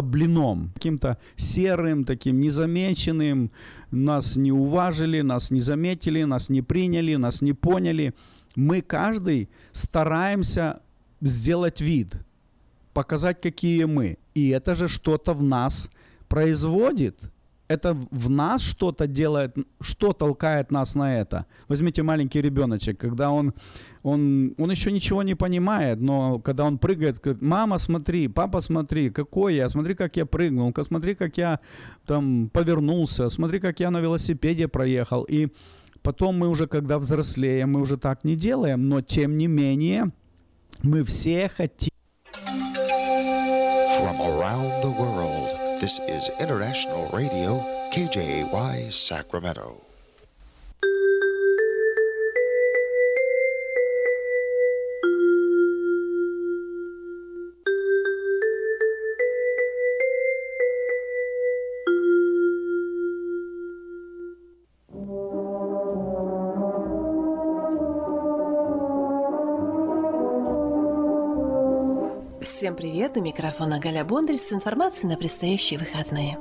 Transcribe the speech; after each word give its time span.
блином, 0.00 0.70
каким-то 0.72 1.18
серым, 1.36 2.04
таким 2.04 2.40
незамеченным. 2.40 3.50
Нас 3.90 4.36
не 4.36 4.50
уважили, 4.50 5.20
нас 5.20 5.50
не 5.50 5.60
заметили, 5.60 6.22
нас 6.22 6.48
не 6.48 6.62
приняли, 6.62 7.16
нас 7.16 7.42
не 7.42 7.52
поняли. 7.52 8.14
Мы 8.56 8.80
каждый 8.80 9.50
стараемся 9.72 10.80
сделать 11.20 11.82
вид, 11.82 12.14
показать, 12.94 13.42
какие 13.42 13.84
мы. 13.84 14.16
И 14.34 14.48
это 14.48 14.74
же 14.74 14.88
что-то 14.88 15.34
в 15.34 15.42
нас 15.42 15.90
производит 16.26 17.20
это 17.68 17.94
в 18.10 18.30
нас 18.30 18.62
что-то 18.62 19.06
делает, 19.06 19.56
что 19.80 20.12
толкает 20.12 20.70
нас 20.70 20.94
на 20.94 21.20
это. 21.20 21.46
Возьмите 21.68 22.02
маленький 22.02 22.42
ребеночек, 22.42 22.98
когда 22.98 23.30
он, 23.30 23.54
он, 24.02 24.54
он 24.58 24.70
еще 24.70 24.92
ничего 24.92 25.22
не 25.22 25.34
понимает, 25.34 26.00
но 26.00 26.38
когда 26.38 26.64
он 26.64 26.78
прыгает, 26.78 27.20
говорит, 27.20 27.42
мама, 27.42 27.78
смотри, 27.78 28.28
папа, 28.28 28.60
смотри, 28.60 29.10
какой 29.10 29.54
я, 29.54 29.68
смотри, 29.68 29.94
как 29.94 30.16
я 30.16 30.26
прыгнул, 30.26 30.74
смотри, 30.82 31.14
как 31.14 31.38
я 31.38 31.60
там 32.06 32.50
повернулся, 32.52 33.28
смотри, 33.28 33.58
как 33.60 33.80
я 33.80 33.90
на 33.90 34.00
велосипеде 34.00 34.68
проехал. 34.68 35.24
И 35.24 35.48
потом 36.02 36.38
мы 36.38 36.48
уже, 36.48 36.66
когда 36.66 36.98
взрослеем, 36.98 37.72
мы 37.72 37.80
уже 37.80 37.96
так 37.96 38.24
не 38.24 38.36
делаем, 38.36 38.88
но 38.88 39.00
тем 39.00 39.38
не 39.38 39.46
менее 39.46 40.12
мы 40.82 41.04
все 41.04 41.48
хотим. 41.48 41.90
From 44.02 44.20
around 44.20 44.82
the 44.82 44.90
world. 44.98 45.11
This 45.82 45.98
is 46.06 46.30
International 46.38 47.08
Radio, 47.08 47.58
KJY 47.90 48.92
Sacramento. 48.92 49.81
Всем 72.42 72.74
привет! 72.74 73.16
У 73.16 73.20
микрофона 73.20 73.78
Галя 73.78 74.04
Бондарь 74.04 74.36
с 74.36 74.52
информацией 74.52 75.08
на 75.08 75.16
предстоящие 75.16 75.78
выходные. 75.78 76.40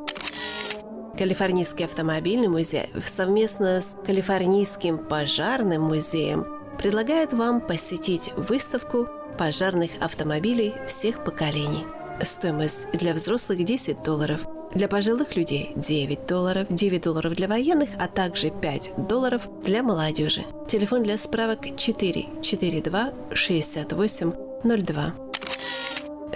Калифорнийский 1.15 1.85
автомобильный 1.85 2.47
музей 2.47 2.89
совместно 3.05 3.81
с 3.83 3.95
Калифорнийским 4.03 4.97
пожарным 4.97 5.83
музеем 5.83 6.47
предлагает 6.79 7.33
вам 7.33 7.61
посетить 7.61 8.33
выставку 8.35 9.07
пожарных 9.37 9.91
автомобилей 9.99 10.73
всех 10.87 11.23
поколений. 11.23 11.85
Стоимость 12.23 12.89
для 12.93 13.13
взрослых 13.13 13.63
10 13.63 14.01
долларов, 14.01 14.47
для 14.73 14.87
пожилых 14.87 15.35
людей 15.35 15.71
9 15.75 16.25
долларов, 16.25 16.67
9 16.71 17.03
долларов 17.03 17.35
для 17.35 17.47
военных, 17.47 17.89
а 17.99 18.07
также 18.07 18.49
5 18.49 19.07
долларов 19.07 19.47
для 19.63 19.83
молодежи. 19.83 20.43
Телефон 20.67 21.03
для 21.03 21.19
справок 21.19 21.77
4 21.77 22.25
42 22.41 23.13
68 23.35 24.33
02 24.63 25.30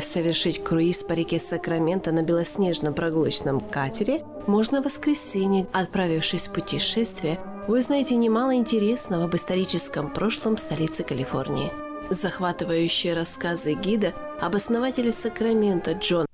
совершить 0.01 0.63
круиз 0.63 1.03
по 1.03 1.13
реке 1.13 1.39
Сакраменто 1.39 2.11
на 2.11 2.21
белоснежном 2.21 2.93
прогулочном 2.93 3.59
катере 3.59 4.23
можно 4.47 4.81
в 4.81 4.85
воскресенье. 4.85 5.67
Отправившись 5.73 6.47
в 6.47 6.53
путешествие, 6.53 7.39
вы 7.67 7.79
узнаете 7.79 8.15
немало 8.15 8.55
интересного 8.55 9.25
об 9.25 9.35
историческом 9.35 10.13
прошлом 10.13 10.57
столицы 10.57 11.03
Калифорнии. 11.03 11.71
Захватывающие 12.09 13.13
рассказы 13.13 13.73
гида 13.73 14.13
об 14.39 14.55
основателе 14.55 15.11
Сакрамента 15.11 15.93
Джон. 15.93 16.25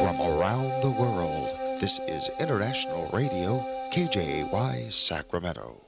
From 0.00 0.20
around 0.20 0.82
the 0.82 0.90
world, 0.90 1.48
this 1.80 1.98
is 2.08 2.30
International 2.38 3.08
Radio, 3.12 3.62
KJY, 3.92 4.90
Sacramento. 4.90 5.87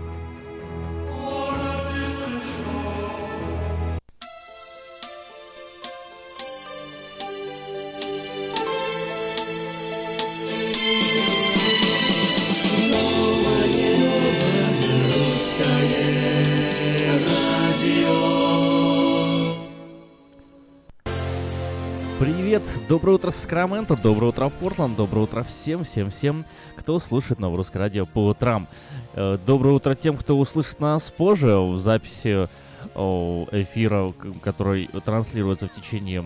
Доброе 22.91 23.13
утро, 23.13 23.31
Сакраменто, 23.31 23.95
доброе 23.95 24.27
утро, 24.27 24.49
Портланд, 24.49 24.97
доброе 24.97 25.21
утро 25.21 25.43
всем, 25.43 25.85
всем, 25.85 26.09
всем, 26.09 26.43
кто 26.75 26.99
слушает 26.99 27.39
Новорусское 27.39 27.81
радио 27.81 28.05
по 28.05 28.27
утрам. 28.27 28.67
Э, 29.13 29.37
доброе 29.45 29.75
утро 29.75 29.95
тем, 29.95 30.17
кто 30.17 30.37
услышит 30.37 30.81
нас 30.81 31.09
позже 31.09 31.55
в 31.55 31.77
записи 31.77 32.49
эфира, 32.93 34.11
который 34.43 34.89
транслируется 35.05 35.69
в 35.69 35.73
течение 35.73 36.25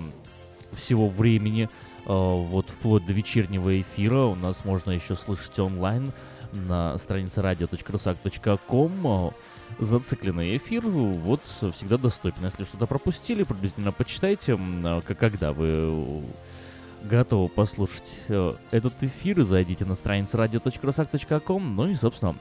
всего 0.72 1.08
времени, 1.08 1.66
э, 1.66 1.68
вот 2.08 2.72
вплоть 2.72 3.06
до 3.06 3.14
вечернего 3.14 3.80
эфира. 3.80 4.24
У 4.24 4.34
нас 4.34 4.66
можно 4.66 4.90
еще 4.90 5.16
слышать 5.16 5.60
онлайн 5.60 6.14
на 6.52 6.98
странице 6.98 7.42
radio.rusak.com 7.42 9.34
зацикленный 9.80 10.58
эфир, 10.58 10.82
вот 10.88 11.42
всегда 11.76 11.98
доступен. 11.98 12.46
Если 12.46 12.64
что-то 12.64 12.86
пропустили, 12.88 13.44
приблизительно 13.44 13.92
почитайте, 13.92 14.58
а, 14.58 15.02
когда 15.02 15.54
вы 15.54 16.24
готовы 17.08 17.50
послушать 17.50 18.24
э, 18.28 18.54
этот 18.72 18.94
эфир, 19.02 19.44
зайдите 19.44 19.86
на 19.86 19.96
страницу 19.96 20.38
radio.rusak.com, 20.38 21.76
ну 21.76 21.88
и, 21.88 21.96
собственно, 21.96 22.36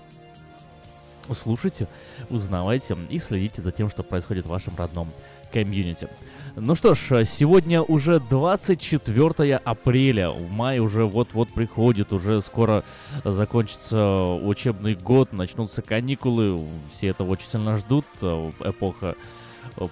слушайте, 1.31 1.89
узнавайте 2.31 2.97
и 3.11 3.19
следите 3.19 3.63
за 3.63 3.73
тем, 3.73 3.91
что 3.91 4.03
происходит 4.03 4.47
в 4.47 4.51
вашем 4.51 4.75
родном 4.77 5.09
комьюнити. 5.53 6.09
Ну 6.57 6.75
что 6.75 6.95
ж, 6.95 7.25
сегодня 7.25 7.83
уже 7.83 8.21
24 8.21 9.57
апреля, 9.57 10.29
в 10.31 10.51
мае 10.51 10.81
уже 10.81 11.05
вот-вот 11.05 11.53
приходит, 11.53 12.13
уже 12.13 12.41
скоро 12.43 12.85
закончится 13.25 14.35
учебный 14.35 14.95
год, 14.95 15.33
начнутся 15.33 15.83
каникулы, 15.83 16.61
все 16.93 17.09
этого 17.09 17.31
очень 17.31 17.49
сильно 17.51 17.77
ждут, 17.77 18.05
эпоха, 18.21 19.17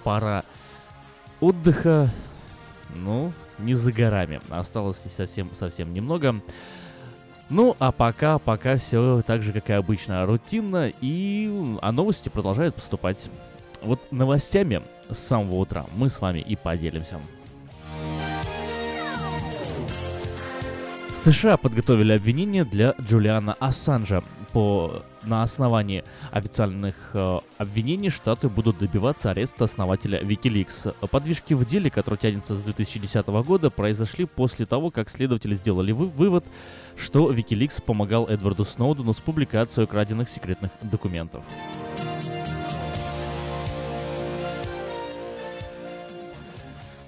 пора 0.03 0.43
отдыха, 1.41 2.09
ну, 2.95 3.33
не 3.59 3.75
за 3.75 3.91
горами, 3.91 4.41
осталось 4.49 5.01
совсем, 5.15 5.49
совсем 5.55 5.93
немного. 5.93 6.35
Ну, 7.49 7.75
а 7.79 7.91
пока, 7.91 8.39
пока 8.39 8.77
все 8.77 9.21
так 9.25 9.43
же, 9.43 9.53
как 9.53 9.69
и 9.69 9.73
обычно, 9.73 10.25
рутинно, 10.25 10.91
и 11.01 11.77
а 11.81 11.91
новости 11.91 12.29
продолжают 12.29 12.75
поступать. 12.75 13.29
Вот 13.81 13.99
новостями 14.11 14.81
с 15.09 15.17
самого 15.17 15.55
утра 15.55 15.85
мы 15.95 16.09
с 16.09 16.21
вами 16.21 16.39
и 16.39 16.55
поделимся. 16.55 17.19
США 21.15 21.57
подготовили 21.57 22.13
обвинение 22.13 22.65
для 22.65 22.95
Джулиана 22.99 23.53
Ассанжа. 23.59 24.23
По, 24.51 25.03
на 25.25 25.43
основании 25.43 26.03
официальных 26.31 26.95
э, 27.13 27.39
обвинений 27.57 28.09
Штаты 28.09 28.49
будут 28.49 28.77
добиваться 28.77 29.31
ареста 29.31 29.65
основателя 29.65 30.21
Wikileaks. 30.21 30.95
Подвижки 31.09 31.53
в 31.53 31.65
деле, 31.65 31.89
который 31.89 32.17
тянется 32.17 32.55
с 32.55 32.61
2010 32.61 33.27
года, 33.27 33.69
произошли 33.69 34.25
после 34.25 34.65
того, 34.65 34.91
как 34.91 35.09
следователи 35.09 35.55
сделали 35.55 35.91
вы, 35.91 36.07
вывод, 36.07 36.45
что 36.97 37.31
Wikileaks 37.31 37.81
помогал 37.81 38.27
Эдварду 38.27 38.65
Сноудену 38.65 39.13
с 39.13 39.19
публикацией 39.19 39.85
украденных 39.85 40.29
секретных 40.29 40.71
документов. 40.81 41.43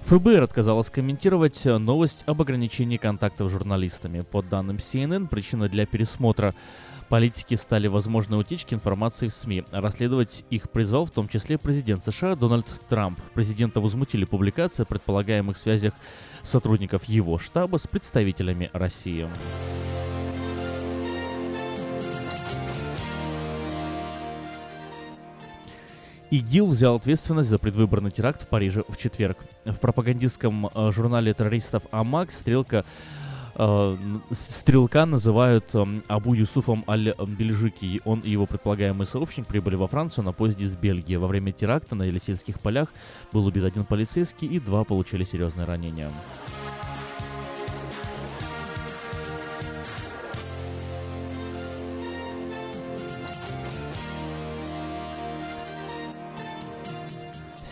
ФБР 0.05 0.43
отказалась 0.43 0.91
комментировать 0.91 1.65
новость 1.65 2.25
об 2.27 2.39
ограничении 2.39 2.97
контактов 2.97 3.49
с 3.49 3.51
журналистами. 3.51 4.21
По 4.21 4.43
данным 4.43 4.75
CNN, 4.77 5.27
причина 5.27 5.67
для 5.67 5.87
пересмотра 5.87 6.53
политики 7.09 7.55
стали 7.55 7.87
возможные 7.87 8.39
утечки 8.39 8.73
информации 8.73 9.27
в 9.27 9.33
СМИ. 9.33 9.63
Расследовать 9.71 10.45
их 10.49 10.69
призвал 10.69 11.05
в 11.05 11.11
том 11.11 11.27
числе 11.27 11.57
президент 11.57 12.03
США 12.03 12.35
Дональд 12.35 12.67
Трамп. 12.89 13.19
Президента 13.33 13.79
возмутили 13.79 14.25
публикации 14.25 14.83
о 14.83 14.85
предполагаемых 14.85 15.57
связях 15.57 15.93
сотрудников 16.43 17.05
его 17.05 17.37
штаба 17.37 17.77
с 17.77 17.87
представителями 17.87 18.69
России. 18.73 19.27
ИГИЛ 26.31 26.67
взял 26.67 26.95
ответственность 26.95 27.49
за 27.49 27.59
предвыборный 27.59 28.11
теракт 28.11 28.43
в 28.43 28.47
Париже 28.47 28.83
в 28.89 28.97
четверг. 28.97 29.37
В 29.63 29.75
пропагандистском 29.75 30.67
э, 30.67 30.91
журнале 30.91 31.33
террористов 31.33 31.83
«Амак» 31.91 32.31
стрелка 32.31 32.83
э, 33.55 33.97
стрелка 34.31 35.05
называют 35.05 35.73
э, 35.73 35.85
Абу 36.07 36.33
Юсуфом 36.33 36.83
Аль-Бельжики. 36.87 38.01
Он 38.05 38.19
и 38.19 38.29
его 38.29 38.45
предполагаемый 38.45 39.07
сообщник 39.07 39.47
прибыли 39.47 39.75
во 39.75 39.87
Францию 39.87 40.25
на 40.25 40.33
поезде 40.33 40.65
из 40.65 40.75
Бельгии. 40.75 41.15
Во 41.15 41.27
время 41.27 41.51
теракта 41.51 41.95
на 41.95 42.03
Елисейских 42.03 42.59
полях 42.59 42.89
был 43.31 43.45
убит 43.45 43.63
один 43.63 43.85
полицейский 43.85 44.47
и 44.47 44.59
два 44.59 44.83
получили 44.83 45.23
серьезные 45.23 45.65
ранения. 45.65 46.09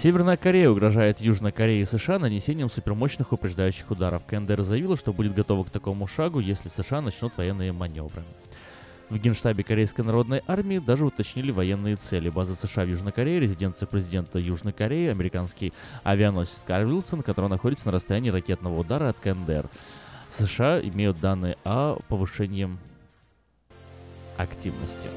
Северная 0.03 0.35
Корея 0.35 0.69
угрожает 0.69 1.21
Южной 1.21 1.53
Корее 1.53 1.83
и 1.83 1.85
США 1.85 2.19
нанесением 2.19 2.69
супермощных 2.69 3.31
упреждающих 3.31 3.89
ударов. 3.89 4.25
КНДР 4.25 4.63
заявила, 4.63 4.97
что 4.97 5.13
будет 5.13 5.33
готова 5.33 5.63
к 5.63 5.69
такому 5.69 6.07
шагу, 6.07 6.41
если 6.41 6.67
США 6.67 7.00
начнут 7.00 7.31
военные 7.38 7.71
маневры. 7.71 8.21
В 9.09 9.17
Генштабе 9.17 9.63
Корейской 9.63 10.01
народной 10.01 10.41
армии 10.45 10.79
даже 10.79 11.05
уточнили 11.05 11.51
военные 11.51 11.95
цели. 11.95 12.27
База 12.27 12.55
США 12.55 12.83
в 12.83 12.89
Южной 12.89 13.13
Корее, 13.13 13.39
резиденция 13.39 13.85
президента 13.85 14.39
Южной 14.39 14.73
Кореи, 14.73 15.07
американский 15.07 15.71
авианосец 16.03 16.65
Карл 16.67 16.89
Вилсон, 16.89 17.21
который 17.21 17.50
находится 17.50 17.85
на 17.85 17.94
расстоянии 17.94 18.29
ракетного 18.29 18.77
удара 18.77 19.07
от 19.07 19.19
КНДР. 19.21 19.69
США 20.29 20.81
имеют 20.81 21.21
данные 21.21 21.55
о 21.63 21.97
повышении 22.09 22.67
активности. 24.35 25.07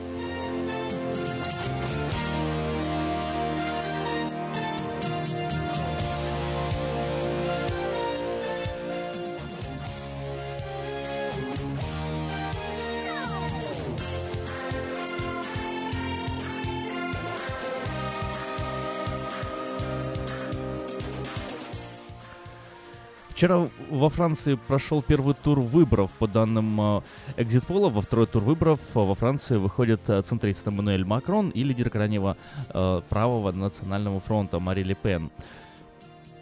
Вчера 23.36 23.68
во 23.90 24.08
Франции 24.08 24.54
прошел 24.54 25.02
первый 25.02 25.34
тур 25.34 25.60
выборов. 25.60 26.10
По 26.12 26.26
данным 26.26 27.02
экзитпола, 27.36 27.90
во 27.90 28.00
второй 28.00 28.26
тур 28.26 28.42
выборов 28.42 28.80
э, 28.94 28.98
во 28.98 29.14
Франции 29.14 29.56
выходит 29.56 30.00
э, 30.08 30.22
центрист 30.22 30.66
Эммануэль 30.66 31.04
Макрон 31.04 31.50
и 31.50 31.62
лидер 31.62 31.90
крайнего 31.90 32.38
э, 32.70 33.02
правого 33.10 33.52
национального 33.52 34.20
фронта 34.20 34.58
Мари 34.58 34.84
Ле 34.84 34.94
Пен. 34.94 35.30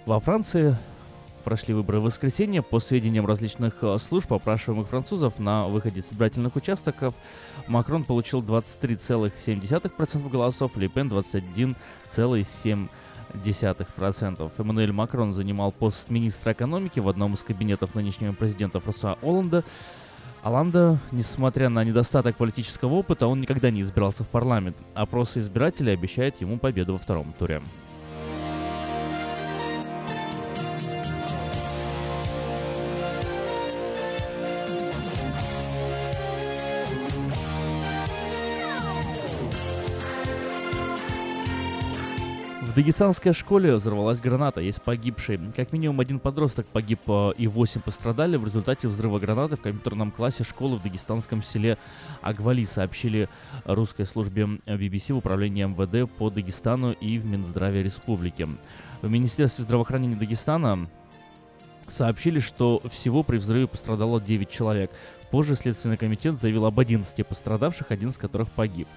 Во 0.07 0.21
Франции 0.21 0.77
прошли 1.43 1.75
выборы 1.75 1.99
в 1.99 2.05
воскресенье. 2.05 2.63
По 2.63 2.79
сведениям 2.79 3.27
различных 3.27 3.83
служб, 3.99 4.33
опрашиваемых 4.33 4.87
французов 4.87 5.41
на 5.41 5.67
выходе 5.67 6.01
с 6.01 6.13
избирательных 6.13 6.55
участков, 6.55 7.13
Макрон 7.67 8.05
получил 8.05 8.41
23,7% 8.41 10.31
голосов, 10.31 10.77
Ле 10.77 10.87
Пен 10.87 11.09
21,7%. 11.09 12.89
0,1%. 13.35 14.51
Эммануэль 14.59 14.93
Макрон 14.93 15.33
занимал 15.33 15.73
пост 15.73 16.11
министра 16.11 16.53
экономики 16.53 17.01
в 17.01 17.09
одном 17.09 17.35
из 17.35 17.43
кабинетов 17.43 17.95
нынешнего 17.95 18.33
президента 18.33 18.81
Франсуа 18.81 19.19
Оланда. 19.23 19.65
Оланда, 20.43 20.99
несмотря 21.11 21.69
на 21.69 21.83
недостаток 21.85 22.37
политического 22.37 22.95
опыта, 22.95 23.27
он 23.27 23.41
никогда 23.41 23.71
не 23.71 23.81
избирался 23.81 24.25
в 24.25 24.29
парламент. 24.29 24.77
Опросы 24.95 25.41
избирателей 25.41 25.93
обещают 25.93 26.41
ему 26.41 26.59
победу 26.59 26.93
во 26.93 26.99
втором 26.99 27.33
туре. 27.39 27.63
В 42.75 42.77
дагестанской 42.77 43.33
школе 43.35 43.73
взорвалась 43.73 44.19
граната, 44.19 44.61
есть 44.61 44.83
погибшие. 44.83 45.39
Как 45.55 45.73
минимум 45.73 46.01
один 46.01 46.19
подросток 46.19 46.67
погиб 46.67 46.99
э, 47.07 47.31
и 47.39 47.47
восемь 47.47 47.81
пострадали 47.81 48.37
в 48.37 48.45
результате 48.45 48.89
взрыва 48.89 49.21
гранаты 49.21 49.55
в 49.55 49.61
компьютерном 49.61 50.11
классе 50.11 50.43
школы 50.43 50.79
в 50.79 50.83
дагестанском 50.83 51.41
селе 51.45 51.79
Агвали, 52.21 52.65
сообщили 52.65 53.29
русской 53.65 54.07
службе 54.07 54.59
BBC 54.67 55.13
в 55.13 55.19
управлении 55.19 55.63
МВД 55.63 56.11
по 56.19 56.31
Дагестану 56.31 56.91
и 56.91 57.17
в 57.19 57.25
Минздраве 57.25 57.85
республики. 57.85 58.49
В 59.03 59.09
Министерстве 59.09 59.63
здравоохранения 59.63 60.17
Дагестана 60.17 60.89
сообщили, 61.87 62.41
что 62.41 62.83
всего 62.93 63.23
при 63.23 63.37
взрыве 63.37 63.69
пострадало 63.69 64.21
9 64.21 64.51
человек. 64.51 64.91
Позже 65.31 65.55
Следственный 65.55 65.97
комитет 65.97 66.41
заявил 66.41 66.67
об 66.67 66.81
11 66.81 67.25
пострадавших, 67.25 67.93
один 67.93 68.09
из 68.09 68.17
которых 68.17 68.49
погиб. 68.51 68.89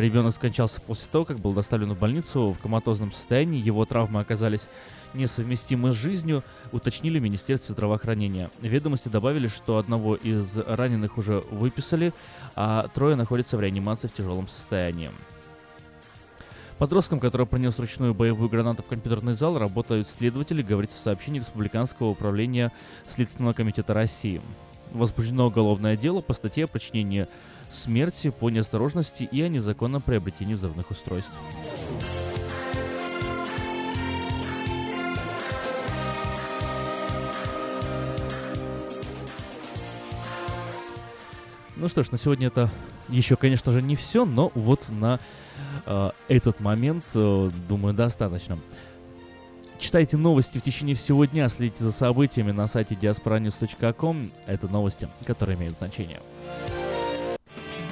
Ребенок 0.00 0.34
скончался 0.34 0.80
после 0.80 1.08
того, 1.12 1.26
как 1.26 1.38
был 1.40 1.52
доставлен 1.52 1.92
в 1.92 1.98
больницу 1.98 2.54
в 2.54 2.58
коматозном 2.58 3.12
состоянии. 3.12 3.62
Его 3.62 3.84
травмы 3.84 4.20
оказались 4.20 4.66
несовместимы 5.12 5.92
с 5.92 5.94
жизнью, 5.94 6.42
уточнили 6.72 7.18
в 7.18 7.22
Министерстве 7.22 7.74
здравоохранения. 7.74 8.48
Ведомости 8.62 9.08
добавили, 9.08 9.48
что 9.48 9.76
одного 9.76 10.14
из 10.14 10.56
раненых 10.56 11.18
уже 11.18 11.44
выписали, 11.50 12.14
а 12.56 12.88
трое 12.94 13.14
находятся 13.14 13.58
в 13.58 13.60
реанимации 13.60 14.08
в 14.08 14.14
тяжелом 14.14 14.48
состоянии. 14.48 15.10
Подростком, 16.78 17.20
который 17.20 17.46
принес 17.46 17.78
ручную 17.78 18.14
боевую 18.14 18.48
гранату 18.48 18.82
в 18.82 18.86
компьютерный 18.86 19.34
зал, 19.34 19.58
работают 19.58 20.08
следователи, 20.08 20.62
говорится 20.62 20.96
в 20.96 21.00
сообщении 21.02 21.40
Республиканского 21.40 22.08
управления 22.08 22.72
Следственного 23.06 23.52
комитета 23.52 23.92
России. 23.92 24.40
Возбуждено 24.92 25.48
уголовное 25.48 25.94
дело 25.94 26.22
по 26.22 26.32
статье 26.32 26.64
о 26.64 26.68
причинении 26.68 27.28
смерти 27.70 28.30
по 28.30 28.50
неосторожности 28.50 29.22
и 29.24 29.42
о 29.42 29.48
незаконном 29.48 30.02
приобретении 30.02 30.54
взрывных 30.54 30.90
устройств. 30.90 31.32
Ну 41.76 41.88
что 41.88 42.02
ж, 42.02 42.10
на 42.10 42.18
сегодня 42.18 42.48
это 42.48 42.70
еще, 43.08 43.36
конечно 43.36 43.72
же, 43.72 43.80
не 43.80 43.96
все, 43.96 44.26
но 44.26 44.52
вот 44.54 44.90
на 44.90 45.18
э, 45.86 46.10
этот 46.28 46.60
момент, 46.60 47.04
э, 47.14 47.50
думаю, 47.68 47.94
достаточно. 47.94 48.58
Читайте 49.78 50.18
новости 50.18 50.58
в 50.58 50.62
течение 50.62 50.94
всего 50.94 51.24
дня, 51.24 51.48
следите 51.48 51.82
за 51.82 51.90
событиями 51.90 52.52
на 52.52 52.66
сайте 52.66 52.94
diasporanews.com. 52.96 54.30
Это 54.46 54.68
новости, 54.68 55.08
которые 55.24 55.56
имеют 55.56 55.78
значение. 55.78 56.20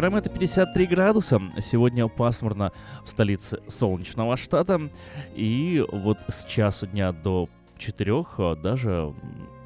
Сакраменто 0.00 0.30
53 0.30 0.86
градуса. 0.86 1.42
Сегодня 1.60 2.08
пасмурно 2.08 2.72
в 3.04 3.10
столице 3.10 3.60
солнечного 3.68 4.38
штата. 4.38 4.90
И 5.34 5.84
вот 5.92 6.16
с 6.26 6.46
часу 6.46 6.86
дня 6.86 7.12
до 7.12 7.50
4 7.76 8.24
даже 8.62 8.90
м, 8.90 9.14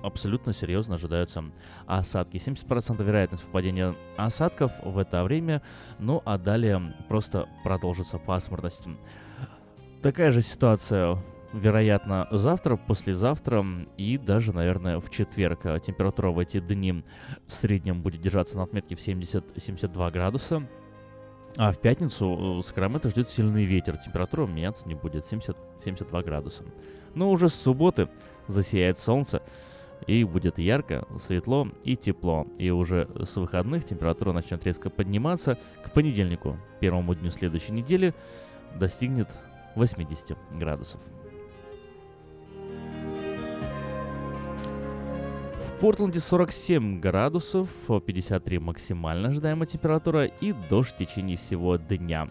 абсолютно 0.03 0.53
серьезно 0.53 0.97
ожидаются 0.97 1.45
осадки. 1.87 2.39
70% 2.39 3.01
вероятность 3.05 3.45
впадения 3.45 3.95
осадков 4.17 4.73
в 4.83 4.99
это 4.99 5.23
время. 5.23 5.63
Ну 6.01 6.21
а 6.25 6.37
далее 6.37 6.83
просто 7.09 7.49
продолжится 7.63 8.19
пасмурность. 8.19 8.89
Такая 10.03 10.33
же 10.33 10.43
ситуация 10.43 11.17
вероятно, 11.55 12.29
завтра, 12.31 12.77
послезавтра 12.77 13.65
и 13.97 14.19
даже, 14.19 14.53
наверное, 14.53 15.01
в 15.01 15.11
четверг. 15.11 15.67
А 15.67 15.79
Температура 15.79 16.31
в 16.31 16.39
эти 16.39 16.61
дни 16.61 17.05
в 17.47 17.53
среднем 17.53 18.03
будет 18.03 18.21
держаться 18.21 18.57
на 18.57 18.65
отметке 18.65 18.97
в 18.97 18.99
70-72 18.99 20.11
градуса. 20.11 20.67
А 21.57 21.71
в 21.71 21.79
пятницу 21.79 22.59
э, 22.59 22.63
Сакраменто 22.63 23.11
ждет 23.11 23.29
сильный 23.29 23.65
ветер. 23.65 23.97
Температура 23.97 24.47
меняться 24.47 24.89
не 24.89 24.95
будет. 24.95 25.27
70, 25.27 25.57
72 25.85 26.23
градуса. 26.23 26.65
Но 27.15 27.31
уже 27.31 27.49
с 27.49 27.55
субботы 27.55 28.09
засияет 28.49 28.99
солнце. 28.99 29.41
И 30.09 30.25
будет 30.25 30.59
ярко, 30.59 31.07
светло 31.19 31.69
и 31.85 31.97
тепло. 31.97 32.47
И 32.59 32.71
уже 32.71 33.09
с 33.23 33.37
выходных 33.37 33.85
температура 33.85 34.33
начнет 34.33 34.65
резко 34.65 34.91
подниматься. 34.91 35.57
К 35.85 35.93
понедельнику, 35.93 36.59
первому 36.81 37.15
дню 37.15 37.31
следующей 37.31 37.73
недели, 37.73 38.13
достигнет 38.75 39.29
80 39.77 40.37
градусов. 40.55 41.01
Портленде 45.85 46.19
47 46.19 46.99
градусов, 46.99 47.69
53 47.89 48.59
максимально 48.59 49.29
ожидаемая 49.29 49.67
температура 49.67 50.25
и 50.25 50.55
дождь 50.71 50.95
в 50.95 50.97
течение 50.97 51.37
всего 51.37 51.77
дня. 51.77 52.31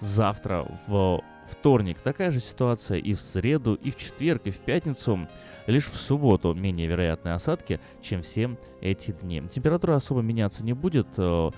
Завтра 0.00 0.66
в 0.86 1.20
вторник 1.50 1.98
такая 1.98 2.30
же 2.30 2.40
ситуация 2.40 2.96
и 2.96 3.12
в 3.12 3.20
среду, 3.20 3.74
и 3.74 3.90
в 3.90 3.98
четверг, 3.98 4.46
и 4.46 4.50
в 4.50 4.60
пятницу. 4.60 5.28
Лишь 5.66 5.88
в 5.88 5.96
субботу 5.98 6.54
менее 6.54 6.86
вероятные 6.86 7.34
осадки, 7.34 7.80
чем 8.00 8.22
все 8.22 8.56
эти 8.80 9.10
дни. 9.10 9.42
Температура 9.52 9.96
особо 9.96 10.22
меняться 10.22 10.64
не 10.64 10.72
будет, 10.72 11.08
э, 11.18 11.50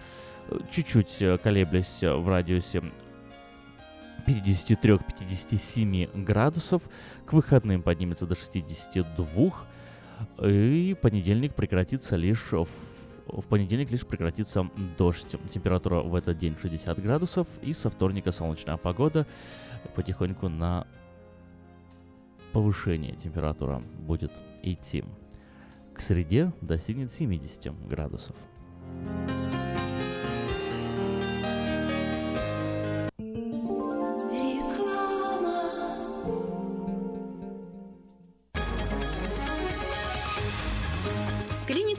чуть-чуть 0.73 1.23
э, 1.23 1.39
колеблясь 1.39 2.03
в 2.03 2.29
радиусе 2.29 2.83
53-57 4.27 6.25
градусов. 6.25 6.83
К 7.27 7.33
выходным 7.35 7.83
поднимется 7.83 8.27
до 8.27 8.35
62. 8.35 9.67
И 10.43 10.97
понедельник 11.01 11.55
прекратится 11.55 12.17
лишь 12.17 12.53
в 12.53 12.69
в 13.29 13.43
понедельник 13.47 13.91
лишь 13.91 14.07
прекратится 14.07 14.71
дождь. 14.97 15.37
Температура 15.51 16.01
в 16.01 16.15
этот 16.15 16.39
день 16.39 16.57
60 16.61 17.03
градусов. 17.03 17.49
И 17.63 17.73
со 17.73 17.91
вторника 17.91 18.33
солнечная 18.33 18.77
погода 18.77 19.27
потихоньку 19.95 20.49
на 20.49 20.87
повышение 22.53 23.15
температура 23.17 23.83
будет 23.99 24.33
идти. 24.63 25.05
К 25.95 26.01
среде 26.01 26.53
достигнет 26.61 27.13
70 27.13 27.89
градусов. 27.89 28.37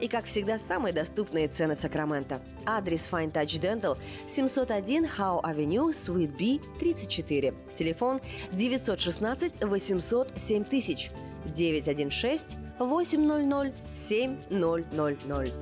И, 0.00 0.08
как 0.08 0.26
всегда, 0.26 0.58
самые 0.58 0.92
доступные 0.92 1.48
цены 1.48 1.76
в 1.76 1.78
Сакраменто. 1.78 2.40
Адрес 2.66 3.08
Fine 3.10 3.32
Touch 3.32 3.60
Dental 3.60 3.98
701 4.28 5.04
Howe 5.04 5.42
Avenue, 5.42 5.90
Suite 5.90 6.36
B, 6.36 6.60
34. 6.78 7.54
Телефон 7.76 8.20
916 8.52 9.64
800 9.64 10.32
7000 10.36 11.10
916 11.54 12.56
800 12.78 13.74
7000. 13.94 15.52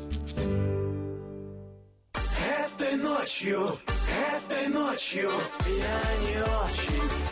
Этой 2.15 2.97
ночью, 2.97 3.79
этой 4.37 4.69
ночью 4.69 5.31
я 5.67 6.01
не 6.27 6.43
очень. 6.43 7.32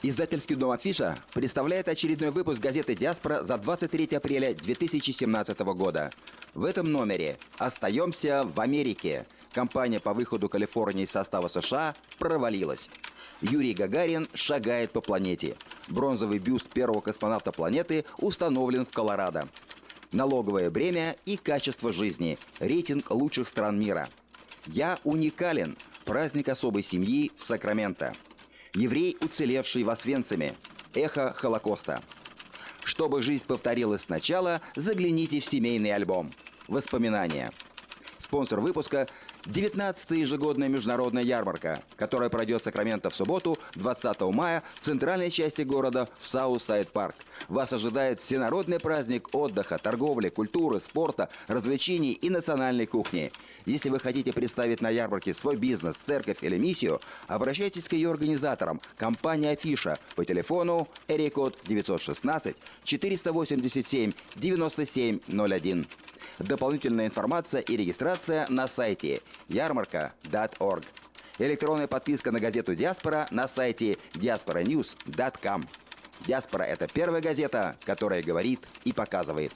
Издательский 0.00 0.54
дом 0.54 0.70
«Афиша» 0.70 1.16
представляет 1.34 1.88
очередной 1.88 2.30
выпуск 2.30 2.60
газеты 2.62 2.94
«Диаспора» 2.94 3.42
за 3.42 3.58
23 3.58 4.16
апреля 4.16 4.54
2017 4.54 5.58
года. 5.58 6.10
В 6.54 6.64
этом 6.64 6.86
номере 6.86 7.36
«Остаемся 7.58 8.42
в 8.44 8.60
Америке». 8.60 9.26
Компания 9.50 9.98
по 9.98 10.14
выходу 10.14 10.48
Калифорнии 10.48 11.02
из 11.02 11.10
состава 11.10 11.48
США 11.48 11.96
провалилась. 12.20 12.88
Юрий 13.40 13.74
Гагарин 13.74 14.28
шагает 14.34 14.92
по 14.92 15.00
планете. 15.00 15.56
Бронзовый 15.88 16.38
бюст 16.38 16.68
первого 16.68 17.00
космонавта 17.00 17.50
планеты 17.50 18.04
установлен 18.18 18.86
в 18.86 18.90
Колорадо. 18.90 19.48
Налоговое 20.12 20.70
бремя 20.70 21.16
и 21.24 21.36
качество 21.36 21.92
жизни. 21.92 22.38
Рейтинг 22.60 23.10
лучших 23.10 23.48
стран 23.48 23.80
мира. 23.80 24.08
«Я 24.68 24.96
уникален». 25.02 25.76
Праздник 26.04 26.48
особой 26.50 26.84
семьи 26.84 27.32
в 27.36 27.44
Сакраменто. 27.44 28.12
Еврей, 28.74 29.16
уцелевший 29.20 29.82
в 29.82 29.90
Освенциме. 29.90 30.52
Эхо 30.94 31.32
Холокоста. 31.34 32.00
Чтобы 32.84 33.22
жизнь 33.22 33.44
повторилась 33.46 34.02
сначала, 34.02 34.60
загляните 34.76 35.40
в 35.40 35.44
семейный 35.44 35.92
альбом. 35.92 36.30
Воспоминания. 36.68 37.50
Спонсор 38.18 38.60
выпуска– 38.60 39.06
19-я 39.48 40.20
ежегодная 40.20 40.68
международная 40.68 41.22
ярмарка, 41.22 41.82
которая 41.96 42.28
пройдет 42.28 42.60
в 42.60 42.64
Сакраменто 42.64 43.08
в 43.08 43.14
субботу, 43.14 43.56
20 43.76 44.20
мая, 44.34 44.62
в 44.74 44.80
центральной 44.80 45.30
части 45.30 45.62
города 45.62 46.06
в 46.18 46.26
Southside 46.26 46.90
Park. 46.90 47.14
Вас 47.48 47.72
ожидает 47.72 48.20
всенародный 48.20 48.78
праздник 48.78 49.34
отдыха, 49.34 49.78
торговли, 49.78 50.28
культуры, 50.28 50.80
спорта, 50.80 51.30
развлечений 51.46 52.12
и 52.12 52.28
национальной 52.28 52.86
кухни. 52.86 53.32
Если 53.68 53.90
вы 53.90 53.98
хотите 53.98 54.32
представить 54.32 54.80
на 54.80 54.88
ярмарке 54.88 55.34
свой 55.34 55.56
бизнес, 55.56 55.94
церковь 56.06 56.38
или 56.40 56.56
миссию, 56.56 57.00
обращайтесь 57.26 57.86
к 57.86 57.92
ее 57.92 58.10
организаторам, 58.10 58.80
компания 58.96 59.50
«Афиша» 59.50 59.98
по 60.16 60.24
телефону 60.24 60.88
area 61.06 61.32
code 61.32 61.58
916 61.64 62.56
487 62.84 64.12
9701. 64.36 65.86
Дополнительная 66.38 67.08
информация 67.08 67.60
и 67.60 67.76
регистрация 67.76 68.46
на 68.48 68.66
сайте 68.66 69.20
ярмарка.org. 69.48 70.84
Электронная 71.38 71.88
подписка 71.88 72.32
на 72.32 72.38
газету 72.38 72.74
«Диаспора» 72.74 73.26
на 73.30 73.48
сайте 73.48 73.98
diasporanews.com. 74.14 75.62
«Диаспора»— 76.26 76.62
это 76.64 76.86
первая 76.86 77.20
газета, 77.20 77.76
которая 77.84 78.22
говорит 78.22 78.66
и 78.84 78.94
показывает. 78.94 79.52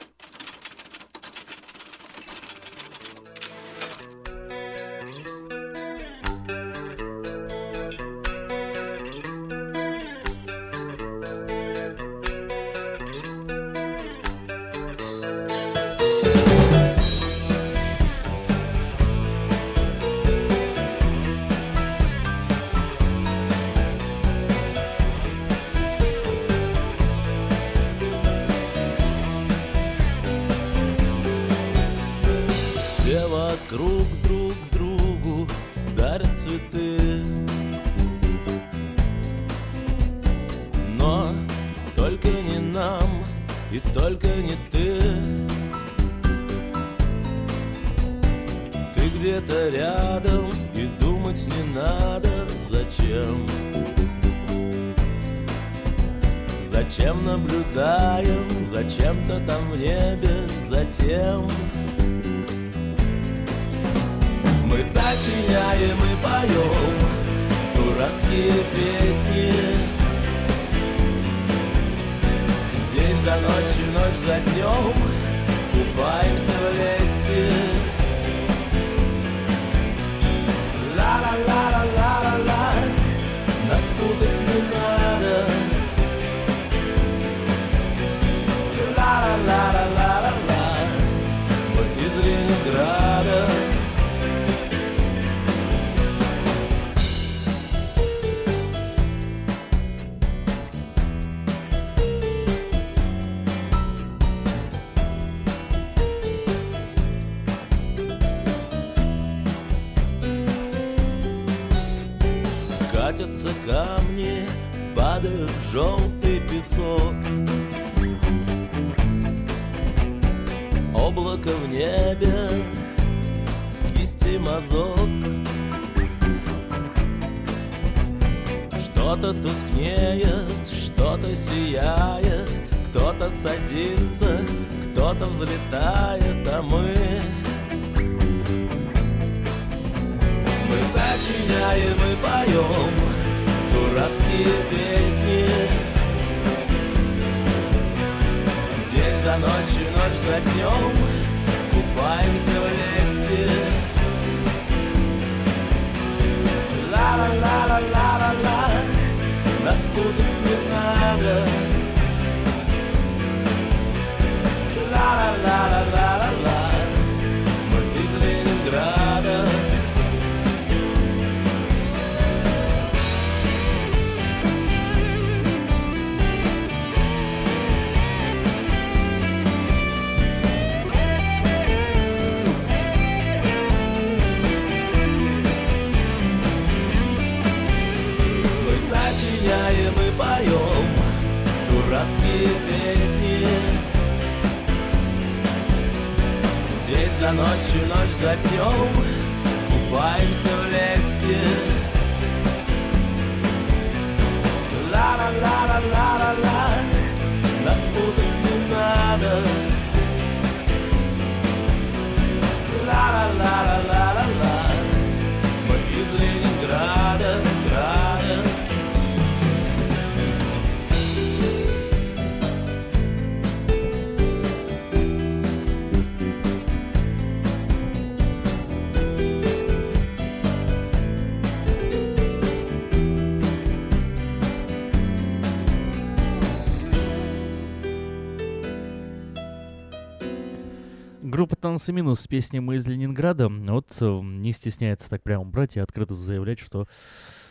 Группа 241.83 241.87
«Танцы 241.87 241.93
минус» 241.93 242.21
с 242.21 242.27
песней 242.27 242.61
«Мы 242.61 242.77
из 242.77 242.87
Ленинграда» 242.87 243.49
вот 243.49 243.97
э, 243.99 244.21
не 244.23 244.53
стесняется 244.53 245.09
так 245.09 245.21
прямо 245.21 245.43
брать 245.43 245.75
и 245.75 245.81
открыто 245.81 246.15
заявлять, 246.15 246.59
что 246.59 246.87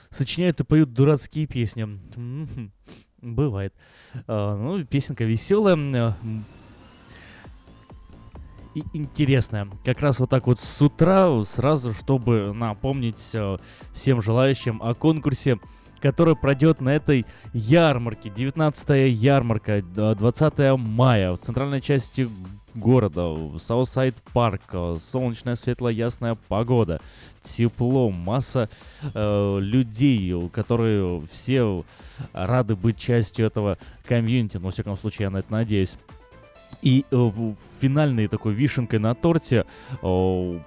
сочиняют 0.08 0.58
и 0.58 0.64
поют 0.64 0.94
дурацкие 0.94 1.46
песни. 1.46 2.00
Бывает. 3.20 3.74
А, 4.26 4.56
ну, 4.56 4.82
песенка 4.86 5.24
веселая. 5.24 5.76
э, 5.76 6.12
И 8.74 8.82
интересная. 8.94 9.68
Как 9.84 10.00
раз 10.00 10.18
вот 10.18 10.30
так 10.30 10.46
вот 10.46 10.58
с 10.58 10.80
утра, 10.80 11.44
сразу, 11.44 11.92
чтобы 11.92 12.54
напомнить 12.54 13.22
э, 13.34 13.58
всем 13.92 14.22
желающим 14.22 14.82
о 14.82 14.94
конкурсе, 14.94 15.58
который 16.00 16.36
пройдет 16.36 16.80
на 16.80 16.94
этой 16.94 17.26
ярмарке. 17.52 18.30
19 18.30 19.12
ярмарка, 19.12 19.72
э, 19.72 20.14
20 20.18 20.78
мая 20.78 21.32
в 21.32 21.38
центральной 21.38 21.82
части 21.82 22.30
города, 22.74 23.58
Southside 23.58 24.14
Park, 24.32 24.62
э, 24.72 24.96
солнечная, 25.00 25.56
светлая, 25.56 25.92
ясная 25.92 26.36
погода, 26.48 27.00
тепло, 27.42 28.10
масса 28.10 28.68
э, 29.14 29.58
людей, 29.60 30.50
которые 30.50 31.26
все 31.30 31.84
рады 32.32 32.76
быть 32.76 32.98
частью 32.98 33.46
этого 33.46 33.78
комьюнити, 34.04 34.56
но, 34.56 34.66
во 34.66 34.70
всяком 34.70 34.96
случае, 34.96 35.24
я 35.24 35.30
на 35.30 35.38
это 35.38 35.52
надеюсь. 35.52 35.96
И 36.80 37.04
э, 37.10 37.30
финальной 37.80 38.28
такой 38.28 38.54
вишенкой 38.54 38.98
на 38.98 39.14
торте 39.14 39.66
э, 40.02 40.60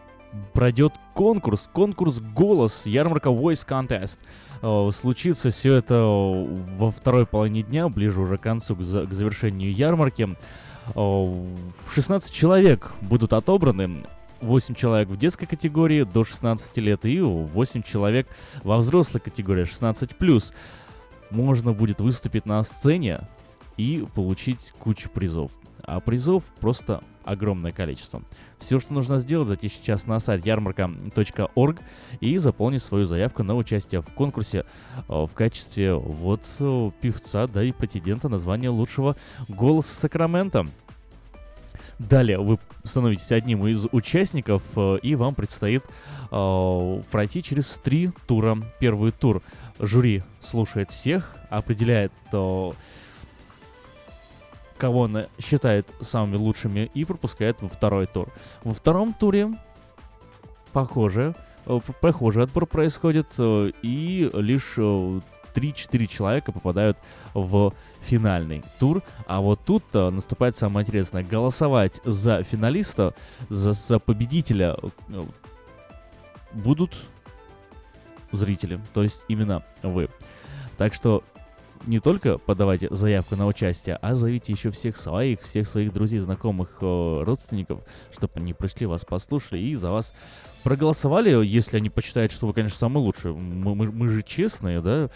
пройдет 0.53 0.93
конкурс, 1.13 1.69
конкурс 1.71 2.19
«Голос», 2.19 2.85
ярмарка 2.85 3.29
Voice 3.29 3.67
Contest. 3.67 4.19
Э, 4.61 4.91
Случится 4.93 5.49
все 5.51 5.75
это 5.75 6.03
во 6.05 6.91
второй 6.91 7.25
половине 7.25 7.63
дня, 7.63 7.89
ближе 7.89 8.21
уже 8.21 8.37
к 8.37 8.41
концу, 8.41 8.75
к 8.75 8.81
завершению 8.81 9.73
ярмарки. 9.73 10.35
Э, 10.93 11.45
16 11.93 12.31
человек 12.31 12.91
будут 13.01 13.33
отобраны. 13.33 14.03
8 14.41 14.75
человек 14.75 15.09
в 15.09 15.17
детской 15.17 15.45
категории 15.45 16.03
до 16.03 16.23
16 16.23 16.77
лет 16.77 17.05
и 17.05 17.19
8 17.19 17.81
человек 17.81 18.27
во 18.63 18.77
взрослой 18.77 19.19
категории 19.19 19.65
16+. 19.65 20.53
Можно 21.31 21.73
будет 21.73 21.99
выступить 21.99 22.45
на 22.45 22.61
сцене 22.63 23.21
и 23.77 24.05
получить 24.13 24.73
кучу 24.77 25.09
призов. 25.09 25.51
А 25.87 25.99
призов 25.99 26.43
просто 26.59 27.01
огромное 27.23 27.71
количество. 27.71 28.21
Все, 28.59 28.79
что 28.79 28.93
нужно 28.93 29.19
сделать, 29.19 29.47
зайти 29.47 29.69
сейчас 29.69 30.05
на 30.07 30.19
сайт 30.19 30.45
ярмарка.орг 30.45 31.79
и 32.19 32.37
заполнить 32.37 32.83
свою 32.83 33.05
заявку 33.05 33.43
на 33.43 33.55
участие 33.55 34.01
в 34.01 34.07
конкурсе 34.13 34.59
э, 34.59 35.03
в 35.07 35.31
качестве 35.33 35.93
вот 35.93 36.41
э, 36.59 36.91
певца, 37.01 37.47
да 37.47 37.63
и 37.63 37.71
претендента 37.71 38.29
на 38.29 38.39
звание 38.39 38.69
лучшего 38.69 39.15
голоса 39.47 39.93
Сакрамента. 39.93 40.65
Далее 41.97 42.39
вы 42.39 42.59
становитесь 42.83 43.31
одним 43.31 43.65
из 43.67 43.85
участников, 43.91 44.63
э, 44.75 44.97
и 45.01 45.15
вам 45.15 45.33
предстоит 45.33 45.83
э, 46.31 47.01
пройти 47.11 47.41
через 47.41 47.79
три 47.83 48.11
тура. 48.27 48.57
Первый 48.79 49.11
тур 49.11 49.41
жюри 49.79 50.23
слушает 50.41 50.89
всех, 50.91 51.37
определяет, 51.49 52.11
э, 52.33 52.71
кого 54.77 55.01
он 55.01 55.25
считает 55.39 55.87
самыми 56.01 56.37
лучшими, 56.37 56.91
и 56.93 57.05
пропускает 57.05 57.61
во 57.61 57.69
второй 57.69 58.07
тур. 58.07 58.29
Во 58.63 58.73
втором 58.73 59.13
туре 59.13 59.49
похоже, 60.73 61.35
э, 61.65 61.79
похожий 62.01 62.43
отбор 62.43 62.65
происходит, 62.65 63.27
э, 63.37 63.71
и 63.81 64.29
лишь 64.33 64.73
э, 64.77 65.19
3-4 65.55 66.07
человека 66.07 66.51
попадают 66.51 66.97
в 67.33 67.73
финальный 68.01 68.63
тур. 68.79 69.01
А 69.25 69.41
вот 69.41 69.61
тут 69.65 69.83
э, 69.93 70.09
наступает 70.09 70.55
самое 70.55 70.83
интересное. 70.83 71.23
Голосовать 71.23 72.01
за 72.03 72.43
финалиста, 72.43 73.15
за, 73.49 73.71
за 73.71 73.99
победителя 73.99 74.75
э, 75.09 75.23
будут 76.53 76.95
зрители, 78.31 78.79
то 78.93 79.03
есть 79.03 79.23
именно 79.27 79.63
вы. 79.81 80.09
Так 80.77 80.93
что 80.93 81.23
не 81.85 81.99
только 81.99 82.37
подавайте 82.37 82.87
заявку 82.91 83.35
на 83.35 83.45
участие, 83.47 83.97
а 84.01 84.15
зовите 84.15 84.51
еще 84.53 84.71
всех 84.71 84.97
своих, 84.97 85.41
всех 85.41 85.67
своих 85.67 85.93
друзей, 85.93 86.19
знакомых, 86.19 86.77
э, 86.81 87.23
родственников, 87.23 87.81
чтобы 88.11 88.33
они 88.35 88.53
пришли, 88.53 88.85
вас 88.85 89.05
послушали 89.05 89.59
и 89.59 89.75
за 89.75 89.91
вас 89.91 90.13
проголосовали, 90.63 91.45
если 91.45 91.77
они 91.77 91.91
посчитают, 91.91 92.31
что 92.31 92.47
вы, 92.47 92.53
конечно, 92.53 92.77
самый 92.77 92.97
лучший. 92.97 93.33
Мы, 93.33 93.75
мы- 93.75 93.91
мы 93.91 94.09
же 94.09 94.23
честные, 94.23 94.81
да? 94.81 95.09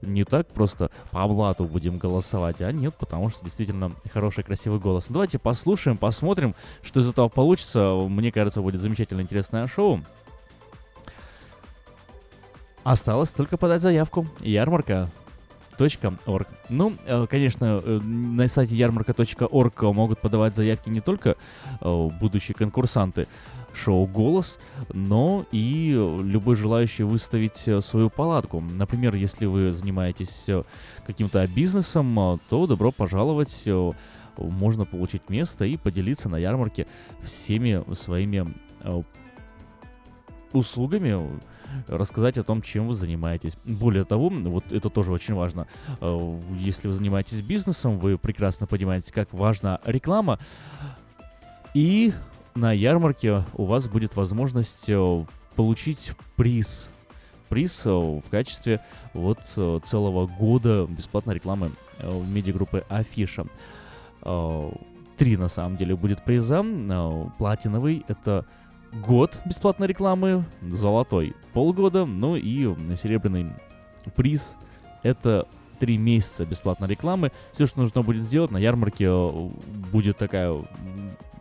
Не 0.00 0.22
так 0.24 0.46
просто 0.46 0.90
по 1.10 1.26
блату 1.26 1.64
будем 1.64 1.98
голосовать, 1.98 2.62
а 2.62 2.70
нет, 2.70 2.94
потому 2.94 3.28
что 3.30 3.44
действительно 3.44 3.90
хороший, 4.12 4.44
красивый 4.44 4.78
голос. 4.78 5.06
Ну, 5.08 5.14
Давайте 5.14 5.40
послушаем, 5.40 5.96
посмотрим, 5.96 6.54
что 6.82 7.00
из 7.00 7.08
этого 7.08 7.28
получится. 7.28 7.94
Мне 8.08 8.30
кажется, 8.30 8.62
будет 8.62 8.80
замечательно 8.80 9.20
интересное 9.22 9.66
шоу. 9.66 10.00
Осталось 12.84 13.30
только 13.30 13.56
подать 13.56 13.82
заявку. 13.82 14.26
Ярмарка 14.40 15.08
.org. 15.78 16.46
Ну, 16.68 16.92
э, 17.06 17.26
конечно, 17.28 17.80
э, 17.82 17.98
на 18.00 18.48
сайте 18.48 18.74
ярмарка.орг 18.74 19.82
могут 19.82 20.20
подавать 20.20 20.56
заявки 20.56 20.88
не 20.88 21.00
только 21.00 21.36
э, 21.80 22.08
будущие 22.20 22.54
конкурсанты, 22.54 23.26
шоу 23.74 24.06
«Голос», 24.06 24.58
но 24.92 25.46
и 25.50 25.92
любой 26.22 26.56
желающий 26.56 27.04
выставить 27.04 27.68
свою 27.84 28.10
палатку. 28.10 28.60
Например, 28.60 29.14
если 29.14 29.46
вы 29.46 29.72
занимаетесь 29.72 30.46
каким-то 31.06 31.46
бизнесом, 31.46 32.38
то 32.50 32.66
добро 32.66 32.92
пожаловать, 32.92 33.66
можно 34.36 34.84
получить 34.84 35.30
место 35.30 35.64
и 35.64 35.78
поделиться 35.78 36.28
на 36.28 36.36
ярмарке 36.36 36.86
всеми 37.22 37.82
своими 37.94 38.52
услугами, 40.52 41.40
рассказать 41.88 42.38
о 42.38 42.44
том, 42.44 42.62
чем 42.62 42.88
вы 42.88 42.94
занимаетесь. 42.94 43.56
Более 43.64 44.04
того, 44.04 44.28
вот 44.30 44.64
это 44.70 44.90
тоже 44.90 45.12
очень 45.12 45.34
важно. 45.34 45.66
э, 46.00 46.40
Если 46.58 46.88
вы 46.88 46.94
занимаетесь 46.94 47.40
бизнесом, 47.40 47.98
вы 47.98 48.18
прекрасно 48.18 48.66
понимаете, 48.66 49.12
как 49.12 49.32
важна 49.32 49.80
реклама. 49.84 50.38
И 51.74 52.12
на 52.54 52.72
ярмарке 52.72 53.44
у 53.54 53.64
вас 53.64 53.88
будет 53.88 54.16
возможность 54.16 54.84
э, 54.88 55.24
получить 55.56 56.12
приз. 56.36 56.90
Приз 57.48 57.82
э, 57.84 57.90
в 57.90 58.24
качестве 58.30 58.80
вот 59.14 59.40
целого 59.84 60.26
года 60.26 60.86
бесплатной 60.86 61.34
рекламы 61.34 61.70
медиагруппы 62.02 62.84
Афиша. 62.88 63.46
Три 65.18 65.36
на 65.36 65.48
самом 65.48 65.76
деле 65.76 65.94
будет 65.94 66.24
приза. 66.24 66.64
Платиновый 67.38 68.04
это 68.08 68.44
год 68.92 69.40
бесплатной 69.44 69.86
рекламы, 69.86 70.44
золотой 70.60 71.34
полгода, 71.52 72.04
ну 72.04 72.36
и 72.36 72.74
серебряный 72.96 73.52
приз 74.14 74.56
это 75.02 75.48
три 75.78 75.98
месяца 75.98 76.44
бесплатной 76.44 76.88
рекламы. 76.88 77.32
Все, 77.52 77.66
что 77.66 77.80
нужно 77.80 78.02
будет 78.02 78.22
сделать 78.22 78.50
на 78.50 78.58
ярмарке, 78.58 79.06
э, 79.06 79.48
будет 79.90 80.16
такая, 80.16 80.54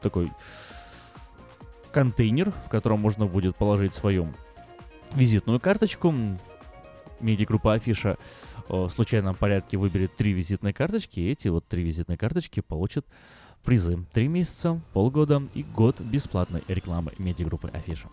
такой 0.01 0.31
контейнер, 1.91 2.51
в 2.65 2.69
котором 2.69 2.99
можно 2.99 3.27
будет 3.27 3.55
положить 3.55 3.93
свою 3.93 4.33
визитную 5.13 5.59
карточку. 5.59 6.13
Медиагруппа 7.19 7.73
Афиша 7.73 8.17
э, 8.67 8.73
в 8.73 8.89
случайном 8.89 9.35
порядке 9.35 9.77
выберет 9.77 10.15
три 10.15 10.31
визитные 10.33 10.73
карточки, 10.73 11.19
и 11.19 11.29
эти 11.29 11.49
вот 11.49 11.67
три 11.67 11.83
визитные 11.83 12.17
карточки 12.17 12.61
получат 12.61 13.05
призы. 13.63 14.03
Три 14.13 14.27
месяца, 14.27 14.79
полгода 14.93 15.41
и 15.53 15.63
год 15.63 15.99
бесплатной 15.99 16.63
рекламы 16.67 17.13
медиагруппы 17.17 17.69
Афиша. 17.69 18.07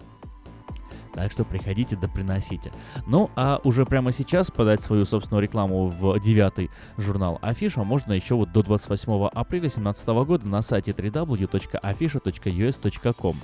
Так 1.15 1.33
что 1.33 1.45
приходите 1.45 1.97
да 1.97 2.07
приносите. 2.07 2.71
Ну, 3.07 3.31
а 3.35 3.61
уже 3.65 3.85
прямо 3.85 4.13
сейчас 4.13 4.51
подать 4.51 4.83
свою 4.83 5.05
собственную 5.05 5.43
рекламу 5.43 5.89
в 5.89 6.21
девятый 6.21 6.71
журнал 6.97 7.41
Афиша 7.43 7.83
можно 7.83 8.13
еще 8.13 8.37
вот 8.37 8.53
до 8.53 8.63
28 8.63 9.27
апреля 9.27 9.63
2017 9.63 10.07
года 10.09 10.47
на 10.47 10.63
сайте 10.63 10.93
www.afisha.us.com 10.93 13.37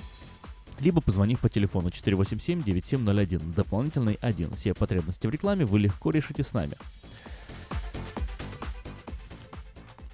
либо 0.79 1.01
позвонив 1.01 1.39
по 1.39 1.49
телефону 1.49 1.89
487-9701, 1.89 3.53
дополнительный 3.53 4.17
1. 4.21 4.55
Все 4.55 4.73
потребности 4.73 5.27
в 5.27 5.29
рекламе 5.29 5.65
вы 5.65 5.79
легко 5.79 6.11
решите 6.11 6.43
с 6.43 6.53
нами. 6.53 6.73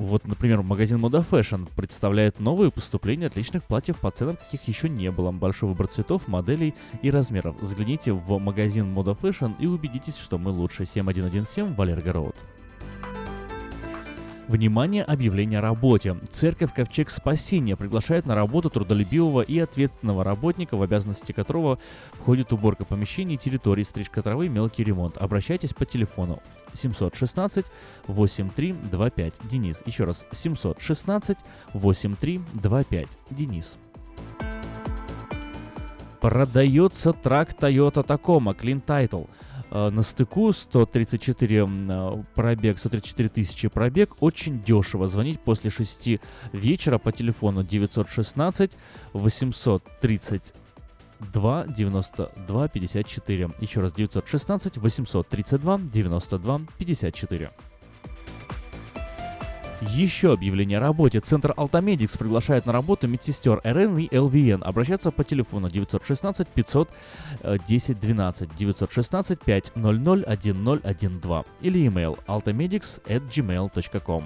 Вот, 0.01 0.27
например, 0.27 0.63
магазин 0.63 0.97
Moda 0.97 1.23
Fashion 1.23 1.69
представляет 1.75 2.39
новые 2.39 2.71
поступления 2.71 3.27
отличных 3.27 3.63
платьев 3.63 3.99
по 3.99 4.09
ценам, 4.09 4.35
каких 4.35 4.67
еще 4.67 4.89
не 4.89 5.11
было. 5.11 5.31
Большой 5.31 5.69
выбор 5.69 5.85
цветов, 5.85 6.27
моделей 6.27 6.73
и 7.03 7.11
размеров. 7.11 7.55
Загляните 7.61 8.11
в 8.11 8.39
магазин 8.39 8.97
Moda 8.97 9.15
Fashion 9.15 9.53
и 9.59 9.67
убедитесь, 9.67 10.17
что 10.17 10.39
мы 10.39 10.49
лучше. 10.49 10.87
7117 10.87 11.77
Валерго 11.77 12.13
Роуд. 12.13 12.35
Внимание, 14.51 15.03
объявление 15.03 15.59
о 15.59 15.61
работе. 15.61 16.17
Церковь 16.29 16.73
Ковчег 16.73 17.09
Спасения 17.09 17.77
приглашает 17.77 18.25
на 18.25 18.35
работу 18.35 18.69
трудолюбивого 18.69 19.43
и 19.43 19.57
ответственного 19.57 20.25
работника, 20.25 20.75
в 20.75 20.81
обязанности 20.81 21.31
которого 21.31 21.79
входит 22.19 22.51
уборка 22.51 22.83
помещений, 22.83 23.37
территорий, 23.37 23.85
стрижка 23.85 24.21
травы, 24.21 24.49
мелкий 24.49 24.83
ремонт. 24.83 25.15
Обращайтесь 25.15 25.73
по 25.73 25.85
телефону 25.85 26.41
716 26.73 27.65
8325 28.07 29.33
Денис. 29.49 29.81
Еще 29.85 30.03
раз 30.03 30.25
716 30.33 31.37
8325 31.71 33.07
Денис. 33.29 33.77
Продается 36.19 37.13
трак 37.13 37.53
Toyota 37.53 38.05
Tacoma 38.05 38.53
Clean 38.53 38.83
Title. 38.85 39.29
Э, 39.71 39.89
На 39.89 40.01
стыку 40.01 40.51
134 40.51 41.63
м, 41.63 41.89
э, 41.89 42.23
пробег, 42.35 42.77
134 42.77 43.29
тысячи 43.29 43.69
пробег. 43.69 44.15
Очень 44.19 44.61
дешево. 44.61 45.07
Звонить 45.07 45.39
после 45.39 45.69
6 45.69 46.19
вечера 46.53 46.97
по 46.97 47.11
телефону 47.11 47.63
916 47.63 48.71
832 49.13 51.65
92 51.67 52.67
54. 52.67 53.49
Еще 53.61 53.81
раз 53.81 53.93
916 53.93 54.77
832 54.77 55.77
92 55.77 56.61
54. 56.77 57.51
Еще 59.81 60.31
объявление 60.31 60.77
о 60.77 60.81
работе. 60.81 61.19
Центр 61.19 61.53
Алтамедикс 61.57 62.15
приглашает 62.15 62.67
на 62.67 62.71
работу 62.71 63.07
медсестер 63.07 63.61
РН 63.63 63.97
и 63.97 64.15
ЛВН. 64.15 64.63
Обращаться 64.63 65.09
по 65.09 65.23
телефону 65.23 65.69
916 65.69 66.47
500 66.47 66.89
э, 67.41 67.57
10 67.67 67.99
12 67.99 68.49
916 68.59 69.39
500 69.39 69.75
1012 69.75 71.45
или 71.61 71.87
email 71.87 72.19
altamedics 72.27 73.01
at 73.07 73.23
gmail.com. 73.27 74.23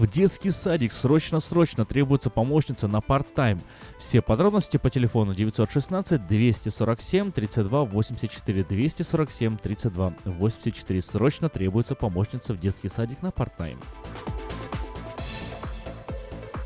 В 0.00 0.06
детский 0.06 0.48
садик 0.48 0.94
срочно-срочно 0.94 1.84
требуется 1.84 2.30
помощница 2.30 2.88
на 2.88 3.02
парт-тайм. 3.02 3.60
Все 3.98 4.22
подробности 4.22 4.78
по 4.78 4.88
телефону 4.88 5.34
916 5.34 6.26
247 6.26 7.30
32 7.30 7.84
84 7.84 8.64
247 8.64 9.58
32 9.58 10.14
84. 10.24 11.02
Срочно 11.02 11.50
требуется 11.50 11.94
помощница 11.94 12.54
в 12.54 12.58
детский 12.58 12.88
садик 12.88 13.20
на 13.20 13.30
парт-тайм. 13.30 13.78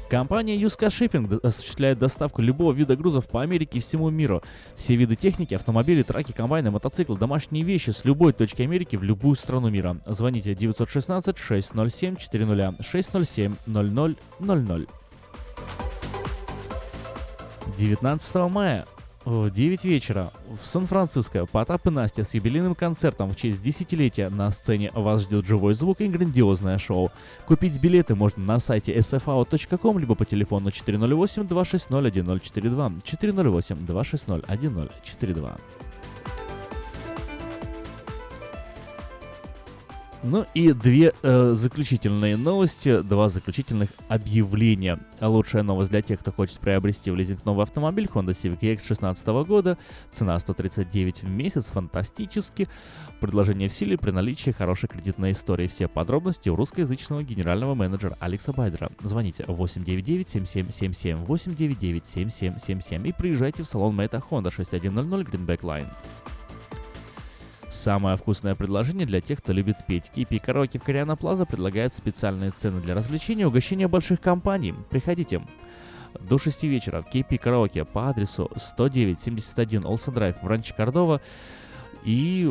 Компания 0.08 0.56
Юска 0.56 0.86
Shipping 0.86 1.40
осуществляет 1.42 1.98
доставку 1.98 2.42
любого 2.42 2.72
вида 2.72 2.96
грузов 2.96 3.26
по 3.26 3.42
Америке 3.42 3.78
и 3.78 3.80
всему 3.80 4.10
миру. 4.10 4.42
Все 4.76 4.96
виды 4.96 5.16
техники, 5.16 5.54
автомобили, 5.54 6.02
траки, 6.02 6.32
комбайны, 6.32 6.70
мотоциклы, 6.70 7.16
домашние 7.16 7.64
вещи 7.64 7.90
с 7.90 8.04
любой 8.04 8.32
точки 8.32 8.62
Америки 8.62 8.96
в 8.96 9.02
любую 9.02 9.34
страну 9.34 9.70
мира. 9.70 9.96
Звоните 10.06 10.54
916 10.54 11.38
607 11.38 12.16
400 12.16 12.74
607 12.82 13.56
0000. 13.66 14.88
19 17.76 18.34
мая 18.50 18.84
в 19.24 19.50
9 19.50 19.84
вечера 19.84 20.30
в 20.62 20.66
Сан-Франциско. 20.66 21.46
Потап 21.46 21.86
и 21.86 21.90
Настя 21.90 22.24
с 22.24 22.34
юбилейным 22.34 22.74
концертом 22.74 23.30
в 23.30 23.36
честь 23.36 23.62
десятилетия. 23.62 24.28
На 24.28 24.50
сцене 24.50 24.90
вас 24.94 25.22
ждет 25.22 25.46
живой 25.46 25.74
звук 25.74 26.00
и 26.00 26.08
грандиозное 26.08 26.78
шоу. 26.78 27.12
Купить 27.46 27.80
билеты 27.80 28.14
можно 28.14 28.42
на 28.42 28.58
сайте 28.58 28.96
sfao.com 28.96 29.98
либо 29.98 30.14
по 30.14 30.24
телефону 30.24 30.68
408-260-1042 30.68 33.02
408-260-1042 33.02 35.60
Ну 40.26 40.46
и 40.54 40.72
две 40.72 41.12
э, 41.22 41.52
заключительные 41.54 42.38
новости, 42.38 43.02
два 43.02 43.28
заключительных 43.28 43.90
объявления. 44.08 44.98
Лучшая 45.20 45.62
новость 45.62 45.90
для 45.90 46.00
тех, 46.00 46.20
кто 46.20 46.32
хочет 46.32 46.60
приобрести 46.60 47.10
в 47.10 47.14
лизинг 47.14 47.44
новый 47.44 47.64
автомобиль 47.64 48.06
Honda 48.06 48.30
Civic 48.30 48.60
EX 48.60 48.76
2016 48.76 49.26
года. 49.46 49.76
Цена 50.12 50.38
139 50.38 51.24
в 51.24 51.28
месяц, 51.28 51.66
фантастически. 51.66 52.68
Предложение 53.20 53.68
в 53.68 53.74
силе 53.74 53.98
при 53.98 54.12
наличии 54.12 54.50
хорошей 54.50 54.88
кредитной 54.88 55.32
истории. 55.32 55.66
Все 55.66 55.88
подробности 55.88 56.48
у 56.48 56.56
русскоязычного 56.56 57.22
генерального 57.22 57.74
менеджера 57.74 58.16
Алекса 58.18 58.54
Байдера. 58.54 58.90
Звоните 59.02 59.42
899-7777, 59.42 61.26
899-7777 61.26 63.08
и 63.08 63.12
приезжайте 63.12 63.62
в 63.62 63.66
салон 63.66 63.94
Мэйта 63.94 64.22
Honda 64.30 64.50
6100 64.50 65.20
Greenback 65.20 65.60
Line. 65.60 65.88
Самое 67.74 68.16
вкусное 68.16 68.54
предложение 68.54 69.04
для 69.04 69.20
тех, 69.20 69.40
кто 69.40 69.52
любит 69.52 69.84
петь. 69.86 70.10
Кипи 70.14 70.38
Караоке 70.38 70.78
в 70.78 70.84
Кориана 70.84 71.16
Плаза 71.16 71.44
предлагает 71.44 71.92
специальные 71.92 72.52
цены 72.52 72.80
для 72.80 72.94
развлечения 72.94 73.42
и 73.42 73.46
угощения 73.46 73.88
больших 73.88 74.20
компаний. 74.20 74.72
Приходите. 74.90 75.42
До 76.20 76.38
6 76.38 76.62
вечера 76.62 77.02
в 77.02 77.12
KP 77.12 77.36
Караоке 77.36 77.84
по 77.84 78.08
адресу 78.08 78.48
10971 78.54 79.84
Олсен 79.84 80.14
Драйв 80.14 80.40
в 80.40 80.46
Ранче 80.46 80.72
Кордова. 80.72 81.20
И 82.04 82.48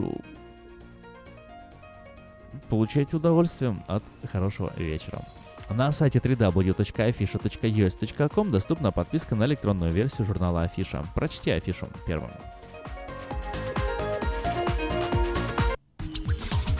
получайте 2.70 3.16
удовольствие 3.16 3.82
от 3.88 4.04
хорошего 4.30 4.74
вечера. 4.76 5.22
На 5.70 5.94
сайте 5.94 6.20
www.afisha.us.com 6.20 8.50
доступна 8.50 8.92
подписка 8.92 9.36
на 9.36 9.46
электронную 9.46 9.94
версию 9.94 10.28
журнала 10.28 10.64
Афиша. 10.64 11.06
Прочти 11.16 11.52
афишу 11.52 11.88
первым. 12.06 12.32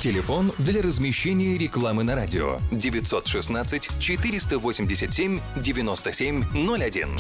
Телефон 0.04 0.52
для 0.58 0.82
размещения 0.82 1.58
рекламы 1.58 2.04
на 2.04 2.14
радио 2.14 2.58
916 2.74 4.02
487 4.02 5.40
9701. 5.56 7.18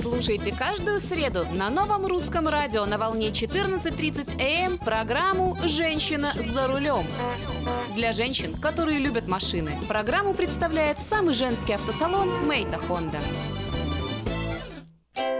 Слушайте 0.00 0.54
каждую 0.56 1.00
среду 1.00 1.44
на 1.54 1.70
новом 1.70 2.06
русском 2.06 2.46
радио 2.46 2.86
на 2.86 2.96
волне 2.96 3.30
14.30 3.30 4.34
м 4.38 4.74
эм 4.74 4.78
программу 4.78 5.58
«Женщина 5.64 6.34
за 6.54 6.68
рулем». 6.68 7.04
Для 7.96 8.12
женщин, 8.12 8.54
которые 8.54 9.00
любят 9.00 9.26
машины, 9.26 9.72
программу 9.88 10.34
представляет 10.34 10.98
самый 11.10 11.34
женский 11.34 11.72
автосалон 11.72 12.46
«Мейта 12.46 12.78
Хонда». 12.78 13.18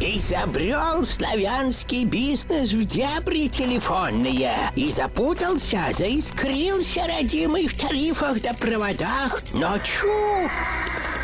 Изобрел 0.00 1.04
славянский 1.04 2.04
бизнес 2.04 2.72
в 2.72 2.84
дебри 2.84 3.48
телефонные 3.48 4.52
И 4.74 4.90
запутался, 4.90 5.80
заискрился 5.96 7.06
родимый 7.06 7.68
в 7.68 7.78
тарифах 7.78 8.42
да 8.42 8.52
проводах 8.54 9.42
Но 9.52 9.78
чу! 9.78 10.50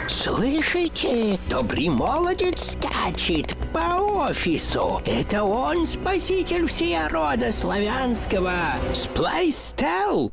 Слышите? 0.06 1.38
Добрый 1.48 1.88
молодец 1.88 2.72
скачет 2.72 3.56
по 3.72 4.28
офису. 4.28 5.00
Это 5.06 5.44
он 5.44 5.86
спаситель 5.86 6.66
всея 6.66 7.08
рода 7.08 7.52
славянского. 7.52 8.52
Сплайстел. 8.92 10.32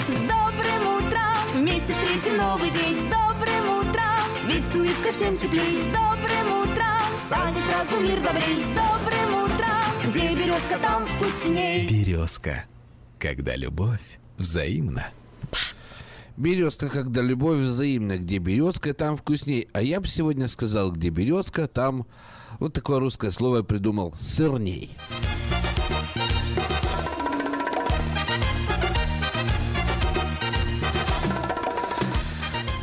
С 0.08 0.22
добрым 0.22 0.98
утром! 0.98 1.54
Вместе 1.54 1.94
встретим 1.94 2.38
новый 2.38 2.72
день. 2.72 2.96
С 2.96 3.04
добрым 3.04 3.78
утром! 3.78 4.26
Ведь 4.48 4.66
с 4.66 5.16
всем 5.16 5.38
теплей. 5.38 5.80
С 5.80 5.86
добрым 5.94 6.62
утром! 6.64 7.16
Станет 7.28 7.58
сразу 7.70 8.02
мир 8.02 8.20
добрей. 8.22 8.56
С 8.56 8.68
добрым 8.70 9.44
утром! 9.44 10.10
Где 10.10 10.34
березка, 10.34 10.80
там 10.82 11.06
вкусней. 11.06 11.88
Березка. 11.88 12.66
Когда 13.20 13.56
любовь 13.56 14.18
взаимна. 14.40 15.06
Березка, 16.38 16.90
когда 16.90 17.22
любовь 17.22 17.62
взаимна, 17.62 18.18
где 18.18 18.40
березка, 18.40 18.94
там 18.94 19.16
вкусней. 19.16 19.70
А 19.72 19.82
я 19.82 20.02
бы 20.02 20.08
сегодня 20.08 20.48
сказал, 20.50 20.92
где 20.92 21.10
березка, 21.10 21.68
там 21.68 22.06
вот 22.60 22.74
такое 22.74 23.00
русское 23.00 23.32
слово 23.32 23.58
я 23.58 23.64
придумал 23.64 24.14
сырней. 24.20 24.98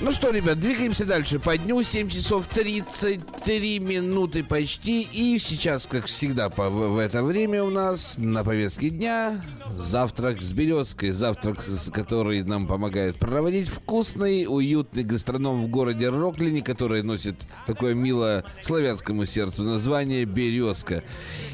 Ну 0.04 0.10
что, 0.10 0.30
ребят, 0.30 0.58
двигаемся 0.58 1.04
дальше. 1.04 1.38
По 1.38 1.56
дню 1.56 1.80
7 1.80 2.08
часов 2.08 2.48
33 2.48 3.78
минуты 3.78 4.42
почти. 4.42 5.02
И 5.02 5.38
сейчас, 5.38 5.86
как 5.86 6.06
всегда, 6.06 6.50
по, 6.50 6.70
в, 6.70 6.98
это 6.98 7.22
время 7.22 7.62
у 7.62 7.70
нас 7.70 8.18
на 8.18 8.42
повестке 8.42 8.90
дня 8.90 9.40
завтрак 9.76 10.42
с 10.42 10.52
березкой. 10.52 11.12
Завтрак, 11.12 11.64
который 11.92 12.42
нам 12.42 12.66
помогает 12.66 13.14
проводить 13.14 13.68
вкусный, 13.68 14.46
уютный 14.48 15.04
гастроном 15.04 15.66
в 15.66 15.70
городе 15.70 16.08
Роклине, 16.08 16.62
который 16.62 17.04
носит 17.04 17.36
такое 17.68 17.94
милое 17.94 18.42
славянскому 18.60 19.24
сердцу 19.24 19.62
название 19.62 20.24
«Березка». 20.24 21.04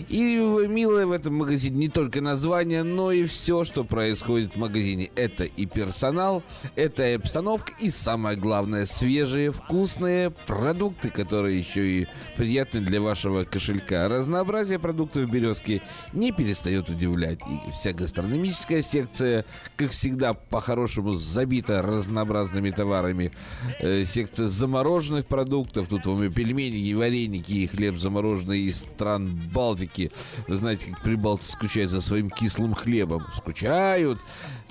И 0.08 0.36
милое 0.66 1.04
в 1.04 1.12
этом 1.12 1.34
магазине 1.34 1.76
не 1.76 1.88
только 1.90 2.22
название, 2.22 2.82
но 2.82 3.12
и 3.12 3.26
все, 3.26 3.64
что 3.64 3.84
происходит 3.84 4.54
в 4.54 4.58
магазине. 4.58 5.10
Это 5.16 5.44
и 5.44 5.66
персонал, 5.66 6.42
это 6.76 7.06
и 7.06 7.12
обстановка, 7.12 7.74
и 7.78 7.90
самое 7.90 8.37
главное, 8.38 8.86
свежие, 8.86 9.52
вкусные 9.52 10.30
продукты, 10.30 11.10
которые 11.10 11.58
еще 11.58 12.02
и 12.02 12.06
приятны 12.36 12.80
для 12.80 13.00
вашего 13.00 13.44
кошелька. 13.44 14.08
Разнообразие 14.08 14.78
продуктов 14.78 15.24
в 15.24 15.30
«Березке» 15.30 15.82
не 16.12 16.32
перестает 16.32 16.88
удивлять. 16.88 17.40
И 17.40 17.72
вся 17.72 17.92
гастрономическая 17.92 18.82
секция, 18.82 19.44
как 19.76 19.90
всегда, 19.90 20.34
по-хорошему 20.34 21.14
забита 21.14 21.82
разнообразными 21.82 22.70
товарами. 22.70 23.32
Э, 23.80 24.04
секция 24.04 24.46
замороженных 24.46 25.26
продуктов. 25.26 25.88
Тут 25.88 26.06
вам 26.06 26.22
и 26.24 26.30
пельмени, 26.30 26.78
и 26.78 26.94
вареники, 26.94 27.52
и 27.52 27.66
хлеб 27.66 27.98
замороженный 27.98 28.60
из 28.60 28.80
стран 28.80 29.28
Балтики. 29.52 30.10
Вы 30.46 30.56
знаете, 30.56 30.86
как 30.86 31.02
прибалты 31.02 31.44
скучают 31.44 31.90
за 31.90 32.00
своим 32.00 32.30
кислым 32.30 32.74
хлебом. 32.74 33.26
Скучают. 33.34 34.20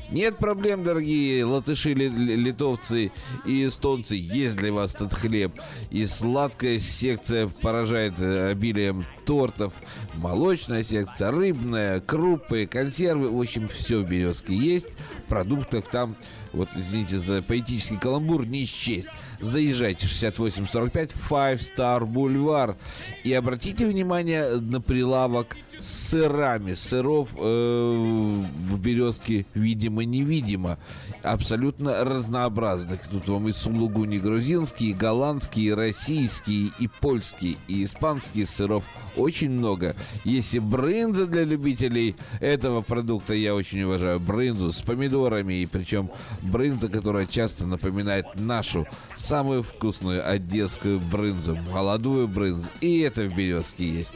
Нет 0.10 0.38
проблем, 0.38 0.84
дорогие 0.84 1.44
латыши, 1.44 1.94
ли- 1.94 2.08
ли- 2.10 2.36
литовцы 2.38 3.12
и 3.46 3.66
эстонцы. 3.66 4.16
Есть 4.16 4.56
для 4.56 4.72
вас 4.72 4.96
этот 4.96 5.14
хлеб. 5.14 5.52
И 5.92 6.06
сладкая 6.06 6.80
секция 6.80 7.50
поражает 7.62 8.14
э, 8.20 8.52
обилием 8.52 9.06
тортов. 9.26 9.74
Молочная 10.16 10.84
секция, 10.84 11.32
рыбная, 11.32 12.00
крупы, 12.00 12.66
консервы. 12.66 13.30
В 13.30 13.40
общем, 13.40 13.68
все 13.68 13.98
в 14.00 14.08
Березке 14.08 14.56
есть. 14.56 14.88
Продуктов 15.28 15.86
там, 15.90 16.16
вот 16.54 16.70
извините 16.76 17.20
за 17.20 17.42
поэтический 17.42 17.98
каламбур, 17.98 18.46
не 18.46 18.66
счесть. 18.66 19.10
Заезжайте 19.42 20.08
6845 20.08 21.12
Five 21.30 21.60
Star 21.60 22.06
Бульвар. 22.06 22.78
И 23.26 23.34
обратите 23.34 23.86
внимание 23.86 24.56
на 24.62 24.80
прилавок 24.80 25.58
сырами. 25.80 26.74
Сыров 26.74 27.30
э, 27.38 28.44
в 28.68 28.80
березке 28.80 29.46
видимо-невидимо. 29.54 30.78
Абсолютно 31.24 32.04
разнообразных. 32.04 33.08
Тут 33.08 33.28
вам 33.28 33.48
и 33.48 33.52
сулугуни 33.52 34.18
грузинские, 34.18 34.92
и 34.92 34.94
голландские, 34.94 35.68
и 35.68 35.74
российские, 35.74 36.72
и 36.80 36.88
польские, 36.88 37.58
и 37.68 37.84
испанские 37.84 38.46
сыров. 38.46 38.84
Очень 39.16 39.52
много. 39.52 39.96
Есть 40.24 40.54
и 40.56 40.60
брынза 40.60 41.26
для 41.26 41.44
любителей 41.44 42.16
этого 42.40 42.82
продукта. 42.82 43.34
Я 43.34 43.56
очень 43.56 43.84
уважаю 43.84 44.20
брынзу 44.20 44.72
с 44.72 44.82
помидорами. 44.82 45.56
И 45.56 45.66
причем 45.66 46.12
брынза, 46.42 46.90
которая 46.90 47.26
часто 47.26 47.66
напоминает 47.66 48.26
нашу 48.36 48.88
самую 49.14 49.64
вкусную 49.64 50.28
одесскую 50.30 51.00
брынзу. 51.00 51.58
Молодую 51.74 52.28
брынзу. 52.28 52.70
И 52.82 53.00
это 53.00 53.24
в 53.24 53.36
березке 53.36 53.88
есть. 53.88 54.14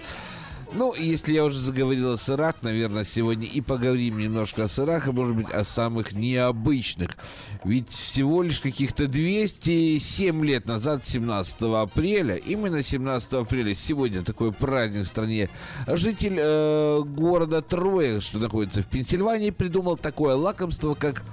Ну, 0.74 0.94
если 0.94 1.34
я 1.34 1.44
уже 1.44 1.60
заговорил 1.60 2.14
о 2.14 2.18
сырах, 2.18 2.56
наверное, 2.62 3.04
сегодня 3.04 3.46
и 3.46 3.60
поговорим 3.60 4.20
немножко 4.20 4.64
о 4.64 4.68
сырах, 4.70 5.08
и, 5.08 5.12
может 5.12 5.36
быть, 5.36 5.50
о 5.52 5.66
самых 5.66 6.14
необычных. 6.14 7.18
Ведь 7.66 7.90
всего 7.90 8.42
лишь 8.42 8.62
каких-то 8.62 9.08
207 9.08 10.46
лет 10.46 10.66
назад, 10.68 11.06
17 11.06 11.62
апреля, 11.62 12.36
именно 12.36 12.82
17 12.82 13.34
апреля, 13.34 13.76
сегодня 13.76 14.24
такой 14.24 14.54
праздник 14.54 15.04
в 15.04 15.10
стране, 15.10 15.50
житель 15.88 16.38
э, 16.40 17.02
города 17.02 17.62
Троя, 17.62 18.22
что 18.22 18.40
находится 18.40 18.82
в 18.82 18.88
Пенсильвании, 18.88 19.50
придумал 19.50 19.98
такое 19.98 20.36
лакомство, 20.36 20.94
как 20.94 21.24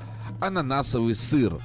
ананасовый 0.40 1.14
сыр. 1.14 1.60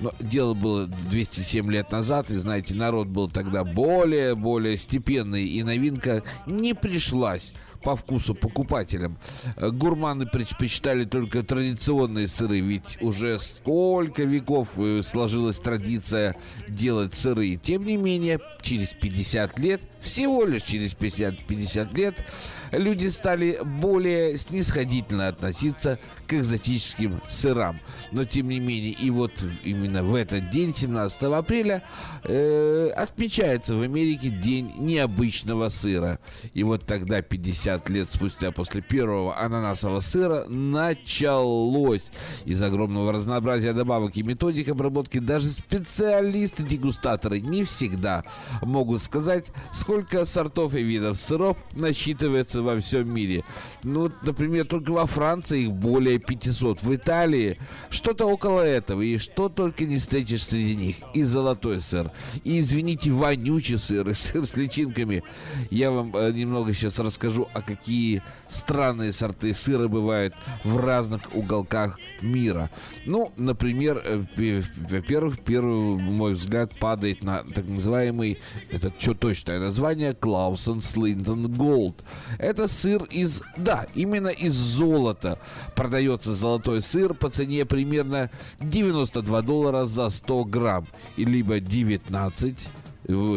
Но 0.00 0.12
дело 0.20 0.54
было 0.54 0.86
207 0.86 1.70
лет 1.70 1.90
назад, 1.90 2.30
и, 2.30 2.36
знаете, 2.36 2.74
народ 2.74 3.08
был 3.08 3.28
тогда 3.28 3.64
более-более 3.64 4.76
степенный, 4.76 5.44
и 5.44 5.62
новинка 5.62 6.22
не 6.46 6.74
пришлась 6.74 7.52
по 7.82 7.96
вкусу 7.96 8.34
покупателям. 8.34 9.18
Э, 9.56 9.70
Гурманы 9.70 10.26
предпочитали 10.26 11.04
только 11.04 11.42
традиционные 11.42 12.28
сыры, 12.28 12.60
ведь 12.60 12.98
уже 13.00 13.38
сколько 13.38 14.22
веков 14.24 14.68
э, 14.76 15.02
сложилась 15.02 15.58
традиция 15.58 16.36
делать 16.68 17.14
сыры. 17.14 17.56
Тем 17.56 17.84
не 17.84 17.96
менее, 17.96 18.40
через 18.62 18.92
50 18.92 19.58
лет, 19.58 19.82
всего 20.00 20.44
лишь 20.44 20.62
через 20.62 20.94
50, 20.94 21.46
50 21.46 21.94
лет, 21.94 22.24
люди 22.72 23.06
стали 23.08 23.60
более 23.64 24.36
снисходительно 24.36 25.28
относиться 25.28 25.98
к 26.26 26.34
экзотическим 26.34 27.20
сырам. 27.28 27.80
Но 28.12 28.24
тем 28.24 28.48
не 28.48 28.60
менее, 28.60 28.92
и 28.92 29.10
вот 29.10 29.44
именно 29.64 30.02
в 30.02 30.14
этот 30.14 30.50
день, 30.50 30.74
17 30.74 31.22
апреля, 31.22 31.82
э, 32.24 32.88
отмечается 32.96 33.74
в 33.74 33.82
Америке 33.82 34.28
День 34.28 34.72
необычного 34.78 35.68
сыра. 35.68 36.18
И 36.54 36.62
вот 36.62 36.86
тогда, 36.86 37.22
50 37.22 37.67
лет 37.88 38.08
спустя 38.10 38.50
после 38.50 38.80
первого 38.80 39.38
ананасового 39.38 40.00
сыра, 40.00 40.44
началось. 40.48 42.10
Из 42.44 42.62
огромного 42.62 43.12
разнообразия 43.12 43.72
добавок 43.72 44.16
и 44.16 44.22
методик 44.22 44.68
обработки 44.68 45.18
даже 45.18 45.50
специалисты-дегустаторы 45.50 47.40
не 47.40 47.64
всегда 47.64 48.24
могут 48.62 49.02
сказать, 49.02 49.46
сколько 49.72 50.24
сортов 50.24 50.74
и 50.74 50.82
видов 50.82 51.18
сыров 51.18 51.56
насчитывается 51.72 52.62
во 52.62 52.80
всем 52.80 53.12
мире. 53.12 53.44
Ну, 53.82 54.10
например, 54.22 54.66
только 54.66 54.90
во 54.90 55.06
Франции 55.06 55.62
их 55.62 55.72
более 55.72 56.18
500. 56.18 56.82
В 56.82 56.94
Италии 56.94 57.58
что-то 57.90 58.26
около 58.26 58.62
этого. 58.62 59.02
И 59.02 59.18
что 59.18 59.48
только 59.48 59.84
не 59.84 59.98
встретишь 59.98 60.44
среди 60.44 60.74
них. 60.74 60.96
И 61.14 61.22
золотой 61.22 61.80
сыр. 61.80 62.10
И, 62.44 62.58
извините, 62.58 63.10
вонючий 63.10 63.78
сыр. 63.78 64.08
И 64.08 64.14
сыр 64.14 64.46
с 64.46 64.56
личинками. 64.56 65.22
Я 65.70 65.90
вам 65.90 66.14
э, 66.16 66.32
немного 66.32 66.72
сейчас 66.72 66.98
расскажу, 66.98 67.48
а 67.58 67.62
какие 67.62 68.22
странные 68.46 69.12
сорты 69.12 69.52
сыра 69.52 69.88
бывают 69.88 70.34
в 70.64 70.76
разных 70.76 71.34
уголках 71.34 71.98
мира. 72.20 72.70
Ну, 73.04 73.32
например, 73.36 74.02
э, 74.04 74.24
пе- 74.36 74.62
во-первых, 74.76 75.40
первый 75.40 75.98
мой 75.98 76.34
взгляд 76.34 76.78
падает 76.78 77.22
на 77.22 77.38
так 77.38 77.66
называемый, 77.66 78.38
это 78.70 78.92
что 78.98 79.14
точное 79.14 79.58
название, 79.58 80.14
Клаусен 80.14 80.80
Слинтон 80.80 81.52
Голд. 81.52 82.04
Это 82.38 82.68
сыр 82.68 83.04
из, 83.04 83.42
да, 83.56 83.86
именно 83.94 84.28
из 84.28 84.54
золота. 84.54 85.38
Продается 85.74 86.34
золотой 86.34 86.82
сыр 86.82 87.14
по 87.14 87.30
цене 87.30 87.64
примерно 87.64 88.30
92 88.60 89.42
доллара 89.42 89.84
за 89.84 90.10
100 90.10 90.44
грамм. 90.44 90.86
Либо 91.16 91.60
19 91.60 92.48
Ой, 92.48 92.77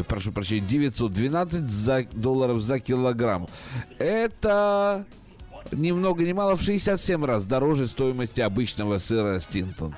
прошу 0.07 0.31
прощения, 0.31 0.67
912 0.67 1.67
за, 1.67 2.05
долларов 2.11 2.61
за 2.61 2.79
килограмм. 2.79 3.47
Это 3.97 5.05
ни 5.71 5.91
много 5.91 6.23
ни 6.23 6.33
мало 6.33 6.57
в 6.57 6.61
67 6.61 7.23
раз 7.25 7.45
дороже 7.45 7.87
стоимости 7.87 8.41
обычного 8.41 8.97
сыра 8.97 9.39
Стинтон. 9.39 9.95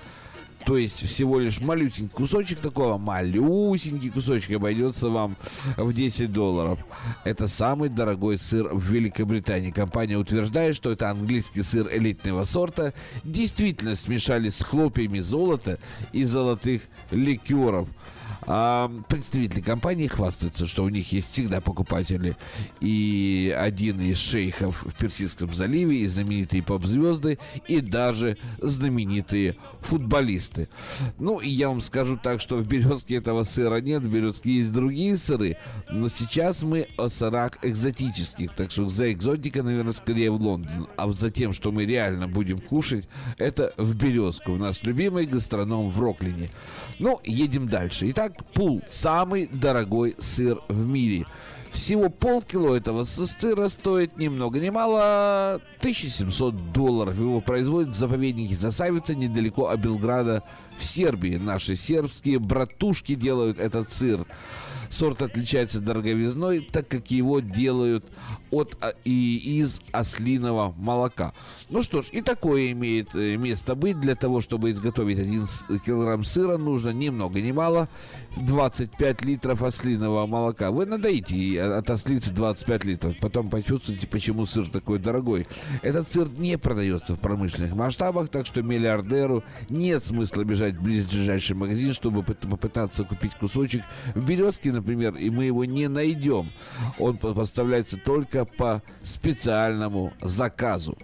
То 0.66 0.78
есть 0.78 1.06
всего 1.06 1.40
лишь 1.40 1.60
малюсенький 1.60 2.14
кусочек 2.14 2.60
такого, 2.60 2.98
малюсенький 2.98 4.10
кусочек 4.10 4.56
обойдется 4.56 5.10
вам 5.10 5.36
в 5.76 5.92
10 5.92 6.32
долларов. 6.32 6.80
Это 7.26 7.48
самый 7.48 7.90
дорогой 7.90 8.38
сыр 8.38 8.70
в 8.74 8.82
Великобритании. 8.82 9.72
Компания 9.72 10.18
утверждает, 10.18 10.76
что 10.76 10.92
это 10.92 11.10
английский 11.10 11.64
сыр 11.64 11.90
элитного 11.92 12.46
сорта. 12.46 12.94
Действительно 13.26 13.96
смешали 13.96 14.50
с 14.50 14.62
хлопьями 14.62 15.20
золота 15.20 15.80
и 16.14 16.24
золотых 16.24 16.84
ликеров. 17.12 17.90
А 18.48 18.92
представители 19.08 19.62
компании 19.62 20.08
хвастаются, 20.08 20.66
что 20.66 20.84
у 20.84 20.90
них 20.90 21.12
есть 21.12 21.32
всегда 21.32 21.62
покупатели. 21.62 22.36
И 22.80 23.56
один 23.58 24.02
из 24.02 24.18
шейхов 24.18 24.84
в 24.84 24.94
Персидском 24.94 25.54
заливе, 25.54 26.02
и 26.02 26.06
знаменитые 26.06 26.64
поп-звезды, 26.64 27.40
и 27.68 27.80
даже 27.82 28.38
знаменитые 28.60 29.56
футболисты. 29.82 30.70
Ну, 31.20 31.40
и 31.40 31.50
я 31.50 31.70
вам 31.70 31.82
скажу 31.82 32.18
так, 32.22 32.42
что 32.42 32.58
в 32.58 32.68
Березке 32.68 33.16
этого 33.16 33.44
сыра 33.44 33.82
нет, 33.82 34.04
в 34.04 34.12
Березке 34.12 34.58
есть 34.58 34.72
другие 34.72 35.18
сыры, 35.18 35.58
но 35.90 36.10
сейчас 36.10 36.64
мы 36.64 36.88
о 36.98 37.10
сырах 37.10 37.60
экзотических, 37.62 38.54
так 38.56 38.72
что 38.72 38.90
за 38.90 39.12
экзотика, 39.12 39.64
наверное, 39.64 39.94
скорее 39.94 40.32
в 40.32 40.42
Лондон. 40.42 40.88
А 40.98 41.12
за 41.12 41.32
тем, 41.32 41.54
что 41.54 41.72
мы 41.72 41.86
реально 41.86 42.28
будем 42.28 42.60
кушать, 42.60 43.08
это 43.38 43.74
в 43.78 43.96
Березку, 43.96 44.54
в 44.54 44.60
наш 44.60 44.84
любимый 44.84 45.26
гастроном 45.26 45.90
в 45.90 46.00
Роклине. 46.00 46.50
Ну, 47.00 47.20
едем 47.24 47.68
дальше. 47.68 48.10
Итак, 48.12 48.33
Блэкпул– 48.34 48.82
самый 48.88 49.48
дорогой 49.48 50.16
сыр 50.20 50.62
в 50.68 50.86
мире. 50.86 51.26
Всего 51.72 52.10
полкило 52.10 52.76
этого 52.76 53.04
сыра 53.04 53.68
стоит 53.68 54.18
ни 54.18 54.28
много 54.28 54.60
ни 54.60 54.70
мало 54.70 55.56
1700 55.80 56.72
долларов. 56.72 57.18
Его 57.18 57.42
производят 57.42 57.96
в 57.96 57.98
заповеднике 57.98 58.56
Засавица 58.56 59.16
недалеко 59.16 59.70
от 59.70 59.80
Белграда 59.80 60.44
в 60.78 60.86
Сербии. 60.86 61.38
Наши 61.38 61.76
сербские 61.76 62.38
братушки 62.38 63.16
делают 63.16 63.60
этот 63.60 63.90
сыр. 63.90 64.28
Сорт 64.92 65.24
отличается 65.24 65.82
дороговизной, 65.82 66.62
так 66.62 66.88
как 66.88 67.10
его 67.10 67.40
делают 67.40 68.06
от 68.52 68.78
а, 68.80 68.94
и 69.04 69.60
из 69.60 69.82
ослиного 69.92 70.76
молока. 70.78 71.34
Ну 71.70 71.82
что 71.82 72.04
ж, 72.04 72.10
и 72.12 72.22
такое 72.22 72.72
имеет 72.74 73.16
э, 73.16 73.38
место 73.38 73.74
быть. 73.74 74.00
Для 74.00 74.16
того, 74.16 74.40
чтобы 74.42 74.70
изготовить 74.70 75.18
1 75.18 75.48
килограмм 75.84 76.24
сыра, 76.24 76.58
нужно 76.58 76.92
ни 76.92 77.10
много 77.10 77.42
ни 77.42 77.52
мало 77.52 77.90
25 78.36 79.26
литров 79.26 79.62
ослиного 79.64 80.26
молока. 80.26 80.72
Вы 80.72 80.86
надоите 80.86 81.62
от 81.62 81.90
ослицы 81.90 82.32
25 82.32 82.86
литров. 82.86 83.14
Потом 83.20 83.50
почувствуете, 83.50 84.08
почему 84.08 84.46
сыр 84.46 84.70
такой 84.70 85.00
дорогой. 85.00 85.46
Этот 85.82 86.08
сыр 86.08 86.30
не 86.38 86.58
продается 86.58 87.16
в 87.16 87.20
промышленных 87.20 87.74
масштабах, 87.74 88.30
так 88.30 88.46
что 88.46 88.62
миллиардеру 88.64 89.44
нет 89.70 90.04
смысла 90.04 90.44
бежать 90.44 90.76
в 90.76 90.82
ближайший 90.82 91.56
магазин, 91.56 91.94
чтобы 91.94 92.24
попытаться 92.24 93.04
купить 93.04 93.34
кусочек 93.36 93.84
в 94.16 94.26
Березке, 94.26 94.72
например, 94.72 95.16
и 95.16 95.30
мы 95.30 95.46
его 95.46 95.66
не 95.66 95.88
найдем. 95.88 96.52
Он 96.98 97.18
поставляется 97.18 97.98
только 97.98 98.46
по 98.46 98.82
специальному 99.04 100.14
заказу. 100.22 100.98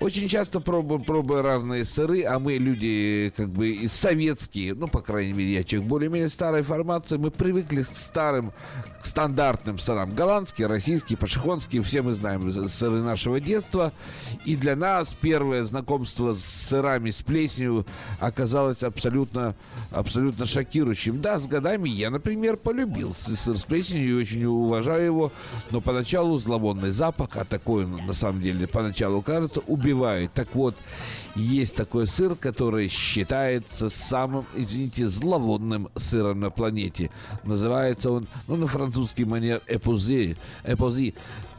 Очень 0.00 0.28
часто 0.28 0.60
пробуем, 0.60 1.02
пробуя 1.02 1.42
разные 1.42 1.84
сыры, 1.84 2.24
а 2.24 2.38
мы 2.38 2.54
люди 2.54 3.32
как 3.36 3.50
бы 3.50 3.76
советские, 3.88 4.74
ну, 4.74 4.88
по 4.88 5.00
крайней 5.02 5.34
мере, 5.34 5.52
я 5.52 5.64
человек 5.64 5.88
более-менее 5.88 6.28
старой 6.62 6.78
формации, 6.82 7.16
мы 7.16 7.30
привыкли 7.30 7.82
к 7.82 7.96
старым, 7.96 8.52
к 9.00 9.06
стандартным 9.06 9.78
сырам. 9.78 10.14
Голландские, 10.14 10.68
российские, 10.68 11.16
пашихонские, 11.16 11.82
все 11.82 12.02
мы 12.02 12.12
знаем 12.12 12.50
сыры 12.68 13.02
нашего 13.02 13.40
детства. 13.40 13.92
И 14.44 14.56
для 14.56 14.76
нас 14.76 15.14
первое 15.20 15.64
знакомство 15.64 16.34
с 16.34 16.44
сырами 16.44 17.10
с 17.10 17.20
плесенью 17.22 17.86
оказалось 18.20 18.82
абсолютно, 18.82 19.54
абсолютно 19.90 20.44
шокирующим. 20.44 21.20
Да, 21.20 21.38
с 21.38 21.46
годами 21.46 21.88
я, 21.88 22.10
например, 22.10 22.56
полюбил 22.56 23.14
сыр 23.14 23.58
с 23.58 23.64
плесенью 23.64 24.10
и 24.10 24.20
очень 24.20 24.44
уважаю 24.44 25.04
его, 25.04 25.32
но 25.70 25.80
поначалу 25.80 26.38
зловонный 26.38 26.90
запах, 26.90 27.30
а 27.36 27.44
такой 27.44 27.84
он 27.84 28.06
на 28.06 28.12
самом 28.12 28.40
деле 28.40 28.66
поначалу 28.66 29.22
кажется, 29.22 29.60
убивает. 29.66 30.32
Так 30.32 30.48
вот, 30.54 30.76
есть 31.34 31.76
такой 31.76 32.06
сыр, 32.06 32.36
который 32.36 32.88
считается 32.88 33.88
самым, 33.88 34.46
извините, 34.54 35.08
зловонным 35.08 35.88
сыром 35.96 36.40
на 36.40 36.50
планете. 36.52 37.10
Называется 37.44 38.10
он, 38.10 38.26
ну, 38.48 38.56
на 38.56 38.66
французский 38.66 39.24
манер 39.24 39.62
эпози. 39.66 40.36
эпози. 40.64 41.14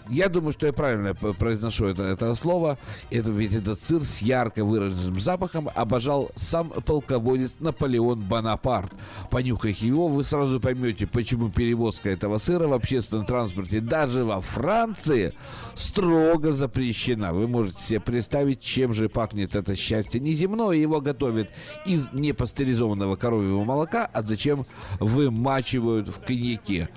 Я 0.10 0.28
думаю, 0.28 0.52
что 0.52 0.68
я 0.68 0.74
правильно 0.74 1.14
произношу 1.14 1.86
это, 1.86 2.04
это 2.04 2.36
слово. 2.36 2.78
Это 3.10 3.32
ведь 3.32 3.54
этот 3.54 3.80
сыр 3.80 4.04
с 4.04 4.22
ярко 4.22 4.66
выраженным 4.66 5.20
запахом 5.20 5.70
обожал 5.74 6.32
сам 6.36 6.70
полководец 6.70 7.58
Наполеон 7.60 8.20
Бонапарт. 8.20 8.92
Понюхав 9.32 9.78
его, 9.78 10.08
вы 10.08 10.24
сразу 10.24 10.60
поймете, 10.60 11.08
почему 11.08 11.50
перевозка 11.50 12.10
этого 12.10 12.38
сыра 12.38 12.68
в 12.68 12.74
общественном 12.74 13.26
транспорте 13.26 13.80
даже 13.80 14.26
во 14.26 14.42
Франции 14.42 15.34
строго 15.74 16.52
запрещена. 16.52 17.34
Вы 17.34 17.48
можете 17.48 17.82
себе 17.82 18.00
представить, 18.00 18.62
чем 18.62 18.94
же 18.94 19.10
пахнет 19.10 19.56
это 19.56 19.76
счастье 19.76 20.20
неземное. 20.20 20.76
Его 20.76 21.02
готовят 21.02 21.50
из 21.86 22.12
непастеризованного 22.12 23.16
коровьего 23.16 23.64
молока, 23.64 24.10
а 24.12 24.22
зачем 24.22 24.66
вымачивают 25.00 26.10
в 26.10 26.20
коньяке. 26.20 26.90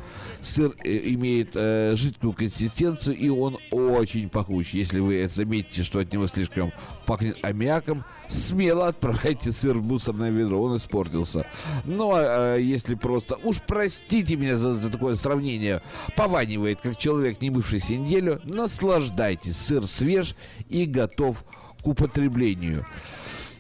Сыр 0.47 0.76
э, 0.84 1.01
имеет 1.14 1.51
э, 1.55 1.94
жидкую 1.97 2.32
консистенцию, 2.32 3.16
и 3.16 3.28
он 3.28 3.59
очень 3.72 4.28
пахуч. 4.28 4.74
Если 4.74 5.01
вы 5.01 5.26
заметите, 5.26 5.82
что 5.82 5.99
от 5.99 6.12
него 6.12 6.28
слишком 6.28 6.72
пахнет 7.05 7.36
аммиаком, 7.42 8.05
смело 8.28 8.86
отправляйте 8.86 9.51
сыр 9.51 9.76
в 9.78 9.82
мусорное 9.82 10.30
ведро, 10.30 10.62
он 10.62 10.76
испортился. 10.76 11.47
Ну, 11.84 12.12
а, 12.12 12.55
а 12.55 12.57
если 12.59 12.94
просто, 12.94 13.36
уж 13.42 13.61
простите 13.61 14.36
меня 14.36 14.57
за, 14.57 14.76
за 14.76 14.88
такое 14.88 15.16
сравнение, 15.16 15.82
пованивает, 16.14 16.80
как 16.80 16.97
человек, 16.97 17.40
не 17.40 17.51
мывшийся 17.51 17.97
неделю, 17.97 18.40
наслаждайтесь. 18.44 19.57
Сыр 19.57 19.88
свеж 19.88 20.36
и 20.68 20.84
готов 20.84 21.44
к 21.82 21.86
употреблению. 21.88 22.86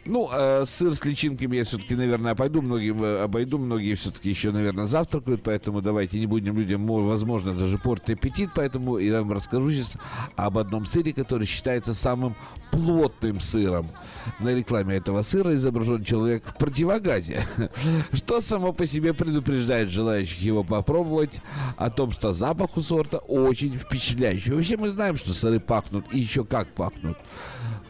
Ну, 0.06 0.28
э, 0.32 0.64
сыр 0.66 0.94
с 0.94 1.04
личинками 1.04 1.56
я 1.56 1.64
все-таки, 1.64 1.94
наверное, 1.94 2.32
обойду. 2.32 2.62
Многие, 2.62 2.94
э, 2.94 3.24
обойду. 3.24 3.58
Многие 3.58 3.94
все-таки 3.94 4.28
еще, 4.28 4.52
наверное, 4.52 4.86
завтракают. 4.86 5.42
Поэтому 5.42 5.82
давайте 5.82 6.18
не 6.18 6.26
будем 6.26 6.56
людям, 6.56 6.86
возможно, 6.86 7.54
даже 7.54 7.78
портить 7.78 8.18
аппетит. 8.18 8.50
Поэтому 8.54 8.98
я 8.98 9.20
вам 9.20 9.32
расскажу 9.32 9.70
сейчас 9.70 9.96
об 10.36 10.58
одном 10.58 10.86
сыре, 10.86 11.12
который 11.12 11.46
считается 11.46 11.94
самым 11.94 12.36
плотным 12.70 13.40
сыром. 13.40 13.90
На 14.38 14.54
рекламе 14.54 14.96
этого 14.96 15.22
сыра 15.22 15.54
изображен 15.54 16.04
человек 16.04 16.44
в 16.46 16.56
противогазе, 16.56 17.44
что 18.12 18.40
само 18.40 18.72
по 18.72 18.86
себе 18.86 19.14
предупреждает 19.14 19.88
желающих 19.88 20.40
его 20.40 20.62
попробовать 20.62 21.40
о 21.76 21.90
том, 21.90 22.12
что 22.12 22.34
запах 22.34 22.76
у 22.76 22.82
сорта 22.82 23.18
очень 23.18 23.78
впечатляющий. 23.78 24.52
Вообще 24.52 24.76
мы 24.76 24.90
знаем, 24.90 25.16
что 25.16 25.32
сыры 25.32 25.58
пахнут 25.58 26.04
и 26.12 26.18
еще 26.18 26.44
как 26.44 26.68
пахнут. 26.74 27.16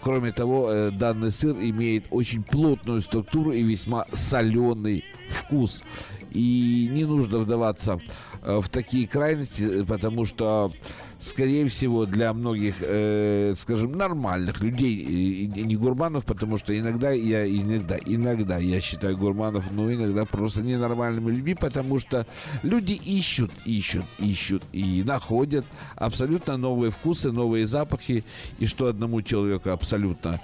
Кроме 0.07 0.31
того, 0.31 0.71
э, 0.71 0.91
данный 0.93 1.33
сыр 1.33 1.57
имеет 1.57 2.05
очень 2.11 2.45
плотную 2.45 3.01
структуру 3.01 3.51
и 3.51 3.65
весьма 3.65 4.07
соленый 4.13 5.05
вкус. 5.29 5.83
И 6.31 6.89
не 6.93 7.05
нужно 7.05 7.39
вдаваться 7.39 8.01
э, 8.43 8.61
в 8.61 8.69
такие 8.69 9.09
крайности, 9.09 9.83
потому 9.83 10.25
что 10.25 10.71
скорее 11.19 11.69
всего, 11.69 12.07
для 12.07 12.33
многих, 12.33 12.77
э, 12.81 13.55
скажем, 13.57 13.93
нормальных 13.93 14.61
людей, 14.61 15.47
не 15.47 15.77
гурманов, 15.77 16.25
потому 16.25 16.59
что 16.59 16.79
иногда 16.79 17.11
я, 17.11 17.47
иногда, 17.47 17.97
иногда 18.05 18.59
я 18.59 18.81
считаю 18.81 19.17
гурманов, 19.17 19.65
но 19.73 19.93
иногда 19.93 20.25
просто 20.25 20.61
ненормальными 20.61 21.31
людьми, 21.31 21.55
потому 21.55 21.99
что 21.99 22.27
люди 22.63 22.93
ищут, 22.93 23.51
ищут, 23.65 24.05
ищут 24.19 24.63
и 24.73 25.03
находят 25.05 25.65
абсолютно 25.97 26.57
новые 26.57 26.91
вкусы, 26.91 27.33
новые 27.33 27.67
запахи, 27.67 28.25
и 28.59 28.67
что 28.67 28.87
одному 28.87 29.23
человеку 29.23 29.71
абсолютно 29.71 30.41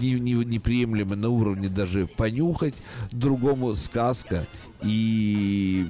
не, 0.00 0.12
не, 0.12 0.32
неприемлемо 0.32 1.16
на 1.16 1.28
уровне 1.28 1.68
даже 1.68 2.06
понюхать, 2.06 2.74
другому 3.12 3.74
сказка, 3.74 4.46
и 4.82 5.86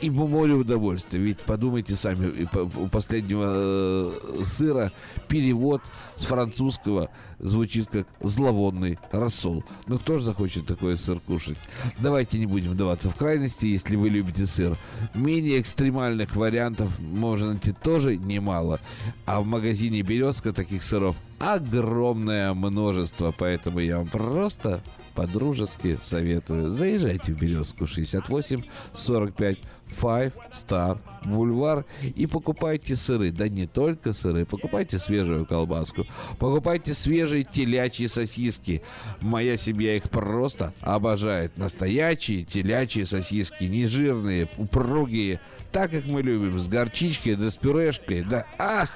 и 0.00 0.10
море 0.10 0.54
удовольствия. 0.54 1.20
Ведь 1.20 1.38
подумайте 1.40 1.94
сами, 1.94 2.48
у 2.76 2.88
последнего 2.88 3.44
э, 3.46 4.44
сыра 4.44 4.92
перевод 5.28 5.82
с 6.16 6.24
французского 6.24 7.10
звучит 7.38 7.88
как 7.88 8.06
зловонный 8.20 8.98
рассол. 9.12 9.64
Ну 9.86 9.98
кто 9.98 10.18
же 10.18 10.24
захочет 10.24 10.66
такой 10.66 10.96
сыр 10.96 11.20
кушать? 11.20 11.58
Давайте 11.98 12.38
не 12.38 12.46
будем 12.46 12.72
вдаваться 12.72 13.10
в 13.10 13.16
крайности, 13.16 13.66
если 13.66 13.96
вы 13.96 14.08
любите 14.08 14.46
сыр. 14.46 14.76
Менее 15.14 15.60
экстремальных 15.60 16.36
вариантов 16.36 16.98
можно 17.00 17.48
найти 17.48 17.72
тоже 17.72 18.16
немало. 18.16 18.80
А 19.26 19.40
в 19.40 19.46
магазине 19.46 20.02
«Березка» 20.02 20.52
таких 20.52 20.82
сыров 20.82 21.16
огромное 21.38 22.52
множество. 22.54 23.32
Поэтому 23.36 23.78
я 23.78 23.98
вам 23.98 24.08
просто 24.08 24.82
по-дружески 25.14 25.98
советую. 26.02 26.70
Заезжайте 26.70 27.32
в 27.32 27.38
«Березку» 27.38 27.86
68 27.86 28.62
45 28.92 29.58
Five 29.90 30.32
Star 30.52 30.98
Бульвар 31.24 31.84
и 32.02 32.26
покупайте 32.26 32.96
сыры. 32.96 33.30
Да 33.30 33.48
не 33.48 33.66
только 33.66 34.12
сыры, 34.12 34.44
покупайте 34.46 34.98
свежую 34.98 35.46
колбаску, 35.46 36.06
покупайте 36.38 36.94
свежие 36.94 37.44
телячьи 37.44 38.06
сосиски. 38.06 38.82
Моя 39.20 39.56
семья 39.56 39.96
их 39.96 40.10
просто 40.10 40.72
обожает. 40.80 41.56
Настоящие 41.56 42.44
телячьи 42.44 43.04
сосиски, 43.04 43.64
не 43.64 43.86
жирные, 43.86 44.48
упругие, 44.56 45.40
так 45.72 45.90
как 45.90 46.06
мы 46.06 46.22
любим, 46.22 46.58
с 46.58 46.68
горчичкой 46.68 47.36
да 47.36 47.50
с 47.50 47.56
пюрешкой. 47.56 48.22
Да 48.22 48.46
ах! 48.58 48.90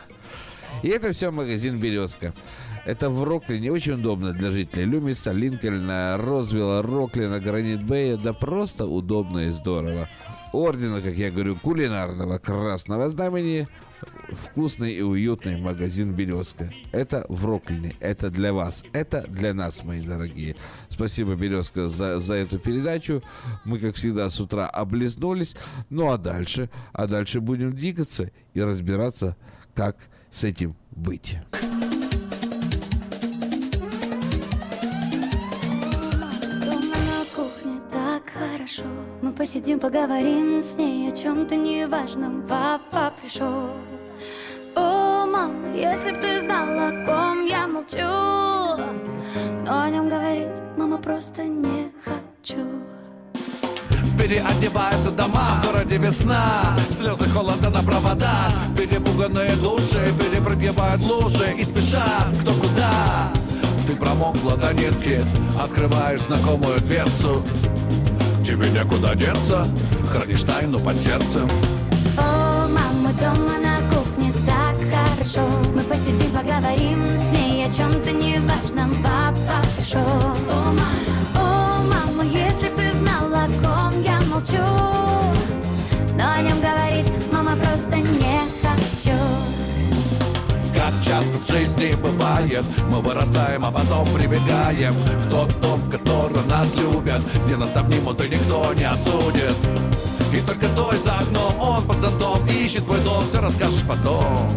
И 0.82 0.88
это 0.88 1.12
все 1.12 1.30
магазин 1.30 1.78
«Березка». 1.78 2.32
Это 2.84 3.10
в 3.10 3.22
Роклине 3.22 3.70
очень 3.70 3.92
удобно 3.92 4.32
для 4.32 4.50
жителей 4.50 4.86
Люмиса, 4.86 5.30
Линкольна, 5.30 6.16
Розвилла, 6.18 6.82
Роклина, 6.82 7.38
Гранит-Бэя. 7.38 8.16
Да 8.16 8.32
просто 8.32 8.86
удобно 8.86 9.46
и 9.46 9.50
здорово 9.50 10.08
ордена, 10.52 11.00
как 11.00 11.14
я 11.14 11.30
говорю, 11.30 11.56
кулинарного 11.56 12.38
красного 12.38 13.08
знамени 13.08 13.68
вкусный 14.30 14.94
и 14.94 15.02
уютный 15.02 15.56
магазин 15.60 16.14
«Березка». 16.14 16.72
Это 16.92 17.24
в 17.28 17.44
Роклине, 17.44 17.94
это 18.00 18.30
для 18.30 18.52
вас, 18.52 18.84
это 18.92 19.24
для 19.28 19.54
нас, 19.54 19.84
мои 19.84 20.00
дорогие. 20.00 20.56
Спасибо, 20.88 21.34
«Березка», 21.34 21.88
за, 21.88 22.18
за 22.20 22.34
эту 22.34 22.58
передачу. 22.58 23.22
Мы, 23.64 23.78
как 23.78 23.96
всегда, 23.96 24.28
с 24.30 24.40
утра 24.40 24.66
облизнулись. 24.66 25.56
Ну, 25.90 26.10
а 26.10 26.18
дальше? 26.18 26.70
А 26.92 27.06
дальше 27.06 27.40
будем 27.40 27.74
двигаться 27.74 28.30
и 28.54 28.62
разбираться, 28.62 29.36
как 29.74 29.96
с 30.30 30.44
этим 30.44 30.76
быть. 30.90 31.36
Посидим, 39.42 39.80
поговорим 39.80 40.62
с 40.62 40.76
ней 40.76 41.08
о 41.08 41.16
чем-то 41.16 41.56
неважном. 41.56 42.44
Папа 42.48 43.12
пришел. 43.20 43.70
О, 44.76 45.26
мама, 45.26 45.74
если 45.74 46.12
б 46.12 46.20
ты 46.20 46.40
знала, 46.42 46.90
о 46.90 47.04
ком 47.04 47.44
я 47.44 47.66
молчу, 47.66 47.96
но 49.66 49.82
о 49.82 49.90
нем 49.90 50.08
говорить, 50.08 50.62
мама, 50.78 50.96
просто 50.98 51.42
не 51.42 51.90
хочу. 52.04 52.64
Переодеваются 54.16 55.10
дома, 55.10 55.60
в 55.60 55.66
городе 55.66 55.96
весна 55.96 56.76
Слезы 56.90 57.28
холода 57.30 57.70
на 57.70 57.82
проводах 57.82 58.52
Перепуганные 58.76 59.56
души 59.56 60.12
перепрыгивают 60.20 61.00
лужи 61.00 61.54
И 61.58 61.64
спешат 61.64 62.28
кто 62.40 62.52
куда 62.52 63.32
Ты 63.86 63.96
промокла 63.96 64.56
до 64.56 64.72
нитки 64.74 65.24
Открываешь 65.58 66.20
знакомую 66.20 66.78
дверцу 66.80 67.42
Тебе 68.42 68.68
некуда 68.70 69.14
деться 69.14 69.64
Хранишь 70.10 70.42
тайну 70.42 70.80
под 70.80 71.00
сердцем. 71.00 71.48
О, 72.18 72.66
мама, 72.68 73.12
дома 73.14 73.56
на 73.58 73.78
кухне 73.88 74.32
так 74.44 74.76
хорошо. 74.90 75.40
Мы 75.74 75.82
посидим, 75.82 76.30
поговорим 76.32 77.06
с 77.06 77.30
ней 77.30 77.64
о 77.64 77.72
чем-то 77.72 78.10
неважном 78.10 78.90
Папа 79.02 79.64
пришел 79.76 80.00
О, 80.00 80.72
мама, 80.72 80.82
о, 81.36 81.82
мама, 81.84 82.24
если 82.24 82.68
ты 82.68 82.92
знала, 82.98 83.44
о 83.44 83.90
ком 83.90 84.02
я 84.02 84.20
молчу. 84.22 84.56
Но 86.16 86.24
о 86.32 86.42
нем 86.42 86.60
говорить, 86.60 87.06
мама, 87.32 87.56
просто 87.56 87.96
не 87.96 88.40
хочу 88.60 89.61
часто 91.02 91.38
в 91.38 91.46
жизни 91.46 91.94
бывает. 92.00 92.64
Мы 92.88 93.00
вырастаем, 93.00 93.64
а 93.64 93.70
потом 93.70 94.08
прибегаем 94.14 94.94
В 94.94 95.30
тот 95.30 95.60
дом, 95.60 95.80
в 95.80 95.90
котором 95.90 96.46
нас 96.48 96.74
любят 96.76 97.22
Где 97.44 97.56
нас 97.56 97.76
обнимут 97.76 98.24
и 98.24 98.28
никто 98.28 98.72
не 98.74 98.84
осудит. 98.84 99.56
И 100.32 100.40
только 100.40 100.68
дождь 100.68 101.02
за 101.02 101.18
окном, 101.18 101.60
он 101.60 101.84
под 101.86 102.00
зонтом 102.00 102.46
Ищет 102.46 102.84
твой 102.84 103.00
дом, 103.00 103.26
все 103.28 103.40
расскажешь 103.40 103.82
потом. 103.86 104.48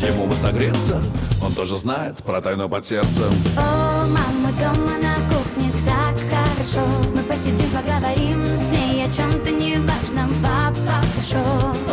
Ему 0.00 0.26
бы 0.26 0.34
согреться, 0.34 1.00
он 1.42 1.52
тоже 1.52 1.76
знает 1.76 2.16
про 2.24 2.40
тайну 2.40 2.68
под 2.68 2.84
сердцем. 2.84 3.32
О, 3.56 4.06
мама, 4.06 4.50
дома 4.58 4.98
на 5.00 5.14
кухне 5.30 5.70
так 5.86 6.14
хорошо. 6.28 6.86
Мы 7.14 7.22
посидим, 7.22 7.70
поговорим 7.70 8.44
с 8.56 8.70
ней 8.70 9.04
о 9.04 9.10
чем-то 9.10 9.50
неважном 9.50 10.30
Папа 10.42 11.00
пришел 11.16 11.83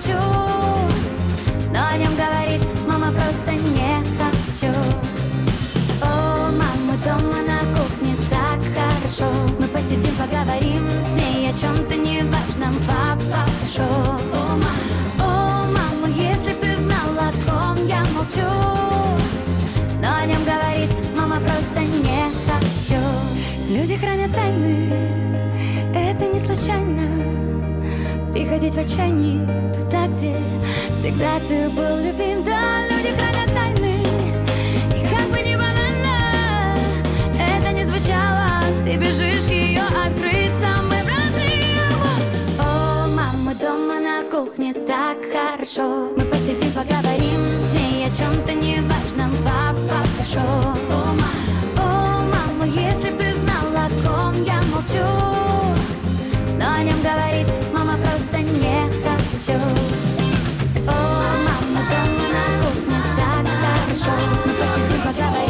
молчу 0.00 0.18
Но 1.72 1.80
о 1.92 1.96
нем 1.96 2.14
говорить, 2.16 2.62
мама, 2.86 3.12
просто 3.12 3.52
не 3.52 4.04
хочу. 4.16 4.72
О, 6.02 6.50
мама, 6.50 6.96
дома 7.04 7.42
на 7.42 7.60
кухне 7.76 8.14
так 8.30 8.60
хорошо. 8.74 9.30
Мы 9.58 9.66
посидим, 9.68 10.14
поговорим 10.16 10.88
с 11.00 11.14
ней 11.14 11.50
о 11.50 11.52
чем-то 11.52 11.96
неважном 11.96 12.74
Папа 12.86 13.44
пришел 13.62 13.84
О, 13.84 14.56
мама, 14.56 14.70
о, 15.20 15.66
мама, 15.66 16.08
если 16.08 16.52
ты 16.54 16.76
знала, 16.76 17.28
о 17.28 17.74
ком 17.74 17.86
я 17.86 18.04
молчу. 18.14 18.50
Но 20.02 20.08
о 20.16 20.26
нем 20.26 20.42
говорить, 20.44 20.90
мама, 21.16 21.36
просто 21.40 21.80
не 21.80 22.30
хочу. 22.46 23.00
Люди 23.68 23.96
хранят 23.96 24.34
тайны, 24.34 24.92
это 25.94 26.26
не 26.26 26.38
случайно 26.38 27.59
Приходить 28.32 28.74
в 28.74 28.78
отчаянии 28.78 29.40
туда, 29.74 30.06
где 30.06 30.36
всегда 30.94 31.40
ты 31.48 31.68
был 31.70 31.96
любим. 31.98 32.44
Да, 32.44 32.86
люди 32.88 33.12
хранят 33.16 33.52
тайны, 33.52 33.96
и 34.96 35.06
как 35.08 35.28
бы 35.30 35.40
ни 35.40 35.56
банально 35.56 36.76
Это 37.36 37.72
не 37.72 37.84
звучало, 37.84 38.62
ты 38.84 38.96
бежишь 38.96 39.48
ее 39.48 39.82
открыть. 39.82 40.54
Самые 40.60 41.02
родные 41.02 41.82
О, 42.60 43.08
мама, 43.08 43.52
дома 43.54 43.98
на 43.98 44.22
кухне 44.30 44.74
так 44.74 45.18
хорошо. 45.32 46.12
Мы 46.16 46.24
посидим, 46.24 46.70
поговорим 46.72 47.40
с 47.58 47.72
ней 47.72 48.06
о 48.06 48.10
чем-то 48.10 48.54
неважном 48.54 49.30
Папа 49.44 50.06
пришел 50.16 50.40
О, 51.78 52.22
мама, 52.22 52.66
если 52.66 53.10
б 53.10 53.18
ты 53.18 53.34
знала, 53.34 53.86
о 53.86 54.32
ком 54.32 54.44
я 54.44 54.60
молчу 54.72 55.30
Но 56.60 56.74
о 56.74 56.82
нем 56.82 57.00
говорить, 57.00 57.46
мама, 57.72 57.94
просто 57.96 58.36
не 58.36 58.90
хочу. 59.02 59.58
О, 60.86 60.92
мама, 61.46 61.80
дома 61.88 62.28
на 62.28 62.44
кухне 62.60 62.98
так 63.16 63.46
хорошо. 63.62 64.10
Мы 64.44 64.52
посидим, 64.52 65.00
поговорим 65.00 65.49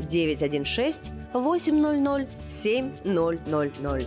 916 0.00 1.12
800 1.34 2.28
7000. 2.50 4.06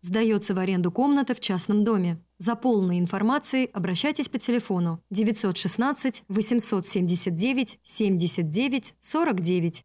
Сдается 0.00 0.54
в 0.54 0.58
аренду 0.58 0.92
комната 0.92 1.34
в 1.34 1.40
частном 1.40 1.82
доме. 1.82 2.18
За 2.36 2.56
полной 2.56 2.98
информацией 2.98 3.70
обращайтесь 3.72 4.28
по 4.28 4.38
телефону 4.38 5.00
916 5.10 6.24
879 6.28 7.78
79 7.82 8.94
49. 9.00 9.84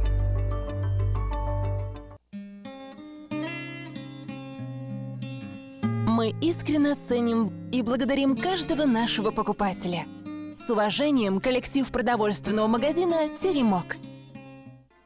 Мы 6.08 6.34
искренне 6.40 6.96
ценим 6.96 7.52
и 7.70 7.82
благодарим 7.82 8.36
каждого 8.36 8.86
нашего 8.86 9.30
покупателя. 9.30 10.04
С 10.56 10.68
уважением, 10.68 11.40
коллектив 11.40 11.88
продовольственного 11.92 12.66
магазина 12.66 13.28
«Теремок». 13.40 13.96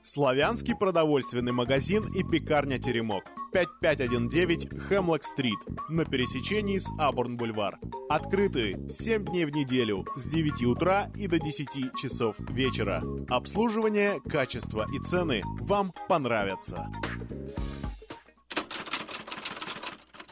Славянский 0.01 0.75
продовольственный 0.75 1.53
магазин 1.53 2.11
и 2.15 2.23
пекарня 2.23 2.79
«Теремок». 2.79 3.25
5519 3.53 4.89
Хемлок-стрит 4.89 5.59
на 5.89 6.05
пересечении 6.05 6.79
с 6.79 6.89
Абурн-бульвар. 6.99 7.79
Открыты 8.09 8.79
7 8.89 9.25
дней 9.25 9.45
в 9.45 9.51
неделю 9.51 10.07
с 10.17 10.25
9 10.27 10.63
утра 10.65 11.11
и 11.17 11.27
до 11.27 11.39
10 11.39 11.69
часов 12.01 12.37
вечера. 12.51 13.03
Обслуживание, 13.29 14.21
качество 14.29 14.87
и 14.93 14.99
цены 15.01 15.43
вам 15.61 15.93
понравятся. 16.09 16.89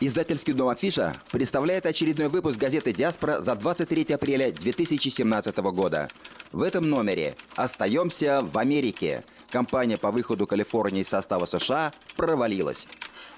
Издательский 0.01 0.53
дом 0.53 0.69
«Афиша» 0.69 1.13
представляет 1.33 1.85
очередной 1.85 2.29
выпуск 2.29 2.57
газеты 2.57 2.93
«Диаспора» 2.93 3.41
за 3.41 3.57
23 3.57 4.15
апреля 4.15 4.53
2017 4.53 5.57
года. 5.57 6.07
В 6.53 6.63
этом 6.63 6.89
номере 6.89 7.35
«Остаемся 7.57 8.41
в 8.41 8.57
Америке». 8.59 9.25
Компания 9.51 9.97
по 9.97 10.13
выходу 10.13 10.47
Калифорнии 10.47 11.03
из 11.03 11.09
состава 11.09 11.47
США 11.47 11.93
провалилась. 12.17 12.87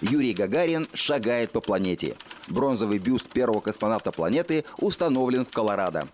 Юрий 0.01 0.33
Гагарин 0.33 0.87
шагает 0.95 1.51
по 1.51 1.61
планете. 1.61 2.17
Бронзовый 2.49 2.99
бюст 2.99 3.29
первого 3.29 3.61
космонавта 3.61 4.11
планеты 4.11 4.65
установлен 4.79 5.45
в 5.45 5.51
Колорадо. 5.51 6.07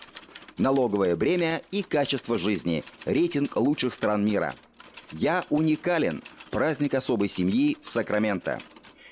Налоговое 0.58 1.16
бремя 1.16 1.62
и 1.70 1.82
качество 1.82 2.38
жизни. 2.38 2.82
Рейтинг 3.04 3.56
лучших 3.56 3.94
стран 3.94 4.24
мира. 4.24 4.54
«Я 5.12 5.42
уникален». 5.50 6.22
Праздник 6.50 6.94
особой 6.94 7.28
семьи 7.28 7.76
в 7.82 7.90
Сакраменто. 7.90 8.58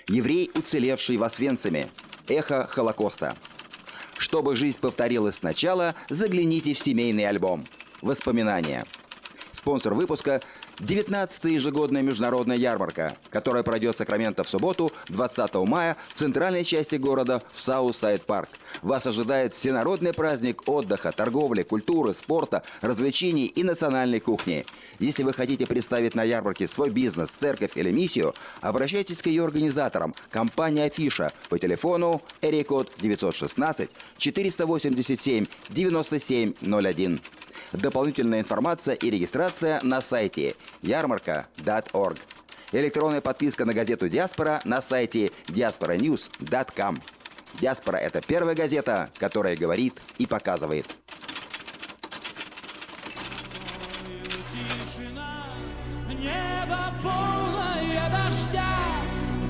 Еврей, 0.08 0.50
уцелевший 0.54 1.18
в 1.18 1.24
Освенциме. 1.24 1.86
Эхо 2.28 2.66
Холокоста. 2.66 3.36
Чтобы 4.18 4.56
жизнь 4.56 4.78
повторилась 4.80 5.36
сначала, 5.36 5.94
загляните 6.08 6.72
в 6.72 6.78
семейный 6.78 7.26
альбом. 7.26 7.62
Воспоминания. 8.00 8.84
Спонсор 9.52 9.94
выпуска 9.94 10.40
19-я 10.78 11.54
ежегодная 11.54 12.02
международная 12.02 12.56
ярмарка, 12.56 13.16
которая 13.30 13.62
пройдет 13.62 13.94
в 13.94 13.98
Сакраменто 13.98 14.42
в 14.42 14.48
субботу, 14.48 14.90
20 15.08 15.54
мая, 15.66 15.96
в 16.08 16.14
центральной 16.14 16.64
части 16.64 16.96
города, 16.96 17.42
в 17.52 17.60
Southside 17.60 18.22
Park. 18.22 18.48
Вас 18.82 19.06
ожидает 19.06 19.52
всенародный 19.52 20.12
праздник 20.12 20.68
отдыха, 20.68 21.12
торговли, 21.12 21.62
культуры, 21.62 22.14
спорта, 22.14 22.62
развлечений 22.80 23.46
и 23.46 23.62
национальной 23.62 24.20
кухни. 24.20 24.64
Если 24.98 25.22
вы 25.22 25.32
хотите 25.32 25.66
представить 25.66 26.14
на 26.14 26.22
ярмарке 26.24 26.68
свой 26.68 26.90
бизнес, 26.90 27.28
церковь 27.40 27.76
или 27.76 27.90
миссию, 27.90 28.34
обращайтесь 28.60 29.22
к 29.22 29.26
ее 29.26 29.44
организаторам, 29.44 30.14
компания 30.30 30.84
«Афиша» 30.84 31.30
по 31.48 31.58
телефону 31.58 32.20
area 32.42 32.66
code 32.66 32.90
916 32.98 33.90
487 34.18 35.46
9701. 35.70 37.20
Дополнительная 37.72 38.40
информация 38.40 38.94
и 38.94 39.10
регистрация 39.10 39.80
на 39.82 40.00
сайте 40.00 40.54
ярмарка.org. 40.82 42.18
Электронная 42.72 43.20
подписка 43.20 43.64
на 43.64 43.72
газету 43.72 44.08
«Диаспора» 44.08 44.60
на 44.64 44.82
сайте 44.82 45.30
diasporanews.com. 45.46 46.96
«Диаспора»— 47.60 47.96
это 47.98 48.20
первая 48.20 48.56
газета, 48.56 49.10
которая 49.18 49.56
говорит 49.56 49.94
и 50.18 50.26
показывает. 50.26 50.86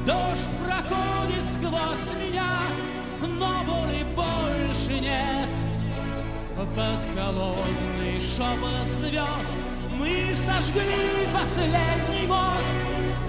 Дождь 0.06 0.50
проходит 0.62 1.46
сквозь 1.46 2.12
меня, 2.20 2.58
но 3.22 3.64
боли 3.64 4.04
больше 4.14 5.00
нет. 5.00 5.53
Под 6.56 6.68
холодный 7.16 8.20
шепот 8.20 8.88
звезд 8.88 9.58
мы 9.98 10.34
сожгли 10.36 11.26
последний 11.34 12.28
мост, 12.28 12.78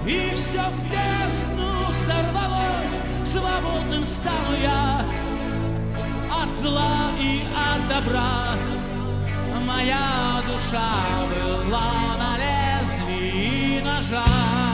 и 0.05 0.32
все 0.36 0.61
в 0.69 0.84
бездну 0.84 1.73
сорвалось, 2.05 2.99
свободным 3.26 4.03
стану 4.03 4.55
я 4.61 5.03
от 6.32 6.53
зла 6.53 7.09
и 7.19 7.41
от 7.41 7.88
добра. 7.88 8.55
Моя 9.65 10.43
душа 10.47 10.93
была 11.30 12.15
на 12.19 12.38
лезвии 12.38 13.82
ножа. 13.84 14.64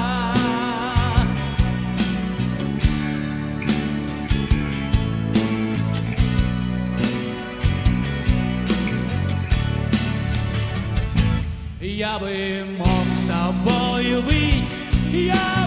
Я 12.01 12.17
бы 12.17 12.65
мог 12.79 13.05
с 13.11 13.27
тобою 13.29 14.23
быть, 14.23 14.73
я 15.11 15.61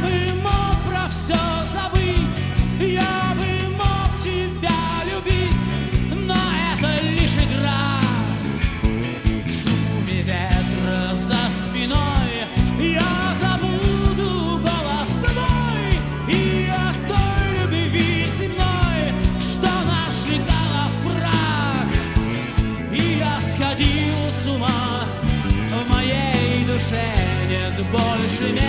нет 27.95 28.03
больше 28.03 28.53
места 28.53 28.64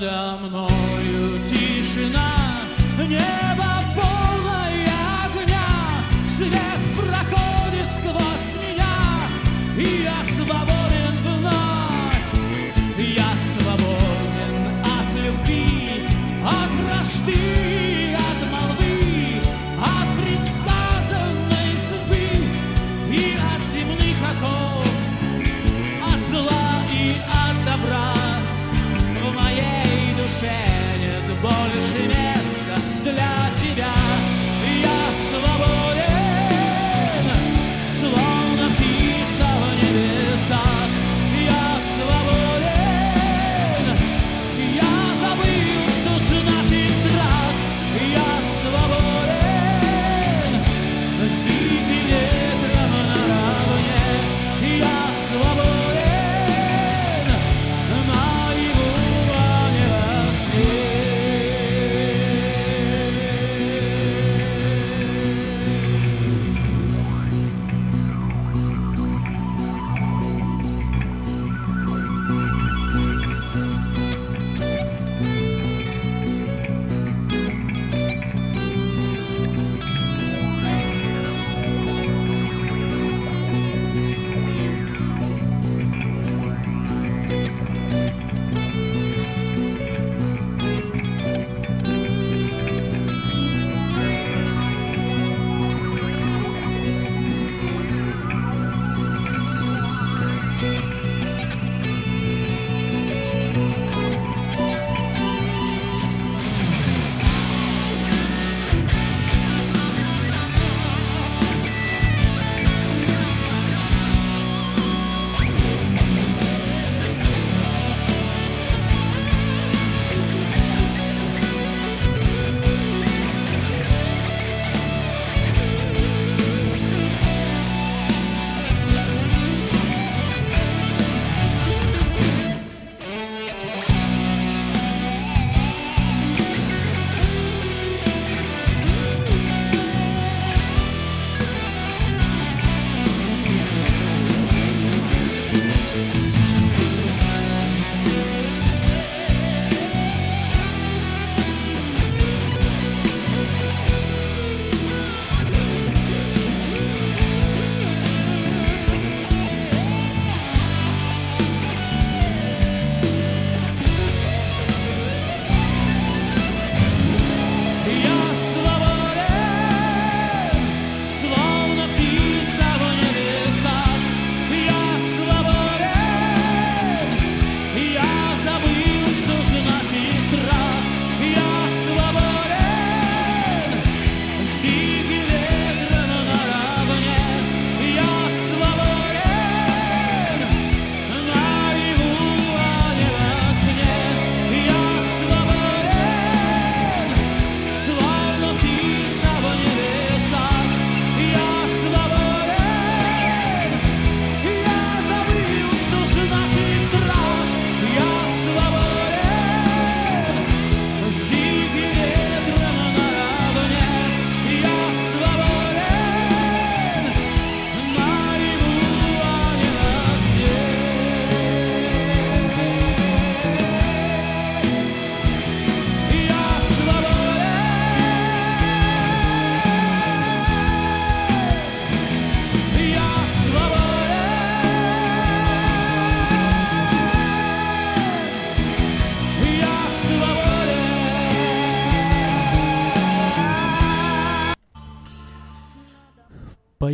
Надо 0.00 0.39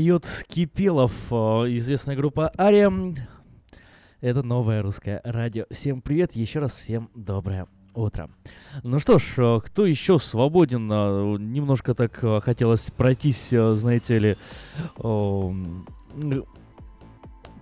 поет 0.06 0.44
Кипелов, 0.46 1.12
э, 1.32 1.34
известная 1.78 2.14
группа 2.14 2.52
Ария. 2.56 2.92
Это 4.20 4.44
новое 4.44 4.80
русское 4.80 5.20
радио. 5.24 5.64
Всем 5.68 6.00
привет, 6.00 6.36
еще 6.36 6.60
раз 6.60 6.74
всем 6.74 7.10
доброе 7.16 7.66
утро. 7.92 8.30
Ну 8.84 9.00
что 9.00 9.18
ж, 9.18 9.24
э, 9.38 9.58
кто 9.64 9.84
еще 9.84 10.20
свободен? 10.20 10.88
Э, 10.92 11.36
немножко 11.40 11.92
так 11.92 12.24
хотелось 12.44 12.88
пройтись, 12.92 13.48
знаете 13.50 14.18
ли, 14.20 14.36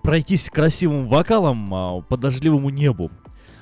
пройтись 0.02 0.50
красивым 0.50 1.08
вокалом 1.08 2.04
по 2.10 2.16
дождливому 2.18 2.68
небу. 2.68 3.10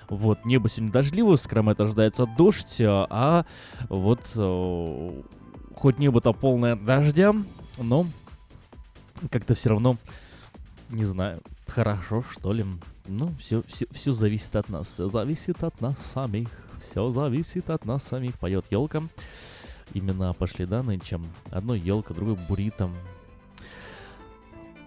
Вот, 0.09 0.45
небо 0.45 0.69
сегодня 0.69 0.93
дождливое, 0.93 1.37
с 1.37 1.47
края 1.47 1.73
ожидается 1.79 2.27
дождь, 2.27 2.79
а 2.81 3.45
вот 3.89 4.23
хоть 5.77 5.99
небо-то 6.01 6.33
полное 6.33 6.75
дождя, 6.75 7.33
но 7.79 8.07
как-то 9.31 9.55
все 9.55 9.71
равно, 9.71 9.97
не 10.89 11.05
знаю, 11.05 11.43
хорошо, 11.67 12.25
что 12.31 12.53
ли. 12.53 12.65
Ну, 13.07 13.33
все, 13.39 13.63
все, 13.69 13.87
все 13.91 14.13
зависит 14.13 14.55
от 14.57 14.69
нас. 14.69 14.89
Все 14.89 15.09
зависит 15.09 15.63
от 15.65 15.81
нас 15.81 15.97
самих. 16.15 16.49
Все 16.81 17.11
зависит 17.11 17.71
от 17.71 17.85
нас 17.85 18.03
самих. 18.03 18.39
Поет 18.39 18.67
елка. 18.71 19.03
Именно 19.95 20.33
пошли 20.33 20.67
данные, 20.67 21.01
чем 21.01 21.27
одной 21.51 21.79
елка, 21.81 22.15
другой 22.15 22.37
буритом. 22.49 22.95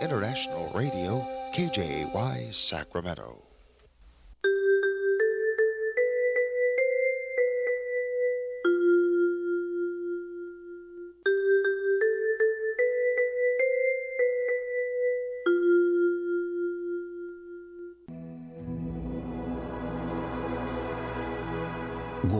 International 0.00 0.70
Radio, 0.74 1.24
KJY 1.54 2.52
Sacramento. 2.52 3.53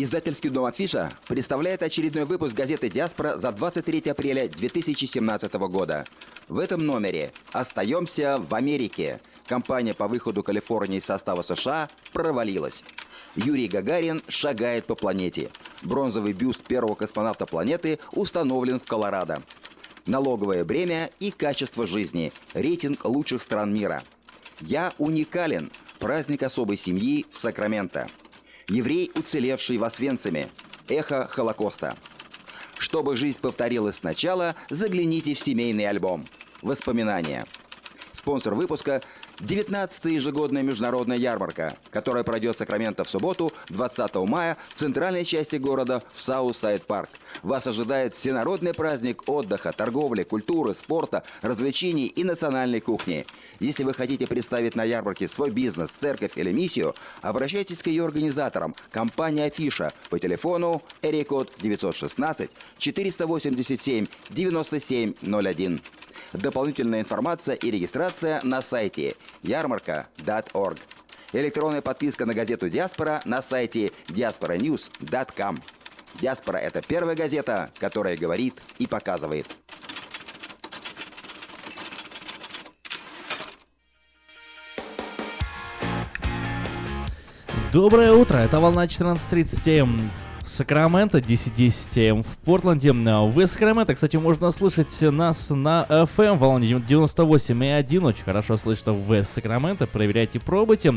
Издательский 0.00 0.48
дом 0.48 0.64
«Афиша» 0.64 1.10
представляет 1.26 1.82
очередной 1.82 2.24
выпуск 2.24 2.54
газеты 2.54 2.88
«Диаспора» 2.88 3.36
за 3.36 3.50
23 3.50 4.12
апреля 4.12 4.46
2017 4.46 5.52
года. 5.54 6.04
В 6.46 6.60
этом 6.60 6.86
номере 6.86 7.32
«Остаемся 7.50 8.36
в 8.36 8.54
Америке». 8.54 9.20
Компания 9.48 9.94
по 9.94 10.06
выходу 10.06 10.44
Калифорнии 10.44 10.98
из 10.98 11.04
состава 11.04 11.42
США 11.42 11.88
провалилась. 12.12 12.84
Юрий 13.34 13.66
Гагарин 13.66 14.20
шагает 14.28 14.84
по 14.84 14.94
планете. 14.94 15.50
Бронзовый 15.82 16.32
бюст 16.32 16.60
первого 16.62 16.94
космонавта 16.94 17.44
планеты 17.44 17.98
установлен 18.12 18.78
в 18.78 18.84
Колорадо. 18.84 19.42
Налоговое 20.06 20.64
бремя 20.64 21.10
и 21.18 21.32
качество 21.32 21.88
жизни. 21.88 22.32
Рейтинг 22.54 23.04
лучших 23.04 23.42
стран 23.42 23.74
мира. 23.74 24.00
«Я 24.60 24.92
уникален»– 24.98 25.72
праздник 25.98 26.44
особой 26.44 26.76
семьи 26.76 27.26
в 27.32 27.36
Сакраменто. 27.36 28.06
Еврей, 28.68 29.10
уцелевший 29.14 29.78
в 29.78 29.84
Освенциме. 29.84 30.46
Эхо 30.88 31.26
Холокоста. 31.26 31.96
Чтобы 32.78 33.16
жизнь 33.16 33.40
повторилась 33.40 33.96
сначала, 33.96 34.54
загляните 34.68 35.32
в 35.32 35.38
семейный 35.38 35.86
альбом. 35.86 36.22
Воспоминания. 36.60 37.46
Спонсор 38.12 38.54
выпуска 38.54 39.00
19-я 39.38 40.14
ежегодная 40.14 40.62
международная 40.62 41.16
ярмарка, 41.16 41.78
которая 41.90 42.24
пройдет 42.24 42.56
в 42.56 42.58
Сакраменто 42.58 43.04
в 43.04 43.08
субботу, 43.08 43.52
20 43.68 44.14
мая, 44.28 44.58
в 44.68 44.74
центральной 44.74 45.24
части 45.24 45.56
города, 45.56 46.02
в 46.12 46.20
Southside 46.20 46.84
Park. 46.84 47.08
Вас 47.42 47.66
ожидает 47.66 48.14
всенародный 48.14 48.74
праздник 48.74 49.28
отдыха, 49.28 49.72
торговли, 49.72 50.22
культуры, 50.24 50.74
спорта, 50.74 51.22
развлечений 51.42 52.06
и 52.06 52.24
национальной 52.24 52.80
кухни. 52.80 53.24
Если 53.60 53.84
вы 53.84 53.94
хотите 53.94 54.26
представить 54.26 54.74
на 54.74 54.84
ярмарке 54.84 55.28
свой 55.28 55.50
бизнес, 55.50 55.90
церковь 56.00 56.36
или 56.36 56.52
миссию, 56.52 56.94
обращайтесь 57.22 57.82
к 57.82 57.86
ее 57.86 58.04
организаторам, 58.04 58.74
компания 58.90 59.44
«Афиша» 59.44 59.92
по 60.10 60.18
телефону 60.18 60.82
Эрикод 61.02 61.52
916 61.58 62.50
487 62.78 64.06
9701. 64.30 65.80
Дополнительная 66.32 67.00
информация 67.00 67.54
и 67.54 67.70
регистрация 67.70 68.40
на 68.42 68.60
сайте 68.60 69.14
ярмарка.org. 69.42 70.78
Электронная 71.32 71.82
подписка 71.82 72.26
на 72.26 72.32
газету 72.32 72.68
«Диаспора» 72.68 73.20
на 73.24 73.42
сайте 73.42 73.90
diasporanews.com. 74.08 75.56
«Диаспора»— 76.14 76.56
это 76.58 76.80
первая 76.86 77.14
газета, 77.14 77.70
которая 77.78 78.16
говорит 78.16 78.60
и 78.78 78.86
показывает. 78.86 79.46
Доброе 87.72 88.12
утро, 88.12 88.38
это 88.38 88.60
волна 88.60 88.86
14.30 88.86 89.78
М. 89.80 90.10
Сакраменто, 90.44 91.18
10.10 91.18 92.08
М 92.08 92.22
в 92.22 92.38
Портленде. 92.38 92.92
В 92.92 93.46
Сакраменто, 93.46 93.94
кстати, 93.94 94.16
можно 94.16 94.50
слышать 94.50 95.02
нас 95.02 95.50
на 95.50 95.84
FM 95.88 96.38
волне 96.38 96.72
98.1. 96.72 98.06
Очень 98.06 98.24
хорошо 98.24 98.56
слышно 98.56 98.94
в 98.94 99.22
Сакраменто. 99.24 99.86
Проверяйте, 99.86 100.40
пробуйте. 100.40 100.94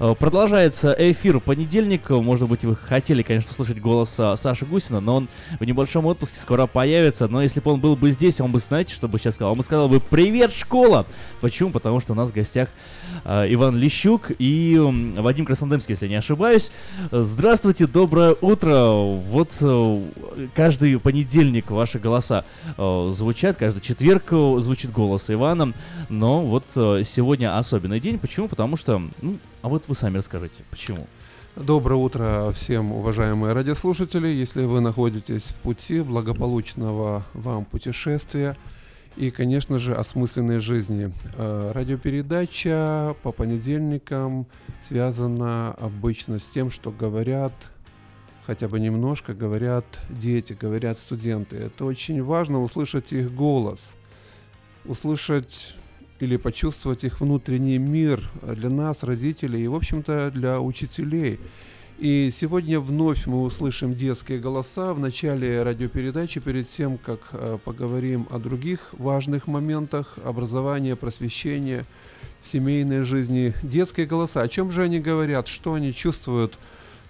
Э, 0.00 0.14
Продолжается 0.18 0.94
эфир 0.96 1.40
понедельник. 1.40 2.10
Может 2.10 2.48
быть, 2.48 2.64
вы 2.64 2.76
хотели, 2.76 3.22
конечно, 3.22 3.52
слушать 3.52 3.80
голос 3.80 4.14
а, 4.18 4.36
Саши 4.36 4.64
Гусина, 4.64 5.00
но 5.00 5.16
он 5.16 5.28
в 5.58 5.64
небольшом 5.64 6.06
отпуске 6.06 6.38
скоро 6.38 6.66
появится. 6.66 7.26
Но 7.26 7.42
если 7.42 7.60
бы 7.60 7.72
он 7.72 7.80
был 7.80 7.96
бы 7.96 8.10
здесь, 8.12 8.40
он 8.40 8.52
бы, 8.52 8.60
знаете, 8.60 8.94
что 8.94 9.08
бы 9.08 9.18
сейчас 9.18 9.34
сказал? 9.34 9.52
Он 9.52 9.58
бы 9.58 9.64
сказал 9.64 9.88
бы 9.88 9.98
«Привет, 9.98 10.52
школа!» 10.52 11.06
Почему? 11.40 11.70
Потому 11.70 12.00
что 12.00 12.12
у 12.12 12.16
нас 12.16 12.30
в 12.30 12.34
гостях 12.34 12.68
э, 13.24 13.52
Иван 13.52 13.76
Лещук 13.76 14.30
и 14.38 14.78
Вадим 14.78 15.44
Краснодемский, 15.44 15.92
если 15.92 16.06
не 16.06 16.16
ошибаюсь. 16.16 16.70
Здравствуйте, 17.10 17.86
доброе 17.86 18.36
утро. 18.40 18.90
Вот 18.92 19.50
э, 19.60 20.02
каждый 20.54 20.98
понедельник 21.00 21.70
ваши 21.70 21.98
голоса 21.98 22.44
э, 22.76 23.12
звучат, 23.16 23.56
каждый 23.56 23.80
четверг 23.80 24.28
звучит 24.30 24.92
голос 24.92 25.28
Ивана. 25.28 25.72
Но 26.08 26.42
вот 26.42 26.64
сегодня 26.74 27.58
особенный 27.58 28.00
день. 28.00 28.18
Почему? 28.18 28.48
Потому 28.48 28.76
что, 28.76 29.02
ну, 29.20 29.38
а 29.62 29.68
вот 29.68 29.88
вы 29.88 29.94
сами 29.94 30.18
расскажите, 30.18 30.62
почему? 30.70 31.06
Доброе 31.56 31.96
утро 31.96 32.52
всем, 32.52 32.92
уважаемые 32.92 33.52
радиослушатели. 33.52 34.28
Если 34.28 34.64
вы 34.64 34.80
находитесь 34.80 35.50
в 35.50 35.56
пути 35.56 36.00
благополучного 36.00 37.24
вам 37.34 37.64
путешествия 37.64 38.56
и, 39.16 39.30
конечно 39.30 39.78
же, 39.80 39.94
осмысленной 39.94 40.60
жизни. 40.60 41.12
Э, 41.34 41.72
Радиопередача 41.74 43.16
по 43.22 43.32
понедельникам 43.32 44.46
связана 44.86 45.72
обычно 45.72 46.38
с 46.38 46.46
тем, 46.46 46.70
что 46.70 46.92
говорят 46.92 47.52
хотя 48.48 48.66
бы 48.66 48.80
немножко 48.80 49.34
говорят 49.34 49.84
дети, 50.08 50.56
говорят 50.58 50.98
студенты. 50.98 51.56
Это 51.56 51.84
очень 51.84 52.22
важно 52.22 52.62
услышать 52.62 53.12
их 53.12 53.34
голос, 53.34 53.94
услышать 54.86 55.77
или 56.20 56.36
почувствовать 56.36 57.04
их 57.04 57.20
внутренний 57.20 57.78
мир 57.78 58.28
для 58.42 58.70
нас, 58.70 59.02
родителей, 59.02 59.64
и, 59.64 59.68
в 59.68 59.74
общем-то, 59.74 60.30
для 60.32 60.60
учителей. 60.60 61.38
И 61.98 62.30
сегодня 62.32 62.78
вновь 62.78 63.26
мы 63.26 63.42
услышим 63.42 63.92
детские 63.92 64.38
голоса 64.38 64.94
в 64.94 65.00
начале 65.00 65.62
радиопередачи, 65.64 66.38
перед 66.38 66.68
тем, 66.68 66.96
как 66.96 67.20
э, 67.32 67.58
поговорим 67.64 68.28
о 68.30 68.38
других 68.38 68.90
важных 68.92 69.48
моментах 69.48 70.14
образования, 70.24 70.94
просвещения, 70.94 71.84
семейной 72.40 73.02
жизни. 73.02 73.52
Детские 73.64 74.06
голоса, 74.06 74.42
о 74.42 74.48
чем 74.48 74.70
же 74.70 74.84
они 74.84 75.00
говорят, 75.00 75.48
что 75.48 75.74
они 75.74 75.92
чувствуют, 75.92 76.56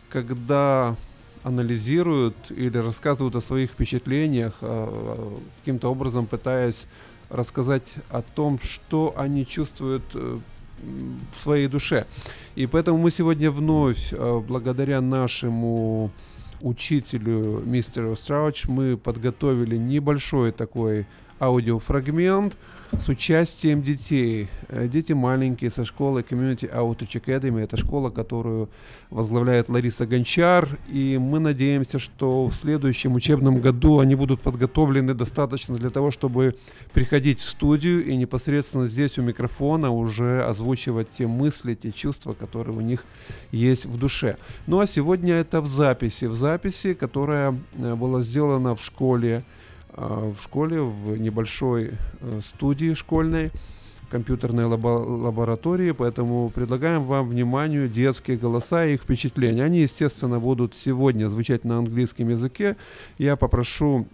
когда 0.09 0.97
анализируют 1.43 2.51
или 2.51 2.79
рассказывают 2.79 3.37
о 3.37 3.43
своих 3.43 3.73
впечатлениях, 3.73 4.55
э, 4.63 5.37
каким-то 5.61 5.91
образом 5.91 6.27
пытаясь 6.27 6.87
рассказать 7.31 7.95
о 8.11 8.23
том, 8.23 8.59
что 8.61 9.15
они 9.17 9.47
чувствуют 9.47 10.05
э, 10.15 10.39
в 11.33 11.37
своей 11.37 11.69
душе. 11.69 12.07
И 12.55 12.67
поэтому 12.67 12.99
мы 12.99 13.11
сегодня 13.11 13.51
вновь, 13.51 14.13
э, 14.13 14.41
благодаря 14.47 15.01
нашему 15.01 16.11
учителю 16.61 17.63
мистеру 17.65 18.17
Страуч, 18.17 18.67
мы 18.67 18.97
подготовили 18.97 19.77
небольшой 19.77 20.53
такой 20.53 21.07
аудиофрагмент 21.41 22.57
с 22.97 23.09
участием 23.09 23.83
детей. 23.83 24.49
Э, 24.69 24.89
Дети 24.89 25.13
маленькие 25.13 25.71
со 25.71 25.85
школы 25.85 26.23
Community 26.23 26.73
Outreach 26.73 27.23
Academy. 27.23 27.63
Это 27.63 27.77
школа, 27.77 28.11
которую 28.11 28.69
возглавляет 29.11 29.69
Лариса 29.69 30.07
Гончар. 30.07 30.79
И 30.89 31.19
мы 31.19 31.39
надеемся, 31.39 31.99
что 31.99 32.47
в 32.47 32.55
следующем 32.55 33.15
учебном 33.15 33.61
году 33.61 34.01
они 34.01 34.15
будут 34.15 34.41
подготовлены 34.41 35.15
достаточно 35.15 35.75
для 35.75 35.91
того, 35.91 36.11
чтобы 36.11 36.57
приходить 36.93 37.41
в 37.41 37.49
студию 37.49 38.05
и 38.05 38.17
непосредственно 38.17 38.87
здесь 38.87 39.19
у 39.19 39.23
микрофона 39.23 39.91
уже 39.91 40.45
озвучивать 40.45 41.11
те 41.11 41.27
мысли, 41.27 41.75
те 41.75 41.91
чувства, 41.91 42.33
которые 42.33 42.77
у 42.77 42.81
них 42.81 43.05
есть 43.53 43.87
в 43.87 43.99
душе. 43.99 44.37
Ну 44.67 44.81
а 44.81 44.87
сегодня 44.87 45.35
это 45.35 45.61
в 45.61 45.67
записи. 45.67 46.25
В 46.25 46.35
записи, 46.35 46.95
которая 46.95 47.55
э, 47.75 47.95
была 47.95 48.23
сделана 48.23 48.75
в 48.75 48.83
школе 48.83 49.45
в 49.99 50.37
школе, 50.43 50.81
в 50.81 51.17
небольшой 51.17 51.93
э, 52.21 52.41
студии 52.45 52.95
школьной, 52.95 53.51
компьютерной 54.11 54.65
лабо- 54.65 55.05
лаборатории, 55.05 55.91
поэтому 55.93 56.51
предлагаем 56.51 57.05
вам 57.05 57.29
вниманию 57.29 57.89
детские 57.89 58.37
голоса 58.37 58.85
и 58.87 58.95
их 58.95 59.03
впечатления. 59.03 59.65
Они, 59.65 59.81
естественно, 59.81 60.41
будут 60.41 60.75
сегодня 60.75 61.29
звучать 61.29 61.65
на 61.65 61.79
английском 61.79 62.29
языке. 62.29 62.77
Я 63.19 63.37
попрошу 63.37 64.07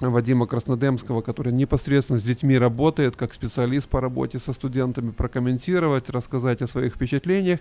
Вадима 0.00 0.46
Краснодемского, 0.46 1.20
который 1.20 1.52
непосредственно 1.52 2.18
с 2.18 2.22
детьми 2.22 2.56
работает, 2.56 3.16
как 3.16 3.34
специалист 3.34 3.88
по 3.88 4.00
работе 4.00 4.38
со 4.38 4.52
студентами, 4.52 5.10
прокомментировать, 5.10 6.08
рассказать 6.08 6.62
о 6.62 6.66
своих 6.66 6.94
впечатлениях. 6.94 7.60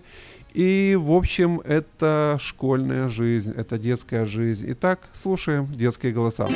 И, 0.53 0.97
в 0.99 1.12
общем, 1.12 1.62
это 1.66 2.38
школьная 2.41 3.10
жизнь, 3.10 3.53
это 3.55 3.78
детская 3.78 4.26
жизнь. 4.26 4.66
Итак, 4.70 5.10
слушаем 5.14 5.68
детские 5.74 6.14
голоса. 6.14 6.47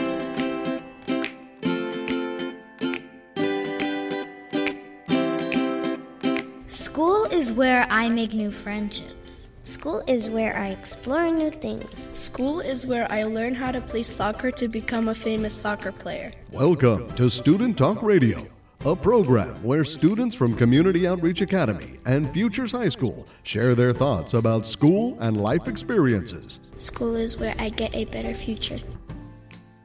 School 6.73 7.25
is 7.25 7.51
where 7.51 7.85
I 7.91 8.09
make 8.09 8.33
new 8.33 8.49
friendships. 8.49 9.51
School 9.63 10.01
is 10.07 10.27
where 10.27 10.57
I 10.57 10.69
explore 10.69 11.29
new 11.29 11.51
things. 11.51 12.09
School 12.17 12.61
is 12.61 12.83
where 12.83 13.05
I 13.11 13.25
learn 13.25 13.53
how 13.53 13.71
to 13.71 13.79
play 13.79 14.01
soccer 14.01 14.49
to 14.49 14.67
become 14.67 15.09
a 15.09 15.13
famous 15.13 15.53
soccer 15.53 15.91
player. 15.91 16.31
Welcome 16.51 17.15
to 17.15 17.29
Student 17.29 17.77
Talk 17.77 18.01
Radio, 18.01 18.47
a 18.85 18.95
program 18.95 19.53
where 19.61 19.83
students 19.83 20.33
from 20.33 20.55
Community 20.55 21.07
Outreach 21.07 21.41
Academy 21.41 21.99
and 22.07 22.33
Futures 22.33 22.71
High 22.71 22.89
School 22.89 23.27
share 23.43 23.75
their 23.75 23.93
thoughts 23.93 24.33
about 24.33 24.65
school 24.65 25.15
and 25.19 25.39
life 25.39 25.67
experiences. 25.67 26.59
School 26.77 27.15
is 27.15 27.37
where 27.37 27.53
I 27.59 27.69
get 27.69 27.93
a 27.93 28.05
better 28.05 28.33
future. 28.33 28.79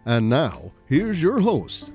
And 0.07 0.30
now, 0.30 0.72
here's 0.86 1.22
your 1.22 1.39
host. 1.39 1.93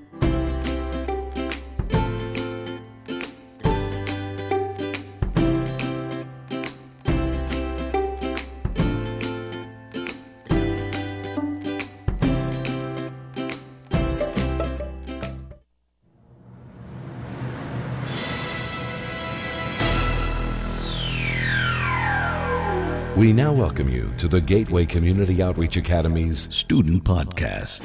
We 23.23 23.31
now 23.31 23.53
welcome 23.53 23.87
you 23.87 24.11
to 24.17 24.27
the 24.27 24.41
Gateway 24.41 24.85
Community 24.85 25.41
Outreach 25.41 25.77
Academy's 25.77 26.53
Student 26.53 27.05
Podcast. 27.05 27.79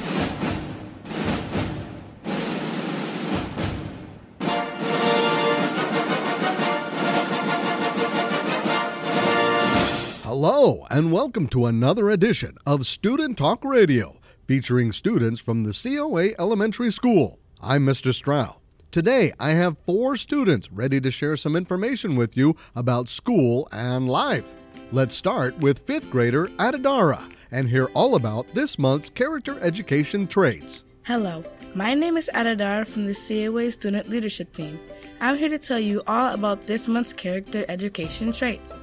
Hello, 10.24 10.84
and 10.90 11.12
welcome 11.12 11.46
to 11.50 11.66
another 11.66 12.10
edition 12.10 12.56
of 12.66 12.84
Student 12.84 13.38
Talk 13.38 13.64
Radio, 13.64 14.16
featuring 14.48 14.90
students 14.90 15.38
from 15.38 15.62
the 15.62 15.72
COA 15.72 16.30
Elementary 16.40 16.90
School. 16.90 17.38
I'm 17.60 17.86
Mr. 17.86 18.12
Stroud. 18.12 18.56
Today, 18.90 19.32
I 19.38 19.50
have 19.50 19.76
four 19.86 20.16
students 20.16 20.72
ready 20.72 21.00
to 21.00 21.12
share 21.12 21.36
some 21.36 21.54
information 21.54 22.16
with 22.16 22.36
you 22.36 22.56
about 22.74 23.06
school 23.06 23.68
and 23.70 24.08
life. 24.08 24.56
Let's 24.90 25.14
start 25.14 25.54
with 25.58 25.80
fifth 25.80 26.10
grader 26.10 26.46
Adadara 26.56 27.20
and 27.50 27.68
hear 27.68 27.90
all 27.92 28.14
about 28.14 28.46
this 28.54 28.78
month's 28.78 29.10
character 29.10 29.60
education 29.60 30.26
traits. 30.26 30.82
Hello, 31.02 31.44
my 31.74 31.92
name 31.92 32.16
is 32.16 32.30
Adadara 32.32 32.86
from 32.86 33.04
the 33.04 33.12
COA 33.12 33.70
Student 33.70 34.08
Leadership 34.08 34.50
Team. 34.54 34.80
I'm 35.20 35.36
here 35.36 35.50
to 35.50 35.58
tell 35.58 35.78
you 35.78 36.02
all 36.06 36.32
about 36.32 36.66
this 36.66 36.88
month's 36.88 37.12
character 37.12 37.66
education 37.68 38.32
traits. 38.32 38.80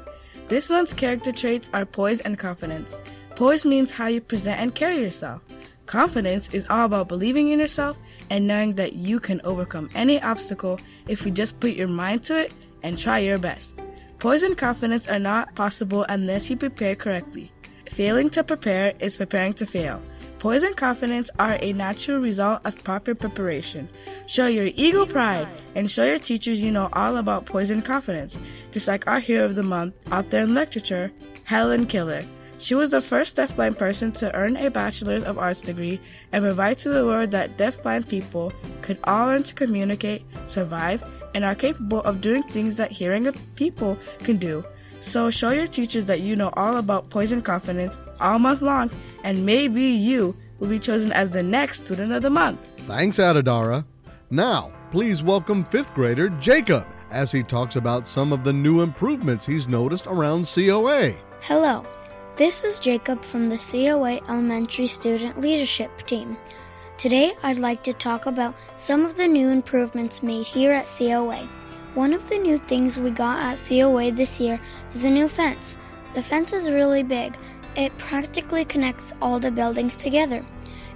This 0.47 0.69
month's 0.69 0.93
character 0.93 1.31
traits 1.31 1.71
are 1.73 1.87
poise 1.87 2.19
and 2.19 2.37
confidence. 2.37 2.99
Poise 3.35 3.65
means 3.65 3.89
how 3.89 4.05
you 4.05 4.21
present 4.21 4.59
and 4.61 4.75
carry 4.75 4.97
yourself. 5.01 5.43
Confidence 5.87 6.53
is 6.53 6.67
all 6.69 6.85
about 6.85 7.07
believing 7.07 7.49
in 7.49 7.57
yourself 7.57 7.97
and 8.29 8.45
knowing 8.45 8.75
that 8.75 8.93
you 8.93 9.19
can 9.19 9.41
overcome 9.43 9.89
any 9.95 10.21
obstacle 10.21 10.79
if 11.07 11.25
you 11.25 11.31
just 11.31 11.59
put 11.59 11.71
your 11.71 11.87
mind 11.87 12.23
to 12.25 12.41
it 12.41 12.53
and 12.83 12.95
try 12.95 13.17
your 13.17 13.39
best. 13.39 13.73
Poise 14.19 14.43
and 14.43 14.57
confidence 14.57 15.09
are 15.09 15.19
not 15.19 15.53
possible 15.55 16.05
unless 16.09 16.49
you 16.49 16.57
prepare 16.57 16.95
correctly. 16.95 17.51
Failing 17.91 18.29
to 18.31 18.43
prepare 18.43 18.93
is 18.99 19.17
preparing 19.17 19.53
to 19.53 19.65
fail. 19.65 20.01
Poise 20.39 20.63
and 20.63 20.75
confidence 20.75 21.29
are 21.39 21.57
a 21.59 21.73
natural 21.73 22.19
result 22.19 22.61
of 22.65 22.83
proper 22.83 23.15
preparation. 23.15 23.89
Show 24.27 24.47
your 24.47 24.69
ego 24.75 25.05
pride 25.05 25.47
and 25.75 25.89
show 25.89 26.05
your 26.05 26.19
teachers 26.19 26.61
you 26.61 26.71
know 26.71 26.89
all 26.93 27.17
about 27.17 27.45
poise 27.45 27.71
and 27.71 27.83
confidence, 27.83 28.37
just 28.71 28.87
like 28.87 29.07
our 29.07 29.19
hero 29.19 29.45
of 29.45 29.55
the 29.55 29.63
month 29.63 29.95
out 30.11 30.29
there 30.29 30.43
in 30.43 30.53
literature, 30.53 31.11
Helen 31.43 31.85
Keller. 31.85 32.21
She 32.59 32.73
was 32.73 32.89
the 32.89 33.01
first 33.01 33.35
deafblind 33.35 33.77
person 33.77 34.11
to 34.13 34.33
earn 34.35 34.55
a 34.57 34.69
Bachelor's 34.69 35.23
of 35.23 35.37
Arts 35.37 35.61
degree 35.61 35.99
and 36.31 36.43
provide 36.43 36.77
to 36.79 36.89
the 36.89 37.05
world 37.05 37.31
that 37.31 37.57
deafblind 37.57 38.07
people 38.07 38.53
could 38.81 38.97
all 39.03 39.27
learn 39.27 39.43
to 39.43 39.55
communicate, 39.55 40.23
survive, 40.47 41.03
and 41.35 41.45
are 41.45 41.53
capable 41.53 41.99
of 41.99 42.21
doing 42.21 42.41
things 42.41 42.77
that 42.77 42.91
hearing 42.91 43.31
people 43.55 43.99
can 44.19 44.37
do. 44.37 44.65
So 45.01 45.29
show 45.29 45.51
your 45.51 45.67
teachers 45.67 46.07
that 46.07 46.21
you 46.21 46.35
know 46.35 46.49
all 46.53 46.77
about 46.77 47.11
poise 47.11 47.31
and 47.31 47.45
confidence 47.45 47.95
all 48.19 48.39
month 48.39 48.63
long, 48.63 48.89
and 49.23 49.45
maybe 49.45 49.83
you 49.83 50.35
will 50.57 50.69
be 50.69 50.79
chosen 50.79 51.11
as 51.11 51.29
the 51.29 51.43
next 51.43 51.85
student 51.85 52.11
of 52.13 52.23
the 52.23 52.29
month. 52.29 52.59
Thanks, 52.77 53.19
Adadara. 53.19 53.85
Now, 54.31 54.71
please 54.89 55.21
welcome 55.21 55.63
fifth 55.65 55.93
grader 55.93 56.29
Jacob 56.29 56.87
as 57.11 57.31
he 57.31 57.43
talks 57.43 57.75
about 57.75 58.07
some 58.07 58.33
of 58.33 58.43
the 58.43 58.53
new 58.53 58.81
improvements 58.81 59.45
he's 59.45 59.67
noticed 59.67 60.07
around 60.07 60.47
COA. 60.47 61.13
Hello, 61.41 61.85
this 62.37 62.63
is 62.63 62.79
Jacob 62.79 63.23
from 63.23 63.47
the 63.47 63.57
COA 63.57 64.21
Elementary 64.29 64.87
Student 64.87 65.39
Leadership 65.39 65.91
Team. 66.07 66.37
Today, 66.97 67.33
I'd 67.43 67.57
like 67.57 67.83
to 67.83 67.93
talk 67.93 68.25
about 68.25 68.55
some 68.77 69.03
of 69.03 69.15
the 69.15 69.27
new 69.27 69.49
improvements 69.49 70.23
made 70.23 70.45
here 70.45 70.71
at 70.71 70.87
COA. 70.87 71.45
One 71.93 72.13
of 72.13 72.25
the 72.27 72.37
new 72.37 72.57
things 72.57 72.97
we 72.97 73.11
got 73.11 73.37
at 73.39 73.59
COA 73.59 74.13
this 74.13 74.39
year 74.39 74.61
is 74.93 75.03
a 75.03 75.09
new 75.09 75.27
fence. 75.27 75.77
The 76.13 76.23
fence 76.23 76.53
is 76.53 76.71
really 76.71 77.03
big. 77.03 77.37
It 77.75 77.97
practically 77.97 78.63
connects 78.63 79.13
all 79.21 79.41
the 79.41 79.51
buildings 79.51 79.97
together. 79.97 80.45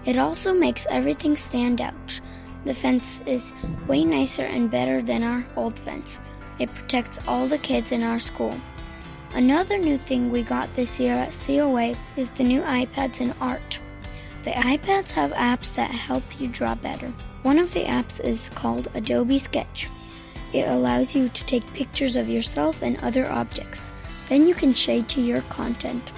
It 0.06 0.18
also 0.18 0.54
makes 0.54 0.88
everything 0.90 1.36
stand 1.36 1.82
out. 1.82 2.22
The 2.64 2.74
fence 2.74 3.20
is 3.26 3.54
way 3.86 4.06
nicer 4.06 4.44
and 4.44 4.72
better 4.72 5.02
than 5.02 5.22
our 5.22 5.46
old 5.58 5.78
fence. 5.78 6.22
It 6.60 6.74
protects 6.74 7.20
all 7.28 7.46
the 7.46 7.58
kids 7.58 7.92
in 7.92 8.04
our 8.04 8.20
school. 8.20 8.56
Another 9.34 9.78
new 9.78 9.98
thing 9.98 10.32
we 10.32 10.44
got 10.44 10.74
this 10.76 10.98
year 10.98 11.16
at 11.16 11.34
COA 11.34 11.94
is 12.16 12.32
the 12.32 12.46
new 12.46 12.62
iPads 12.62 13.20
in 13.20 13.34
art. 13.42 13.82
The 14.44 14.52
iPads 14.52 15.12
have 15.12 15.32
apps 15.32 15.76
that 15.76 15.92
help 15.92 16.24
you 16.40 16.48
draw 16.48 16.74
better. 16.74 17.14
One 17.44 17.60
of 17.60 17.74
the 17.74 17.84
apps 17.84 18.24
is 18.24 18.50
called 18.56 18.88
Adobe 18.94 19.38
Sketch. 19.38 19.90
It 20.54 20.68
allows 20.70 21.14
you 21.14 21.28
to 21.28 21.46
take 21.46 21.74
pictures 21.74 22.16
of 22.16 22.30
yourself 22.30 22.82
and 22.82 22.98
other 23.04 23.30
objects. 23.30 23.92
Then 24.30 24.48
you 24.48 24.56
can 24.56 24.74
shade 24.74 25.10
to 25.10 25.22
your 25.22 25.42
content. 25.44 26.14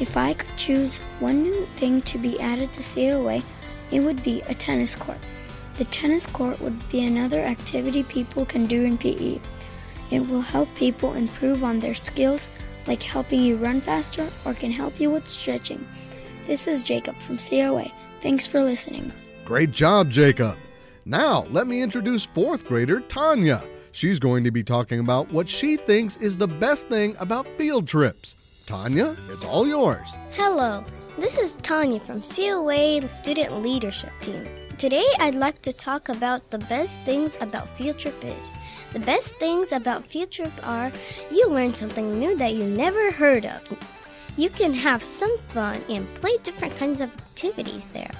If 0.00 0.16
I 0.16 0.32
could 0.32 0.56
choose 0.56 0.98
one 1.20 1.42
new 1.42 1.66
thing 1.76 2.00
to 2.02 2.16
be 2.16 2.40
added 2.40 2.72
to 2.72 2.82
COA, 2.82 3.42
it 3.90 4.00
would 4.00 4.22
be 4.22 4.42
a 4.48 4.54
tennis 4.54 4.96
court. 4.96 5.18
The 5.74 5.84
tennis 5.84 6.24
court 6.24 6.60
would 6.62 6.88
be 6.88 7.04
another 7.04 7.40
activity 7.40 8.02
people 8.02 8.46
can 8.46 8.64
do 8.64 8.84
in 8.84 8.96
PE. 8.96 9.40
It 10.10 10.20
will 10.20 10.40
help 10.40 10.74
people 10.74 11.12
improve 11.12 11.62
on 11.62 11.80
their 11.80 11.94
skills, 11.94 12.48
like 12.86 13.02
helping 13.02 13.42
you 13.42 13.56
run 13.56 13.82
faster 13.82 14.26
or 14.46 14.54
can 14.54 14.70
help 14.70 14.98
you 14.98 15.10
with 15.10 15.28
stretching. 15.28 15.86
This 16.48 16.66
is 16.66 16.82
Jacob 16.82 17.20
from 17.20 17.36
COA. 17.36 17.92
Thanks 18.22 18.46
for 18.46 18.62
listening. 18.62 19.12
Great 19.44 19.70
job, 19.70 20.08
Jacob. 20.08 20.56
Now, 21.04 21.44
let 21.50 21.66
me 21.66 21.82
introduce 21.82 22.24
fourth 22.24 22.64
grader 22.64 23.00
Tanya. 23.00 23.62
She's 23.92 24.18
going 24.18 24.44
to 24.44 24.50
be 24.50 24.64
talking 24.64 24.98
about 24.98 25.30
what 25.30 25.46
she 25.46 25.76
thinks 25.76 26.16
is 26.16 26.38
the 26.38 26.48
best 26.48 26.88
thing 26.88 27.14
about 27.18 27.46
field 27.58 27.86
trips. 27.86 28.34
Tanya, 28.64 29.14
it's 29.28 29.44
all 29.44 29.66
yours. 29.66 30.08
Hello, 30.30 30.86
this 31.18 31.36
is 31.36 31.56
Tanya 31.56 32.00
from 32.00 32.22
COA 32.22 33.06
Student 33.10 33.62
Leadership 33.62 34.12
Team. 34.22 34.48
Today, 34.78 35.04
I'd 35.20 35.34
like 35.34 35.60
to 35.62 35.72
talk 35.74 36.08
about 36.08 36.50
the 36.50 36.60
best 36.60 37.02
things 37.02 37.36
about 37.42 37.68
field 37.68 37.98
trip 37.98 38.24
is. 38.24 38.54
The 38.94 39.00
best 39.00 39.36
things 39.36 39.72
about 39.72 40.06
field 40.06 40.30
trip 40.30 40.52
are 40.66 40.90
you 41.30 41.46
learn 41.50 41.74
something 41.74 42.18
new 42.18 42.34
that 42.38 42.54
you 42.54 42.64
never 42.64 43.10
heard 43.10 43.44
of. 43.44 43.62
You 44.38 44.50
can 44.50 44.72
have 44.72 45.02
some 45.02 45.36
fun 45.48 45.82
and 45.88 46.06
play 46.14 46.36
different 46.44 46.76
kinds 46.76 47.00
of 47.00 47.12
activities 47.12 47.88
there. 47.88 48.12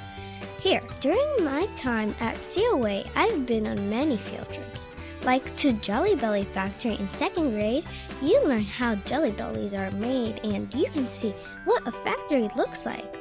Here, 0.59 0.81
during 0.99 1.45
my 1.45 1.67
time 1.77 2.13
at 2.19 2.45
COA, 2.45 3.05
I've 3.15 3.47
been 3.47 3.69
on 3.69 3.89
many 3.89 4.17
field 4.17 4.53
trips. 4.53 4.89
Like 5.23 5.55
to 5.59 5.75
Jelly 5.75 6.17
Belly 6.17 6.43
Factory 6.43 6.97
in 6.97 7.09
second 7.11 7.53
grade, 7.53 7.85
you 8.21 8.45
learn 8.45 8.65
how 8.65 8.97
jelly 9.07 9.31
bellies 9.31 9.75
are 9.75 9.93
made 9.93 10.41
and 10.43 10.75
you 10.75 10.87
can 10.91 11.07
see 11.07 11.33
what 11.65 11.87
a 11.87 11.93
factory 11.93 12.49
looks 12.57 12.85
like. 12.85 13.17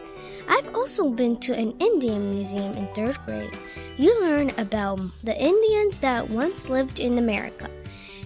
I've 0.50 0.74
also 0.74 1.12
been 1.12 1.36
to 1.42 1.54
an 1.54 1.76
Indian 1.80 2.34
museum 2.34 2.76
in 2.78 2.88
third 2.96 3.20
grade. 3.28 3.56
You 3.98 4.20
learn 4.22 4.50
about 4.58 5.02
the 5.24 5.40
Indians 5.40 6.00
that 6.00 6.28
once 6.32 6.68
lived 6.68 7.00
in 7.00 7.20
America. 7.20 7.70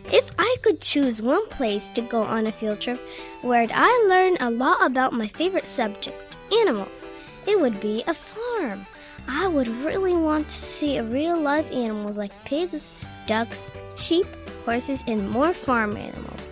If 0.05 0.31
I 0.37 0.55
could 0.61 0.81
choose 0.81 1.21
one 1.21 1.45
place 1.47 1.89
to 1.89 2.01
go 2.01 2.23
on 2.23 2.47
a 2.47 2.51
field 2.51 2.81
trip 2.81 2.99
where 3.41 3.67
I 3.71 4.05
learn 4.09 4.37
a 4.39 4.49
lot 4.49 4.85
about 4.85 5.13
my 5.13 5.27
favorite 5.27 5.67
subject, 5.67 6.35
animals, 6.51 7.05
it 7.45 7.59
would 7.59 7.79
be 7.79 8.03
a 8.07 8.13
farm. 8.13 8.85
I 9.27 9.47
would 9.47 9.67
really 9.67 10.13
want 10.13 10.49
to 10.49 10.55
see 10.55 10.99
real 10.99 11.39
life 11.39 11.71
animals 11.71 12.17
like 12.17 12.31
pigs, 12.45 12.89
ducks, 13.27 13.67
sheep, 13.95 14.27
horses, 14.65 15.03
and 15.07 15.29
more 15.29 15.53
farm 15.53 15.95
animals. 15.95 16.49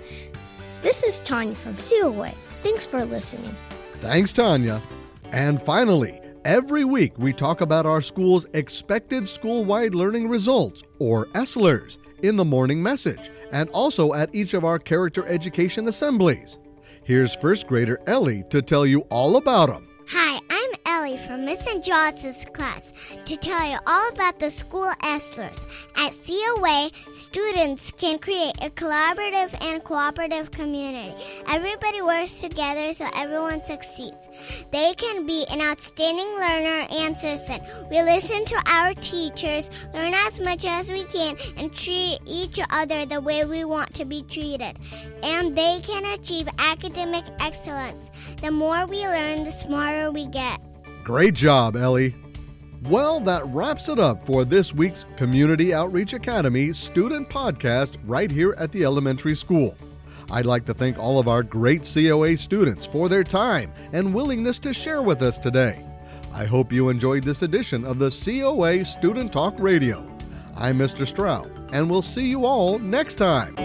This 0.82 1.04
is 1.04 1.20
Tanya 1.20 1.56
from 1.56 1.76
COA. 1.76 2.32
Thanks 2.64 2.86
for 2.86 3.04
listening. 3.06 3.56
Thanks, 4.00 4.32
Tanya. 4.32 4.82
And 5.32 5.62
finally, 5.62 6.22
every 6.46 6.86
week 6.86 7.14
we 7.18 7.34
talk 7.34 7.62
about 7.62 7.86
our 7.86 8.02
school's 8.02 8.46
expected 8.54 9.28
school 9.28 9.66
wide 9.66 9.94
learning 9.94 10.30
results, 10.30 10.84
or 11.00 11.28
ESLERS, 11.36 11.98
in 12.22 12.36
the 12.36 12.46
morning 12.46 12.82
message, 12.82 13.30
and 13.52 13.70
also 13.70 14.14
at 14.14 14.34
each 14.34 14.54
of 14.54 14.66
our 14.66 14.80
character 14.80 15.26
education 15.28 15.88
assemblies. 15.88 16.60
Here's 17.04 17.36
first 17.36 17.68
grader 17.68 18.00
Ellie 18.08 18.44
to 18.50 18.62
tell 18.62 18.86
you 18.86 19.02
all 19.10 19.38
about 19.38 19.70
them. 19.70 19.88
Hi, 20.10 20.40
Ellie 20.90 21.20
from 21.20 21.46
Miss 21.46 21.68
and 21.68 21.84
Johnson's 21.84 22.44
class 22.46 22.94
to 23.26 23.38
tell 23.38 23.70
you 23.70 23.78
all 23.86 24.10
about 24.10 24.40
the 24.40 24.50
school 24.50 24.92
Estlers. 25.04 25.60
At 25.96 26.18
COA, 26.26 26.90
students 27.14 27.92
can 27.92 28.18
create 28.18 28.56
a 28.64 28.72
collaborative 28.72 29.54
and 29.62 29.84
cooperative 29.84 30.50
community. 30.50 31.14
Everybody 31.48 32.02
works 32.02 32.40
together 32.40 32.92
so 32.96 33.08
everyone 33.16 33.64
succeeds. 33.64 34.66
They 34.72 34.94
can 34.96 35.28
be 35.28 35.46
an 35.52 35.62
outstanding 35.62 36.32
learner 36.44 36.88
and 36.90 37.16
citizen. 37.16 37.62
We 37.92 38.02
listen 38.02 38.46
to 38.46 38.64
our 38.66 38.96
teachers, 38.96 39.70
learn 39.94 40.16
as 40.16 40.42
much 40.42 40.66
as 40.66 40.90
we 40.90 41.04
can, 41.06 41.38
and 41.58 41.72
treat 41.72 42.18
each 42.26 42.60
other 42.72 43.06
the 43.06 43.22
way 43.22 43.46
we 43.46 43.64
want 43.64 43.94
to 43.94 44.06
be 44.06 44.24
treated. 44.24 44.76
And 45.22 45.56
they 45.56 45.82
can 45.84 46.04
achieve 46.20 46.50
academic 46.58 47.26
excellence. 47.40 48.10
The 48.42 48.50
more 48.50 48.88
we 48.88 49.06
learn, 49.06 49.46
the 49.46 49.52
smarter 49.52 50.12
we 50.12 50.26
get. 50.26 50.60
Great 51.10 51.34
job, 51.34 51.76
Ellie. 51.76 52.14
Well, 52.84 53.20
that 53.22 53.44
wraps 53.48 53.90
it 53.90 53.98
up 53.98 54.24
for 54.28 54.46
this 54.46 54.76
week's 54.76 55.08
Community 55.18 55.74
Outreach 55.74 56.14
Academy 56.14 56.72
student 56.72 57.28
podcast 57.28 57.98
right 58.06 58.30
here 58.30 58.54
at 58.60 58.72
the 58.72 58.86
elementary 58.86 59.34
school. 59.34 59.76
I'd 60.30 60.46
like 60.46 60.66
to 60.66 60.74
thank 60.76 61.00
all 61.00 61.18
of 61.18 61.28
our 61.28 61.42
great 61.42 61.82
COA 61.82 62.38
students 62.38 62.86
for 62.86 63.10
their 63.10 63.24
time 63.24 63.74
and 63.92 64.14
willingness 64.14 64.60
to 64.60 64.72
share 64.72 65.02
with 65.02 65.24
us 65.24 65.40
today. 65.40 65.84
I 66.32 66.46
hope 66.46 66.72
you 66.72 66.90
enjoyed 66.90 67.24
this 67.24 67.42
edition 67.42 67.86
of 67.86 67.98
the 67.98 68.12
COA 68.12 68.86
Student 68.86 69.34
Talk 69.34 69.56
Radio. 69.58 70.08
I'm 70.56 70.78
Mr. 70.78 71.08
Stroud, 71.08 71.52
and 71.74 71.90
we'll 71.90 72.04
see 72.04 72.30
you 72.30 72.46
all 72.46 72.78
next 72.78 73.16
time. 73.16 73.56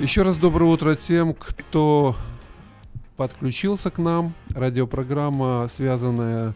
Еще 0.00 0.22
раз 0.22 0.36
доброе 0.36 0.66
утро 0.66 0.94
тем, 0.94 1.34
кто 1.34 2.14
подключился 3.16 3.90
к 3.90 3.98
нам. 3.98 4.32
Радиопрограмма, 4.50 5.68
связанная 5.74 6.54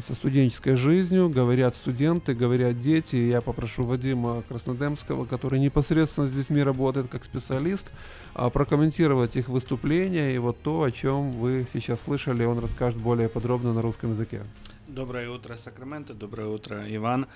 со 0.00 0.14
студенческой 0.14 0.76
жизнью. 0.76 1.28
Говорят 1.28 1.76
студенты, 1.76 2.32
говорят 2.32 2.80
дети. 2.80 3.16
Я 3.16 3.42
попрошу 3.42 3.84
Вадима 3.84 4.42
Краснодемского, 4.48 5.26
который 5.26 5.60
непосредственно 5.60 6.26
с 6.26 6.32
детьми 6.32 6.62
работает 6.62 7.08
как 7.08 7.24
специалист, 7.24 7.92
а, 8.32 8.48
прокомментировать 8.48 9.36
их 9.36 9.50
выступления 9.50 10.34
и 10.34 10.38
вот 10.38 10.58
то, 10.62 10.84
о 10.84 10.90
чем 10.90 11.32
вы 11.32 11.66
сейчас 11.70 12.00
слышали, 12.00 12.46
он 12.46 12.60
расскажет 12.60 12.98
более 12.98 13.28
подробно 13.28 13.74
на 13.74 13.82
русском 13.82 14.12
языке. 14.12 14.42
Доброе 14.88 15.28
утро, 15.28 15.56
Сакраменто. 15.56 16.14
Доброе 16.14 16.48
утро, 16.48 16.82
Иван. 16.88 17.26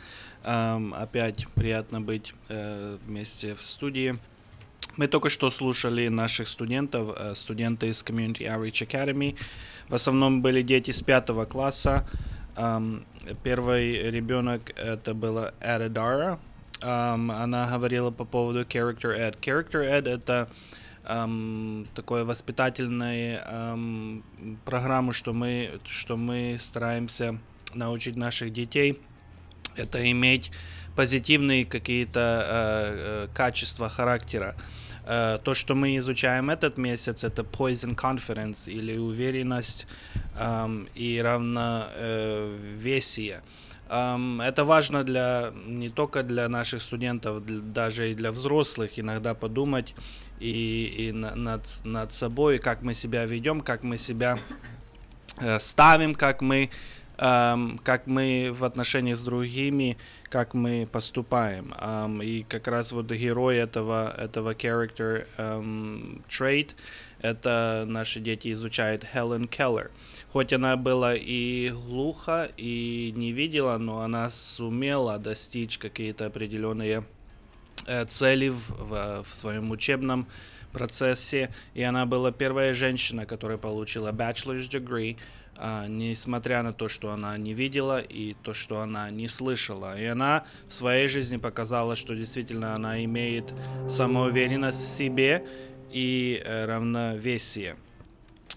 Эм, 0.42 0.94
опять 0.94 1.46
приятно 1.54 2.00
быть 2.00 2.32
э, 2.48 2.96
вместе 3.06 3.54
в 3.54 3.62
студии. 3.62 4.18
Мы 4.98 5.06
только 5.06 5.30
что 5.30 5.48
слушали 5.50 6.08
наших 6.08 6.48
студентов, 6.48 7.16
э, 7.16 7.34
студенты 7.36 7.86
из 7.86 8.02
Community 8.02 8.48
Outreach 8.48 8.84
Academy. 8.84 9.36
В 9.88 9.94
основном 9.94 10.42
были 10.42 10.60
дети 10.62 10.90
с 10.90 11.02
пятого 11.02 11.44
класса. 11.44 12.04
Первый 13.44 14.10
ребенок 14.10 14.72
это 14.76 15.14
была 15.14 15.52
Эда 15.60 16.40
Она 16.80 17.68
говорила 17.70 18.10
по 18.10 18.24
поводу 18.24 18.62
Character 18.62 19.16
Ed. 19.16 19.38
Character 19.40 19.84
Ed 19.84 20.08
это 20.08 20.48
um, 21.04 21.86
такое 21.94 22.24
воспитательная 22.24 23.44
um, 23.46 24.24
программа, 24.64 25.12
что 25.12 25.32
мы, 25.32 25.78
что 25.86 26.16
мы 26.16 26.56
стараемся 26.60 27.38
научить 27.72 28.16
наших 28.16 28.52
детей. 28.52 29.00
Это 29.76 30.10
иметь 30.10 30.50
позитивные 30.96 31.64
какие-то 31.64 32.20
uh, 32.20 33.26
uh, 33.26 33.30
качества 33.32 33.88
характера. 33.88 34.56
То, 35.08 35.54
что 35.54 35.74
мы 35.74 35.96
изучаем 35.96 36.50
этот 36.50 36.76
месяц, 36.76 37.24
это 37.24 37.42
poison 37.42 37.96
confidence 37.96 38.70
или 38.70 38.98
уверенность 38.98 39.86
um, 40.38 40.86
и 40.94 41.18
равновесие. 41.22 43.40
Um, 43.88 44.42
это 44.42 44.64
важно 44.64 45.02
для 45.02 45.50
не 45.66 45.88
только 45.88 46.22
для 46.22 46.46
наших 46.50 46.82
студентов, 46.82 47.42
для, 47.46 47.60
даже 47.60 48.10
и 48.10 48.14
для 48.14 48.32
взрослых 48.32 48.98
иногда 48.98 49.32
подумать 49.32 49.94
и, 50.40 50.94
и 50.98 51.12
на, 51.12 51.34
над, 51.34 51.62
над 51.84 52.12
собой, 52.12 52.58
как 52.58 52.82
мы 52.82 52.92
себя 52.92 53.24
ведем, 53.24 53.62
как 53.62 53.84
мы 53.84 53.96
себя 53.96 54.38
э, 55.40 55.58
ставим, 55.58 56.14
как 56.14 56.42
мы 56.42 56.68
um, 57.18 57.80
как 57.82 58.06
мы 58.06 58.50
в 58.52 58.64
отношении 58.64 59.14
с 59.14 59.22
другими, 59.22 59.98
как 60.30 60.54
мы 60.54 60.88
поступаем. 60.90 61.74
Um, 61.78 62.24
и 62.24 62.44
как 62.44 62.68
раз 62.68 62.92
вот 62.92 63.10
герой 63.10 63.56
этого, 63.56 64.14
этого 64.16 64.54
character 64.54 65.26
um, 65.36 66.22
trait, 66.28 66.70
это 67.20 67.84
наши 67.86 68.20
дети 68.20 68.52
изучают 68.52 69.04
Хелен 69.04 69.48
Келлер. 69.48 69.90
Хоть 70.32 70.52
она 70.52 70.76
была 70.76 71.14
и 71.16 71.70
глуха, 71.70 72.50
и 72.56 73.12
не 73.16 73.32
видела, 73.32 73.76
но 73.78 74.02
она 74.02 74.30
сумела 74.30 75.18
достичь 75.18 75.78
какие-то 75.78 76.26
определенные 76.26 77.04
э, 77.86 78.04
цели 78.04 78.50
в, 78.50 78.70
в, 78.70 79.24
в 79.28 79.34
своем 79.34 79.70
учебном 79.70 80.28
процессе. 80.72 81.50
И 81.74 81.82
она 81.82 82.06
была 82.06 82.30
первая 82.30 82.74
женщина, 82.74 83.26
которая 83.26 83.58
получила 83.58 84.12
bachelor's 84.12 84.68
degree 84.70 85.16
несмотря 85.88 86.62
на 86.62 86.72
то, 86.72 86.88
что 86.88 87.10
она 87.10 87.36
не 87.36 87.54
видела 87.54 88.00
и 88.00 88.34
то, 88.34 88.54
что 88.54 88.80
она 88.80 89.10
не 89.10 89.28
слышала. 89.28 89.98
И 90.00 90.04
она 90.04 90.44
в 90.68 90.74
своей 90.74 91.08
жизни 91.08 91.36
показала, 91.36 91.96
что 91.96 92.14
действительно 92.14 92.74
она 92.74 93.04
имеет 93.04 93.54
самоуверенность 93.88 94.80
в 94.80 94.96
себе 94.96 95.44
и 95.90 96.40
э, 96.44 96.66
равновесие. 96.66 97.76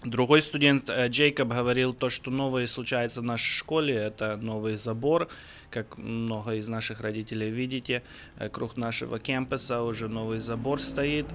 Другой 0.04 0.42
студент 0.42 0.90
э, 0.90 1.08
Джейкоб 1.08 1.48
говорил 1.48 1.94
то, 1.94 2.10
что 2.10 2.30
новое 2.30 2.66
случается 2.66 3.20
в 3.20 3.24
нашей 3.24 3.52
школе, 3.52 3.94
это 3.94 4.36
новый 4.36 4.74
забор, 4.74 5.28
как 5.70 5.96
много 5.96 6.54
из 6.54 6.68
наших 6.68 7.00
родителей 7.00 7.50
видите, 7.50 8.02
э, 8.36 8.48
круг 8.48 8.76
нашего 8.76 9.18
кампуса 9.18 9.82
уже 9.82 10.08
новый 10.08 10.40
забор 10.40 10.80
стоит, 10.80 11.26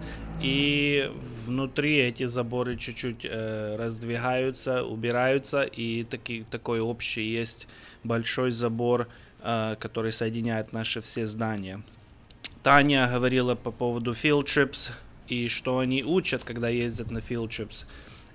и 0.42 1.10
внутри 1.46 1.98
эти 1.98 2.26
заборы 2.26 2.76
чуть-чуть 2.76 3.24
э, 3.24 3.78
раздвигаются, 3.78 4.84
убираются, 4.84 5.62
и 5.62 6.04
таки, 6.04 6.46
такой 6.52 6.82
общий 6.82 7.24
есть 7.24 7.68
большой 8.04 8.52
забор, 8.52 9.08
э, 9.44 9.78
который 9.80 10.12
соединяет 10.12 10.74
наши 10.74 11.00
все 11.00 11.26
здания. 11.26 11.82
Таня 12.64 13.08
говорила 13.10 13.56
по 13.56 13.72
поводу 13.72 14.12
field 14.12 14.44
trips 14.44 14.92
и 15.30 15.48
что 15.48 15.80
они 15.80 16.04
учат, 16.04 16.44
когда 16.44 16.68
ездят 16.68 17.12
на 17.12 17.20
field 17.20 17.48
trips. 17.48 17.86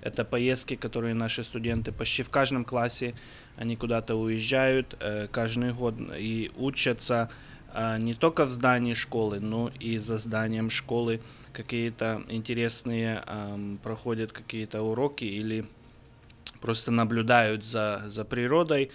Это 0.03 0.25
поездки, 0.25 0.75
которые 0.75 1.13
наши 1.13 1.43
студенты 1.45 1.93
почти 1.93 2.23
в 2.23 2.29
каждом 2.29 2.65
классе, 2.65 3.15
они 3.55 3.77
куда-то 3.77 4.15
уезжают 4.15 4.97
э, 4.99 5.27
каждый 5.31 5.71
год 5.71 5.95
и 6.19 6.51
учатся 6.57 7.29
э, 7.73 7.97
не 7.99 8.13
только 8.13 8.43
в 8.43 8.49
здании 8.49 8.95
школы, 8.95 9.39
но 9.39 9.71
и 9.79 9.97
за 9.97 10.17
зданием 10.17 10.69
школы 10.69 11.21
какие-то 11.53 12.23
интересные 12.29 13.23
проходят 13.83 14.31
какие-то 14.31 14.81
уроки 14.81 15.23
или 15.23 15.65
просто 16.59 16.91
наблюдают 16.91 17.63
за, 17.63 18.03
за 18.07 18.25
природой. 18.25 18.91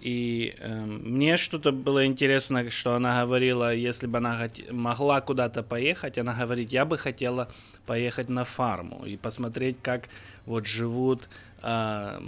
И 0.00 0.54
э, 0.58 0.84
мне 0.86 1.36
что-то 1.36 1.72
было 1.72 2.06
интересно, 2.06 2.70
что 2.70 2.94
она 2.94 3.22
говорила, 3.22 3.74
если 3.74 4.06
бы 4.06 4.18
она 4.18 4.48
могла 4.70 5.20
куда-то 5.20 5.62
поехать, 5.62 6.18
она 6.18 6.34
говорит, 6.34 6.70
я 6.70 6.84
бы 6.84 6.98
хотела 6.98 7.50
поехать 7.90 8.28
на 8.28 8.44
фарму 8.44 9.04
и 9.04 9.16
посмотреть, 9.16 9.76
как 9.82 10.08
вот 10.46 10.64
живут 10.64 11.28
а, 11.60 12.22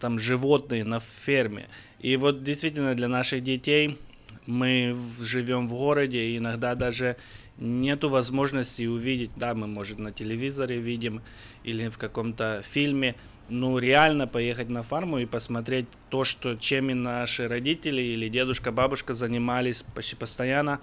там 0.00 0.18
животные 0.18 0.82
на 0.82 0.98
ферме. 0.98 1.68
И 2.00 2.16
вот 2.16 2.42
действительно 2.42 2.94
для 2.94 3.06
наших 3.06 3.44
детей 3.44 3.98
мы 4.46 4.96
живем 5.20 5.68
в 5.68 5.74
городе, 5.74 6.22
и 6.24 6.38
иногда 6.38 6.74
даже 6.74 7.18
нету 7.58 8.08
возможности 8.08 8.84
увидеть, 8.84 9.32
да, 9.36 9.54
мы, 9.54 9.66
может, 9.66 9.98
на 9.98 10.10
телевизоре 10.10 10.78
видим 10.78 11.20
или 11.64 11.90
в 11.90 11.98
каком-то 11.98 12.62
фильме, 12.66 13.14
ну, 13.50 13.76
реально 13.76 14.26
поехать 14.26 14.70
на 14.70 14.82
фарму 14.82 15.18
и 15.18 15.26
посмотреть 15.26 15.84
то, 16.08 16.24
что, 16.24 16.56
чем 16.56 16.88
и 16.88 16.94
наши 16.94 17.46
родители 17.46 18.00
или 18.00 18.30
дедушка, 18.30 18.72
бабушка 18.72 19.12
занимались 19.12 19.82
почти 19.94 20.16
постоянно, 20.16 20.80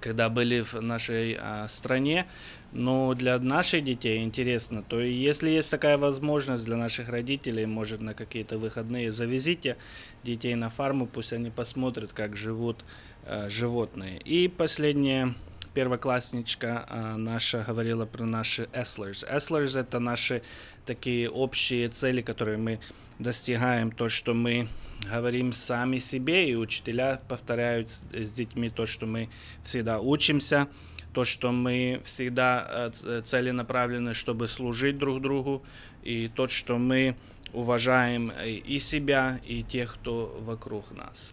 когда 0.00 0.28
были 0.28 0.62
в 0.62 0.74
нашей 0.80 1.36
а, 1.40 1.68
стране. 1.68 2.26
Но 2.72 3.14
для 3.14 3.38
наших 3.38 3.84
детей 3.84 4.22
интересно, 4.22 4.82
то 4.82 5.00
если 5.00 5.50
есть 5.50 5.70
такая 5.70 5.96
возможность 5.96 6.64
для 6.64 6.76
наших 6.76 7.08
родителей, 7.08 7.64
может 7.66 8.00
на 8.00 8.12
какие-то 8.12 8.58
выходные 8.58 9.12
завезите 9.12 9.76
детей 10.24 10.54
на 10.54 10.68
фарму, 10.68 11.06
пусть 11.06 11.32
они 11.32 11.50
посмотрят, 11.50 12.12
как 12.12 12.36
живут 12.36 12.84
э, 13.24 13.48
животные. 13.48 14.18
И 14.18 14.48
последнее 14.48 15.34
первоклассничка 15.76 16.86
а, 16.88 17.16
наша 17.18 17.62
говорила 17.62 18.06
про 18.06 18.24
наши 18.24 18.62
Esslers. 18.72 19.30
Esslers— 19.30 19.78
это 19.80 19.98
наши 19.98 20.42
такие 20.86 21.28
общие 21.28 21.90
цели, 21.90 22.22
которые 22.22 22.56
мы 22.56 22.80
достигаем, 23.18 23.90
то, 23.90 24.08
что 24.08 24.32
мы 24.32 24.68
говорим 25.04 25.52
сами 25.52 25.98
себе, 25.98 26.50
и 26.50 26.54
учителя 26.54 27.20
повторяют 27.28 27.90
с, 27.90 28.06
с 28.10 28.32
детьми 28.32 28.70
то, 28.70 28.86
что 28.86 29.04
мы 29.04 29.28
всегда 29.64 30.00
учимся, 30.00 30.68
то, 31.16 31.24
что 31.24 31.50
мы 31.50 32.02
всегда 32.04 32.90
э, 33.04 33.22
целенаправлены, 33.24 34.12
чтобы 34.12 34.48
служить 34.48 34.98
друг 34.98 35.22
другу, 35.22 35.62
и 36.02 36.28
то, 36.28 36.46
что 36.46 36.76
мы 36.76 37.16
уважаем 37.54 38.30
и 38.44 38.78
себя, 38.78 39.40
и 39.46 39.62
тех, 39.62 39.94
кто 39.94 40.38
вокруг 40.44 40.84
нас. 40.94 41.30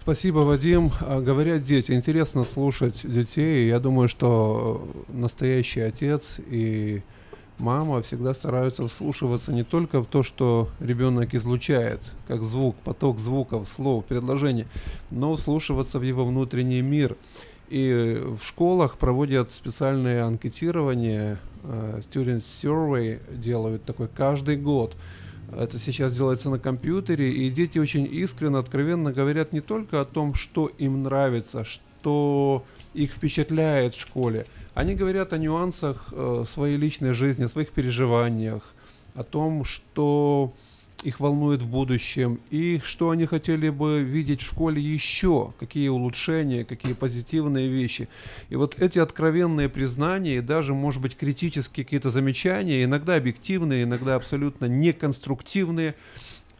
Спасибо, 0.00 0.38
Вадим. 0.38 0.90
А, 1.00 1.20
говорят 1.20 1.62
дети, 1.64 1.92
интересно 1.92 2.46
слушать 2.46 3.02
детей. 3.04 3.68
Я 3.68 3.78
думаю, 3.78 4.08
что 4.08 4.88
настоящий 5.08 5.80
отец 5.80 6.40
и 6.50 7.02
мама 7.58 8.00
всегда 8.00 8.32
стараются 8.32 8.88
вслушиваться 8.88 9.52
не 9.52 9.64
только 9.64 10.00
в 10.00 10.06
то, 10.06 10.22
что 10.22 10.70
ребенок 10.80 11.34
излучает, 11.34 12.00
как 12.26 12.40
звук, 12.40 12.74
поток 12.76 13.18
звуков, 13.18 13.68
слов, 13.68 14.06
предложений, 14.06 14.64
но 15.10 15.36
вслушиваться 15.36 15.98
в 15.98 16.02
его 16.04 16.24
внутренний 16.24 16.80
мир. 16.80 17.18
И 17.70 18.20
в 18.36 18.42
школах 18.44 18.98
проводят 18.98 19.52
специальные 19.52 20.22
анкетирования, 20.22 21.38
uh, 21.62 22.00
Student 22.00 22.40
Survey 22.40 23.20
делают 23.32 23.84
такой 23.84 24.08
каждый 24.08 24.56
год. 24.56 24.96
Это 25.56 25.78
сейчас 25.78 26.16
делается 26.16 26.50
на 26.50 26.58
компьютере, 26.58 27.32
и 27.32 27.48
дети 27.48 27.78
очень 27.78 28.06
искренне, 28.10 28.58
откровенно 28.58 29.12
говорят 29.12 29.52
не 29.52 29.60
только 29.60 30.00
о 30.00 30.04
том, 30.04 30.34
что 30.34 30.66
им 30.66 31.04
нравится, 31.04 31.64
что 31.64 32.64
их 32.92 33.12
впечатляет 33.12 33.94
в 33.94 34.00
школе. 34.00 34.46
Они 34.74 34.94
говорят 34.96 35.32
о 35.32 35.38
нюансах 35.38 36.08
э, 36.12 36.44
своей 36.48 36.76
личной 36.76 37.12
жизни, 37.12 37.44
о 37.44 37.48
своих 37.48 37.70
переживаниях, 37.70 38.62
о 39.14 39.22
том, 39.22 39.64
что 39.64 40.54
их 41.04 41.20
волнует 41.20 41.62
в 41.62 41.68
будущем 41.68 42.40
и 42.50 42.80
что 42.84 43.10
они 43.10 43.26
хотели 43.26 43.68
бы 43.68 44.02
видеть 44.02 44.42
в 44.42 44.46
школе 44.46 44.82
еще, 44.82 45.52
какие 45.58 45.88
улучшения, 45.88 46.64
какие 46.64 46.92
позитивные 46.92 47.68
вещи. 47.68 48.08
И 48.48 48.56
вот 48.56 48.80
эти 48.80 48.98
откровенные 48.98 49.68
признания 49.68 50.36
и 50.36 50.40
даже, 50.40 50.74
может 50.74 51.00
быть, 51.00 51.16
критические 51.16 51.84
какие-то 51.84 52.10
замечания, 52.10 52.84
иногда 52.84 53.16
объективные, 53.16 53.84
иногда 53.84 54.14
абсолютно 54.14 54.66
неконструктивные, 54.66 55.94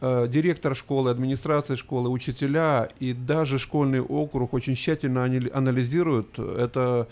э, 0.00 0.26
директор 0.28 0.74
школы, 0.74 1.10
администрация 1.10 1.76
школы, 1.76 2.08
учителя 2.08 2.88
и 3.00 3.12
даже 3.12 3.58
школьный 3.58 4.00
округ 4.00 4.54
очень 4.54 4.74
тщательно 4.74 5.24
анализируют 5.24 6.38
это 6.38 7.08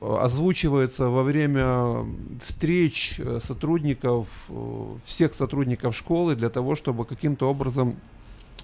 озвучивается 0.00 1.08
во 1.08 1.22
время 1.22 2.06
встреч 2.42 3.18
э, 3.18 3.40
сотрудников, 3.42 4.46
э, 4.48 4.96
всех 5.04 5.34
сотрудников 5.34 5.96
школы 5.96 6.36
для 6.36 6.50
того, 6.50 6.74
чтобы 6.74 7.04
каким-то 7.04 7.48
образом 7.48 7.96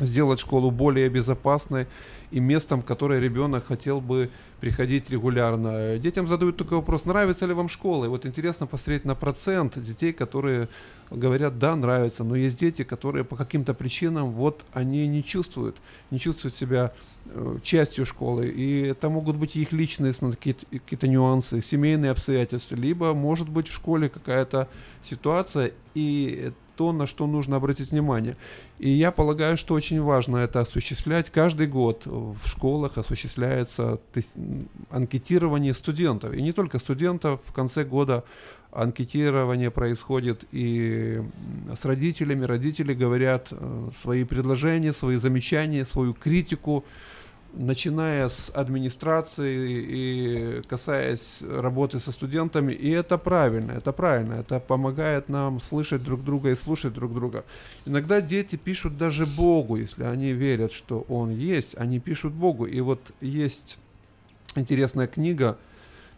сделать 0.01 0.41
школу 0.41 0.71
более 0.71 1.09
безопасной 1.09 1.87
и 2.31 2.41
местом, 2.41 2.81
в 2.83 2.85
которое 2.85 3.21
ребенок 3.21 3.67
хотел 3.67 4.01
бы 4.01 4.31
приходить 4.61 5.11
регулярно. 5.11 5.99
Детям 5.99 6.27
задают 6.27 6.57
такой 6.57 6.79
вопрос, 6.79 7.05
нравится 7.05 7.47
ли 7.47 7.53
вам 7.53 7.69
школа? 7.69 8.07
И 8.07 8.09
вот 8.09 8.25
интересно 8.25 8.67
посмотреть 8.67 9.05
на 9.05 9.15
процент 9.15 9.79
детей, 9.83 10.13
которые 10.13 10.69
говорят, 11.11 11.59
да, 11.59 11.77
нравится, 11.77 12.25
но 12.25 12.37
есть 12.37 12.59
дети, 12.59 12.85
которые 12.85 13.25
по 13.25 13.37
каким-то 13.37 13.75
причинам, 13.75 14.31
вот 14.31 14.65
они 14.73 15.07
не 15.07 15.23
чувствуют, 15.23 15.77
не 16.11 16.19
чувствуют 16.19 16.55
себя 16.55 16.93
э, 17.27 17.59
частью 17.63 18.07
школы. 18.07 18.49
И 18.49 18.83
это 18.83 19.11
могут 19.11 19.37
быть 19.37 19.57
их 19.57 19.73
какие-то, 20.33 20.65
какие-то 20.71 21.09
нюансы, 21.09 21.61
семейные 21.61 22.13
обстоятельства, 22.13 22.77
либо 22.77 23.13
может 23.13 23.49
быть 23.49 23.69
в 23.69 23.75
школе 23.75 24.09
какая-то 24.09 24.69
ситуация, 25.03 25.73
и 25.95 26.53
то, 26.83 26.93
на 26.93 27.07
что 27.07 27.29
нужно 27.29 27.57
обратить 27.59 27.93
внимание. 27.93 28.35
И 28.81 28.91
я 28.91 29.13
полагаю, 29.13 29.57
что 29.57 29.75
очень 29.75 30.03
важно 30.03 30.39
это 30.39 30.59
осуществлять. 30.59 31.31
Каждый 31.31 31.69
год 31.69 32.07
в 32.07 32.45
школах 32.49 32.99
осуществляется 32.99 34.01
анкетирование 34.91 35.75
студентов. 35.75 36.33
И 36.33 36.43
не 36.43 36.53
только 36.53 36.81
студентов, 36.81 37.41
в 37.47 37.53
конце 37.53 37.85
года 37.85 38.25
анкетирование 38.73 39.71
происходит 39.71 40.45
и 40.51 41.23
с 41.73 41.85
родителями. 41.85 42.47
Родители 42.47 42.95
говорят 42.95 43.53
э, 43.53 43.91
свои 44.03 44.25
предложения, 44.25 44.93
свои 44.93 45.17
замечания, 45.17 45.85
свою 45.85 46.15
критику 46.15 46.85
начиная 47.55 48.29
с 48.29 48.51
администрации 48.51 49.85
и 49.87 50.63
касаясь 50.69 51.43
работы 51.43 52.01
со 52.01 52.13
студентами, 52.13 52.73
и 52.73 52.91
это 52.91 53.19
правильно, 53.19 53.73
это 53.73 53.93
правильно, 53.93 54.35
это 54.35 54.59
помогает 54.61 55.29
нам 55.29 55.61
слышать 55.61 56.03
друг 56.03 56.25
друга 56.25 56.51
и 56.51 56.57
слушать 56.57 56.95
друг 56.95 57.13
друга. 57.15 57.45
Иногда 57.85 58.21
дети 58.21 58.57
пишут 58.57 58.97
даже 58.97 59.27
Богу, 59.27 59.77
если 59.77 60.05
они 60.05 60.33
верят, 60.33 60.73
что 60.73 61.05
Он 61.09 61.31
есть, 61.31 61.77
они 61.77 62.01
пишут 62.01 62.33
Богу. 62.33 62.65
И 62.65 62.81
вот 62.81 63.01
есть 63.21 63.79
интересная 64.57 65.07
книга 65.07 65.59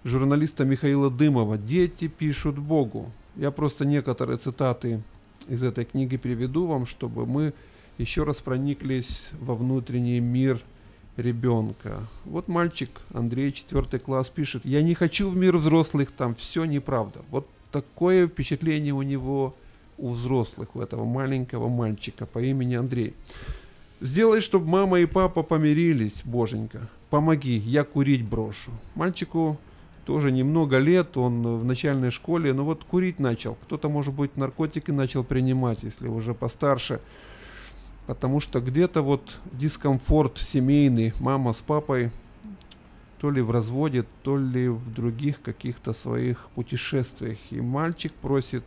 журналиста 0.05 0.65
Михаила 0.65 1.11
Дымова 1.11 1.59
«Дети 1.59 2.09
пишут 2.09 2.59
Богу». 2.59 3.11
Я 3.37 3.51
просто 3.51 3.85
некоторые 3.85 4.37
цитаты 4.37 5.03
из 5.49 5.63
этой 5.63 5.85
книги 5.85 6.17
приведу 6.17 6.67
вам, 6.67 6.87
чтобы 6.87 7.27
мы 7.27 7.53
еще 7.99 8.23
раз 8.23 8.41
прониклись 8.41 9.31
во 9.41 9.57
внутренний 9.57 10.21
мир– 10.21 10.61
ребенка. 11.17 12.07
Вот 12.25 12.49
мальчик 12.49 12.91
Андрей, 13.13 13.53
четвертый 13.53 14.01
класс, 14.01 14.29
пишет, 14.29 14.65
я 14.65 14.83
не 14.83 14.95
хочу 14.95 15.29
в 15.29 15.37
мир 15.37 15.57
взрослых, 15.57 16.11
там 16.11 16.35
все 16.35 16.65
неправда. 16.65 17.21
Вот 17.31 17.47
такое 17.71 18.29
впечатление 18.29 18.95
у 18.95 19.03
него, 19.03 19.55
у 19.99 20.11
взрослых, 20.11 20.75
у 20.75 20.81
этого 20.81 21.05
маленького 21.05 21.69
мальчика 21.69 22.27
по 22.27 22.41
имени 22.41 22.75
Андрей. 22.75 23.15
Сделай, 24.01 24.41
чтобы 24.41 24.67
мама 24.67 25.01
и 25.01 25.07
папа 25.07 25.43
помирились, 25.43 26.23
боженька. 26.25 26.89
Помоги, 27.11 27.57
я 27.57 27.85
курить 27.85 28.25
брошу. 28.25 28.71
Мальчику 28.95 29.59
тоже 30.05 30.33
немного 30.33 30.79
лет, 30.79 31.17
он 31.17 31.59
в 31.59 31.65
начальной 31.65 32.11
школе, 32.11 32.53
но 32.53 32.65
вот 32.65 32.85
курить 32.85 33.19
начал. 33.19 33.57
Кто-то, 33.63 33.89
может 33.89 34.13
быть, 34.13 34.37
наркотики 34.37 34.91
начал 34.91 35.25
принимать, 35.25 35.83
если 35.83 36.09
уже 36.09 36.35
постарше 36.35 37.01
потому 38.07 38.41
что 38.41 38.61
где-то 38.61 39.03
вот 39.03 39.37
дискомфорт 39.53 40.39
семейный, 40.39 41.13
мама 41.21 41.53
с 41.53 41.61
папой 41.61 42.11
то 43.21 43.31
ли 43.31 43.41
в 43.41 43.51
разводе, 43.51 44.05
то 44.23 44.37
ли 44.37 44.69
в 44.69 44.93
других 44.93 45.41
каких-то 45.41 45.95
своих 45.95 46.49
путешествиях. 46.55 47.39
И 47.51 47.59
мальчик 47.59 48.13
просит 48.13 48.65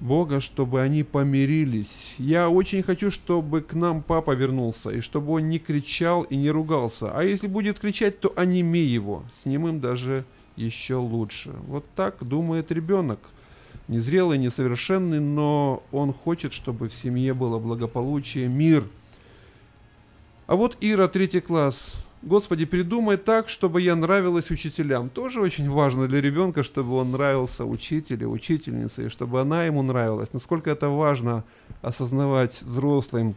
Бога, 0.00 0.40
чтобы 0.40 0.80
они 0.80 1.02
помирились. 1.02 2.14
Я 2.16 2.48
очень 2.48 2.82
хочу, 2.82 3.10
чтобы 3.10 3.60
к 3.60 3.74
нам 3.74 4.02
папа 4.02 4.30
вернулся, 4.30 4.88
и 4.88 5.02
чтобы 5.02 5.32
он 5.32 5.50
не 5.50 5.58
кричал 5.58 6.22
и 6.22 6.36
не 6.36 6.50
ругался. 6.50 7.12
А 7.12 7.22
если 7.24 7.46
будет 7.46 7.78
кричать, 7.78 8.20
то 8.20 8.32
оними 8.36 8.78
его, 8.78 9.24
с 9.32 9.44
немым 9.44 9.80
даже 9.80 10.24
еще 10.56 10.94
лучше. 10.94 11.54
Вот 11.66 11.84
так 11.94 12.24
думает 12.24 12.72
ребенок– 12.72 13.20
незрелый, 13.88 14.38
несовершенный, 14.38 15.20
но 15.20 15.82
он 15.92 16.12
хочет, 16.12 16.52
чтобы 16.52 16.88
в 16.88 16.94
семье 16.94 17.34
было 17.34 17.58
благополучие, 17.58 18.48
мир. 18.48 18.84
А 20.46 20.56
вот 20.56 20.76
Ира, 20.80 21.08
третий 21.08 21.40
класс. 21.40 21.92
Господи, 22.22 22.64
придумай 22.64 23.16
так, 23.16 23.48
чтобы 23.48 23.80
я 23.80 23.94
нравилась 23.94 24.50
учителям. 24.50 25.08
Тоже 25.08 25.40
очень 25.40 25.70
важно 25.70 26.08
для 26.08 26.20
ребенка, 26.20 26.64
чтобы 26.64 26.94
он 26.94 27.12
нравился 27.12 27.64
учителю, 27.64 28.30
учительнице, 28.30 29.06
и 29.06 29.08
чтобы 29.08 29.40
она 29.40 29.64
ему 29.64 29.82
нравилась. 29.82 30.32
Насколько 30.32 30.70
это 30.70 30.88
важно 30.88 31.44
осознавать 31.80 32.62
взрослым 32.62 33.36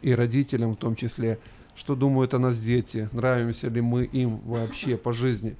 и 0.00 0.14
родителям 0.14 0.72
в 0.72 0.76
том 0.76 0.96
числе, 0.96 1.38
что 1.76 1.94
думают 1.94 2.32
о 2.32 2.38
нас 2.38 2.58
дети, 2.58 3.10
нравимся 3.12 3.68
ли 3.68 3.82
мы 3.82 4.04
им 4.04 4.38
вообще 4.38 4.96
по 4.96 5.12
жизни. 5.12 5.56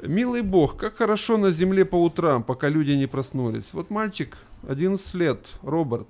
Милый 0.00 0.42
бог, 0.42 0.76
как 0.76 0.96
хорошо 0.96 1.38
на 1.38 1.50
земле 1.50 1.84
по 1.84 2.00
утрам, 2.00 2.44
пока 2.44 2.68
люди 2.68 2.92
не 2.92 3.06
проснулись. 3.08 3.70
Вот 3.72 3.90
мальчик, 3.90 4.38
11 4.68 5.14
лет, 5.14 5.40
Роберт. 5.62 6.06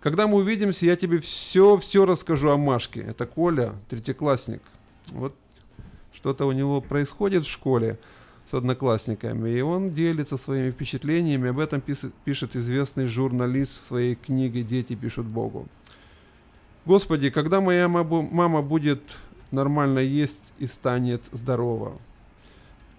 Когда 0.00 0.26
мы 0.26 0.38
увидимся, 0.38 0.86
я 0.86 0.96
тебе 0.96 1.18
все-все 1.18 2.06
расскажу 2.06 2.48
о 2.48 2.56
Машке. 2.56 3.00
Это 3.00 3.26
Коля, 3.26 3.74
третьеклассник. 3.90 4.62
Вот 5.08 5.34
что-то 6.12 6.46
у 6.46 6.52
него 6.52 6.80
происходит 6.80 7.44
в 7.44 7.50
школе 7.50 7.98
с 8.50 8.54
одноклассниками, 8.54 9.50
и 9.50 9.60
он 9.60 9.90
делится 9.90 10.38
своими 10.38 10.70
впечатлениями. 10.70 11.50
Об 11.50 11.58
этом 11.58 11.82
пишет, 11.82 12.56
известный 12.56 13.06
журналист 13.06 13.82
в 13.82 13.86
своей 13.88 14.14
книге 14.14 14.62
«Дети 14.62 14.94
пишут 14.94 15.26
Богу». 15.26 15.68
Господи, 16.86 17.30
когда 17.30 17.60
моя 17.60 17.88
мама 17.88 18.62
будет 18.62 19.02
нормально 19.50 19.98
есть 19.98 20.40
и 20.58 20.66
станет 20.66 21.22
здорова? 21.30 21.92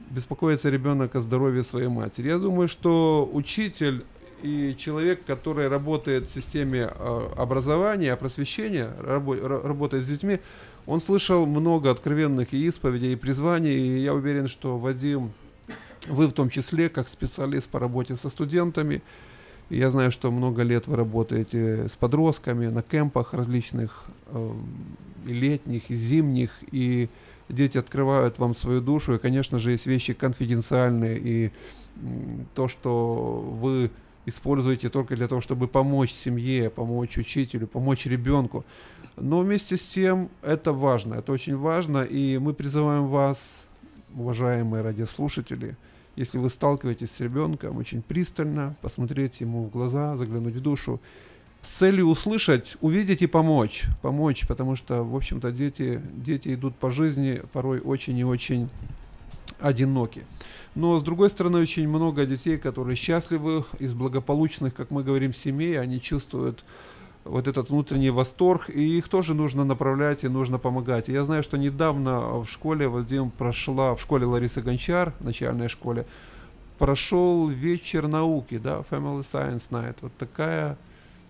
Беспокоится 0.10 0.70
ребенок 0.70 1.16
о 1.16 1.20
здоровье 1.20 1.64
своей 1.64 1.88
матери. 1.88 2.28
Я 2.28 2.38
думаю, 2.38 2.68
что 2.68 3.30
учитель 3.32 4.04
и 4.44 4.76
человек, 4.78 5.24
который 5.26 5.70
работает 5.70 6.28
в 6.28 6.34
системе 6.34 6.92
э, 6.94 7.30
образования, 7.38 8.16
просвещения, 8.18 8.90
рабо- 9.00 9.40
работает 9.42 10.04
с 10.04 10.08
детьми, 10.08 10.40
он 10.86 11.00
слышал 11.00 11.46
много 11.46 11.90
откровенных 11.90 12.54
и 12.54 12.68
исповедей, 12.68 13.14
и 13.14 13.16
призваний, 13.16 13.74
и 13.74 14.00
я 14.00 14.14
уверен, 14.14 14.50
что 14.50 14.78
Вадим, 14.78 15.32
вы 16.08 16.28
в 16.28 16.34
том 16.34 16.50
числе, 16.50 16.90
как 16.90 17.08
специалист 17.08 17.70
по 17.70 17.80
работе 17.80 18.18
со 18.18 18.30
студентами, 18.30 19.02
я 19.70 19.90
знаю, 19.92 20.12
что 20.12 20.30
много 20.30 20.62
лет 20.64 20.88
вы 20.88 20.98
работаете 20.98 21.88
с 21.88 21.96
подростками 21.96 22.68
на 22.68 22.82
кемпах 22.82 23.34
различных, 23.34 24.06
э, 24.28 24.52
и 25.26 25.34
летних, 25.34 25.90
и 25.90 25.96
зимних, 25.96 26.52
и 26.70 27.10
дети 27.50 27.78
открывают 27.78 28.40
вам 28.40 28.56
свою 28.56 28.82
душу, 28.82 29.16
и, 29.16 29.20
конечно 29.20 29.60
же, 29.60 29.72
есть 29.72 29.86
вещи 29.86 30.14
конфиденциальные, 30.14 31.20
и 31.20 31.52
то, 32.56 32.68
что 32.68 33.40
вы 33.62 33.92
используете 34.26 34.90
только 34.90 35.16
для 35.16 35.28
того, 35.28 35.42
чтобы 35.42 35.68
помочь 35.68 36.14
семье, 36.14 36.70
помочь 36.70 37.18
учителю, 37.18 37.68
помочь 37.68 38.06
ребенку. 38.06 38.66
Но 39.18 39.40
вместе 39.40 39.78
с 39.78 39.86
тем 39.86 40.30
это 40.42 40.74
важно, 40.74 41.16
это 41.16 41.32
очень 41.32 41.58
важно, 41.58 42.04
и 42.04 42.38
мы 42.38 42.54
призываем 42.54 43.08
вас, 43.08 43.66
уважаемые 44.16 44.82
радиослушатели, 44.82 45.76
если 46.16 46.38
вы 46.38 46.50
сталкиваетесь 46.50 47.12
с 47.12 47.20
ребенком, 47.20 47.78
очень 47.78 48.02
пристально 48.02 48.76
посмотреть 48.82 49.42
ему 49.42 49.66
в 49.66 49.72
глаза, 49.72 50.16
заглянуть 50.16 50.56
в 50.56 50.62
душу, 50.62 51.02
с 51.64 51.70
целью 51.70 52.08
услышать, 52.08 52.76
увидеть 52.82 53.22
и 53.22 53.28
помочь. 53.28 53.86
Помочь, 54.02 54.46
потому 54.48 54.76
что, 54.76 55.04
в 55.04 55.16
общем-то, 55.16 55.52
дети, 55.52 56.02
дети 56.14 56.54
идут 56.54 56.76
по 56.76 56.92
жизни 56.92 57.42
порой 57.54 57.80
очень 57.80 58.18
и 58.18 58.24
очень 58.24 58.70
одиноки. 59.60 60.26
Но, 60.76 61.00
с 61.00 61.04
другой 61.04 61.30
стороны, 61.30 61.60
очень 61.60 61.88
много 61.88 62.26
детей, 62.26 62.58
которые 62.58 62.98
счастливы, 62.98 63.64
из 63.80 63.94
благополучных, 63.94 64.76
как 64.76 64.92
мы 64.92 65.04
говорим, 65.04 65.34
семей, 65.34 65.80
они 65.80 66.02
чувствуют 66.02 66.66
вот 67.24 67.48
этот 67.48 67.70
внутренний 67.70 68.10
восторг, 68.10 68.70
и 68.70 68.98
их 68.98 69.08
тоже 69.08 69.34
нужно 69.34 69.64
направлять 69.64 70.26
и 70.26 70.28
нужно 70.28 70.60
помогать. 70.60 71.08
Я 71.08 71.24
знаю, 71.24 71.44
что 71.44 71.58
недавно 71.58 72.40
в 72.40 72.48
школе 72.50 72.90
Вадим 72.90 73.32
прошла, 73.32 73.96
в 73.96 74.02
школе 74.02 74.26
Ларисы 74.26 74.62
Гончар, 74.62 75.14
начальной 75.22 75.70
школе, 75.70 76.06
прошел 76.78 77.48
вечер 77.48 78.10
науки, 78.10 78.58
да, 78.58 78.84
Family 78.90 79.22
Science 79.22 79.70
Night. 79.70 79.96
Вот 80.02 80.12
такая 80.18 80.78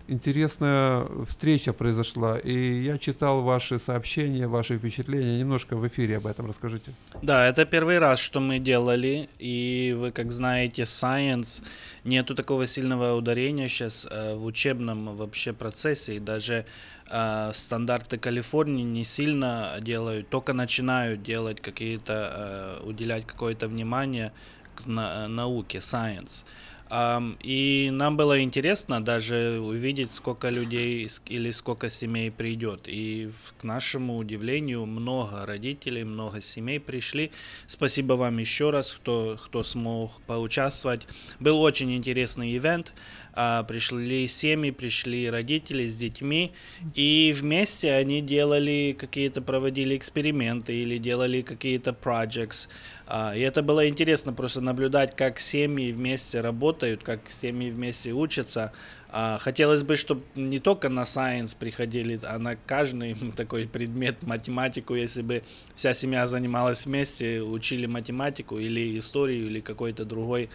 интересная 0.08 1.06
встреча 1.26 1.72
произошла, 1.72 2.38
и 2.38 2.82
я 2.82 2.98
читал 2.98 3.42
ваши 3.42 3.78
сообщения, 3.78 4.46
ваши 4.46 4.78
впечатления. 4.78 5.38
Немножко 5.38 5.76
в 5.76 5.86
эфире 5.86 6.18
об 6.18 6.26
этом 6.26 6.46
расскажите. 6.46 6.92
Да, 7.22 7.46
это 7.46 7.64
первый 7.64 7.98
раз, 7.98 8.18
что 8.18 8.40
мы 8.40 8.58
делали, 8.58 9.28
и 9.38 9.96
вы, 9.98 10.10
как 10.10 10.32
знаете, 10.32 10.82
science, 10.82 11.62
нету 12.04 12.34
такого 12.34 12.66
сильного 12.66 13.14
ударения 13.14 13.68
сейчас 13.68 14.06
э, 14.10 14.34
в 14.34 14.44
учебном 14.44 15.16
вообще 15.16 15.52
процессе, 15.52 16.16
и 16.16 16.20
даже 16.20 16.66
э, 17.10 17.50
стандарты 17.54 18.18
Калифорнии 18.18 18.84
не 18.84 19.04
сильно 19.04 19.76
делают, 19.80 20.28
только 20.28 20.52
начинают 20.52 21.22
делать 21.22 21.60
какие-то, 21.60 22.80
э, 22.82 22.86
уделять 22.86 23.26
какое-то 23.26 23.68
внимание 23.68 24.32
к 24.74 24.86
на, 24.86 25.28
науке, 25.28 25.78
science. 25.78 26.44
И 26.92 27.88
нам 27.92 28.16
было 28.16 28.40
интересно 28.42 29.02
даже 29.02 29.58
увидеть, 29.60 30.12
сколько 30.12 30.50
людей 30.50 31.08
или 31.26 31.50
сколько 31.50 31.90
семей 31.90 32.30
придет. 32.30 32.82
И 32.86 33.30
к 33.58 33.64
нашему 33.64 34.18
удивлению, 34.18 34.86
много 34.86 35.46
родителей, 35.46 36.04
много 36.04 36.40
семей 36.40 36.78
пришли. 36.78 37.32
Спасибо 37.66 38.12
вам 38.14 38.38
еще 38.38 38.70
раз, 38.70 38.92
кто, 38.92 39.40
кто 39.44 39.62
смог 39.62 40.20
поучаствовать. 40.26 41.06
Был 41.40 41.60
очень 41.60 41.94
интересный 41.96 42.56
ивент. 42.56 42.92
А, 43.36 43.64
пришли 43.64 44.28
семьи, 44.28 44.70
пришли 44.70 45.28
родители 45.28 45.88
с 45.88 45.96
детьми, 45.96 46.52
и 46.94 47.34
вместе 47.36 47.92
они 47.92 48.20
делали 48.20 48.96
какие-то, 48.96 49.42
проводили 49.42 49.96
эксперименты 49.96 50.72
или 50.72 50.98
делали 50.98 51.42
какие-то 51.42 51.90
projects. 51.90 52.68
А, 53.08 53.34
и 53.34 53.40
это 53.40 53.62
было 53.62 53.88
интересно 53.88 54.32
просто 54.32 54.60
наблюдать, 54.60 55.16
как 55.16 55.40
семьи 55.40 55.90
вместе 55.90 56.40
работают, 56.40 57.02
как 57.02 57.28
семьи 57.28 57.70
вместе 57.70 58.12
учатся. 58.12 58.72
А, 59.08 59.38
хотелось 59.38 59.82
бы, 59.82 59.96
чтобы 59.96 60.22
не 60.36 60.60
только 60.60 60.88
на 60.88 61.02
science 61.02 61.56
приходили, 61.58 62.20
а 62.22 62.38
на 62.38 62.54
каждый 62.54 63.14
такой 63.36 63.66
предмет, 63.66 64.22
математику, 64.22 64.94
если 64.94 65.22
бы 65.22 65.42
вся 65.74 65.92
семья 65.92 66.28
занималась 66.28 66.86
вместе, 66.86 67.42
учили 67.42 67.86
математику 67.86 68.60
или 68.60 68.96
историю, 68.96 69.46
или 69.46 69.58
какой-то 69.60 70.04
другой 70.04 70.50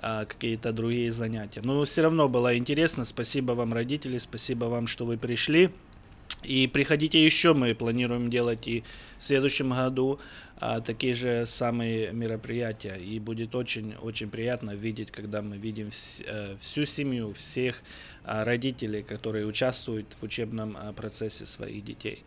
а, 0.00 0.24
какие-то 0.24 0.72
другие 0.72 1.10
занятия. 1.12 1.60
Но 1.62 1.84
все 1.84 2.02
равно 2.02 2.28
было 2.28 2.56
интересно. 2.56 3.04
Спасибо 3.04 3.52
вам, 3.52 3.72
родители, 3.72 4.18
спасибо 4.18 4.66
вам, 4.66 4.86
что 4.86 5.04
вы 5.04 5.16
пришли. 5.16 5.70
И 6.44 6.68
приходите 6.68 7.24
еще, 7.24 7.52
мы 7.52 7.74
планируем 7.74 8.30
делать 8.30 8.68
и 8.68 8.84
в 9.18 9.24
следующем 9.24 9.70
году 9.70 10.20
а, 10.60 10.80
такие 10.80 11.14
же 11.14 11.46
самые 11.46 12.12
мероприятия. 12.12 12.94
И 12.94 13.18
будет 13.18 13.54
очень-очень 13.54 14.30
приятно 14.30 14.72
видеть, 14.72 15.10
когда 15.10 15.42
мы 15.42 15.56
видим 15.56 15.90
вс, 15.90 16.22
а, 16.26 16.56
всю 16.60 16.84
семью, 16.84 17.32
всех 17.32 17.82
а, 18.24 18.44
родителей, 18.44 19.02
которые 19.02 19.46
участвуют 19.46 20.16
в 20.20 20.22
учебном 20.22 20.76
а, 20.78 20.92
процессе 20.92 21.44
своих 21.44 21.84
детей. 21.84 22.22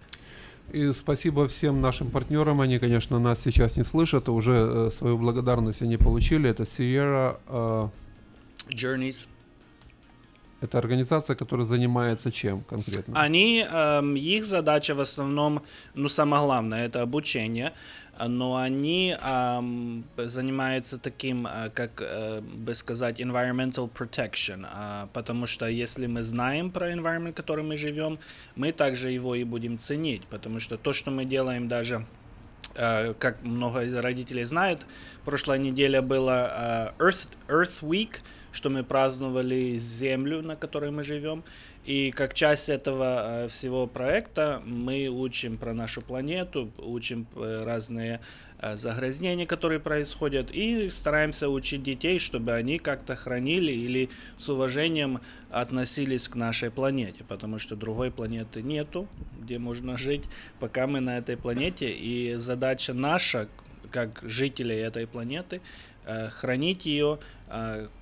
И 0.71 0.93
спасибо 0.93 1.47
всем 1.47 1.81
нашим 1.81 2.11
партнерам. 2.11 2.61
Они, 2.61 2.79
конечно, 2.79 3.19
нас 3.19 3.41
сейчас 3.41 3.77
не 3.77 3.83
слышат, 3.83 4.27
а 4.27 4.31
уже 4.31 4.53
э, 4.53 4.91
свою 4.91 5.17
благодарность 5.17 5.81
они 5.81 5.97
получили. 5.97 6.49
Это 6.49 6.63
Sierra 6.63 7.39
э, 7.47 7.89
Journeys. 8.69 9.27
Это 10.61 10.77
организация, 10.77 11.35
которая 11.35 11.65
занимается 11.65 12.31
чем 12.31 12.61
конкретно? 12.61 13.19
Они, 13.19 13.65
э, 13.69 14.01
их 14.15 14.45
задача 14.45 14.95
в 14.95 14.99
основном, 14.99 15.61
ну, 15.95 16.07
самое 16.07 16.43
главное, 16.43 16.85
это 16.85 17.01
обучение 17.01 17.73
но 18.27 18.57
они 18.57 19.15
um, 19.19 20.03
занимаются 20.17 20.97
таким, 20.97 21.47
э, 21.47 21.69
как 21.73 22.01
uh, 22.01 22.41
бы 22.41 22.75
сказать, 22.75 23.19
environmental 23.19 23.89
protection, 23.91 24.65
uh, 24.65 25.07
потому 25.13 25.47
что 25.47 25.67
если 25.67 26.07
мы 26.07 26.21
знаем 26.21 26.71
про 26.71 26.91
environment, 26.91 27.31
в 27.31 27.35
котором 27.35 27.69
мы 27.69 27.77
живем, 27.77 28.19
мы 28.55 28.71
также 28.71 29.11
его 29.11 29.35
и 29.35 29.43
будем 29.43 29.77
ценить, 29.77 30.25
потому 30.27 30.59
что 30.59 30.77
то, 30.77 30.93
что 30.93 31.11
мы 31.11 31.25
делаем 31.25 31.67
даже 31.67 32.05
Uh, 32.75 33.13
как 33.15 33.43
много 33.43 34.01
родителей 34.01 34.45
знают, 34.45 34.85
прошлая 35.25 35.59
неделя 35.59 36.01
была 36.01 36.93
uh, 36.97 36.97
Earth, 36.99 37.27
Earth 37.49 37.81
Week, 37.81 38.21
что 38.53 38.69
мы 38.69 38.83
праздновали 38.83 39.77
Землю, 39.77 40.41
на 40.41 40.55
которой 40.55 40.89
мы 40.91 41.03
живем, 41.03 41.43
и 41.83 42.11
как 42.11 42.35
часть 42.35 42.69
этого 42.69 43.45
э, 43.45 43.47
всего 43.47 43.87
проекта 43.87 44.61
мы 44.65 45.07
учим 45.07 45.57
про 45.57 45.73
нашу 45.73 46.01
планету, 46.01 46.71
учим 46.77 47.25
э, 47.35 47.63
разные 47.65 48.19
э, 48.59 48.75
загрязнения, 48.75 49.47
которые 49.47 49.79
происходят, 49.79 50.51
и 50.51 50.91
стараемся 50.91 51.49
учить 51.49 51.81
детей, 51.81 52.19
чтобы 52.19 52.53
они 52.53 52.77
как-то 52.77 53.15
хранили 53.15 53.71
или 53.71 54.09
с 54.37 54.47
уважением 54.49 55.21
относились 55.49 56.27
к 56.27 56.35
нашей 56.35 56.69
планете, 56.69 57.23
потому 57.27 57.57
что 57.57 57.75
другой 57.75 58.11
планеты 58.11 58.61
нету, 58.61 59.07
где 59.41 59.57
можно 59.57 59.97
жить, 59.97 60.25
пока 60.59 60.85
мы 60.85 60.99
на 60.99 61.17
этой 61.17 61.35
планете, 61.35 61.89
и 61.89 62.35
задача 62.35 62.93
наша, 62.93 63.47
как 63.89 64.19
жителей 64.21 64.77
этой 64.77 65.07
планеты, 65.07 65.61
хранить 66.29 66.85
ее, 66.85 67.19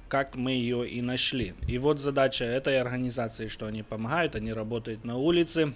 как 0.09 0.35
мы 0.35 0.51
ее 0.51 0.89
и 0.89 1.01
нашли. 1.01 1.53
И 1.67 1.77
вот 1.77 1.99
задача 1.99 2.43
этой 2.43 2.81
организации, 2.81 3.47
что 3.47 3.67
они 3.67 3.83
помогают, 3.83 4.35
они 4.35 4.51
работают 4.51 5.05
на 5.05 5.17
улице, 5.17 5.73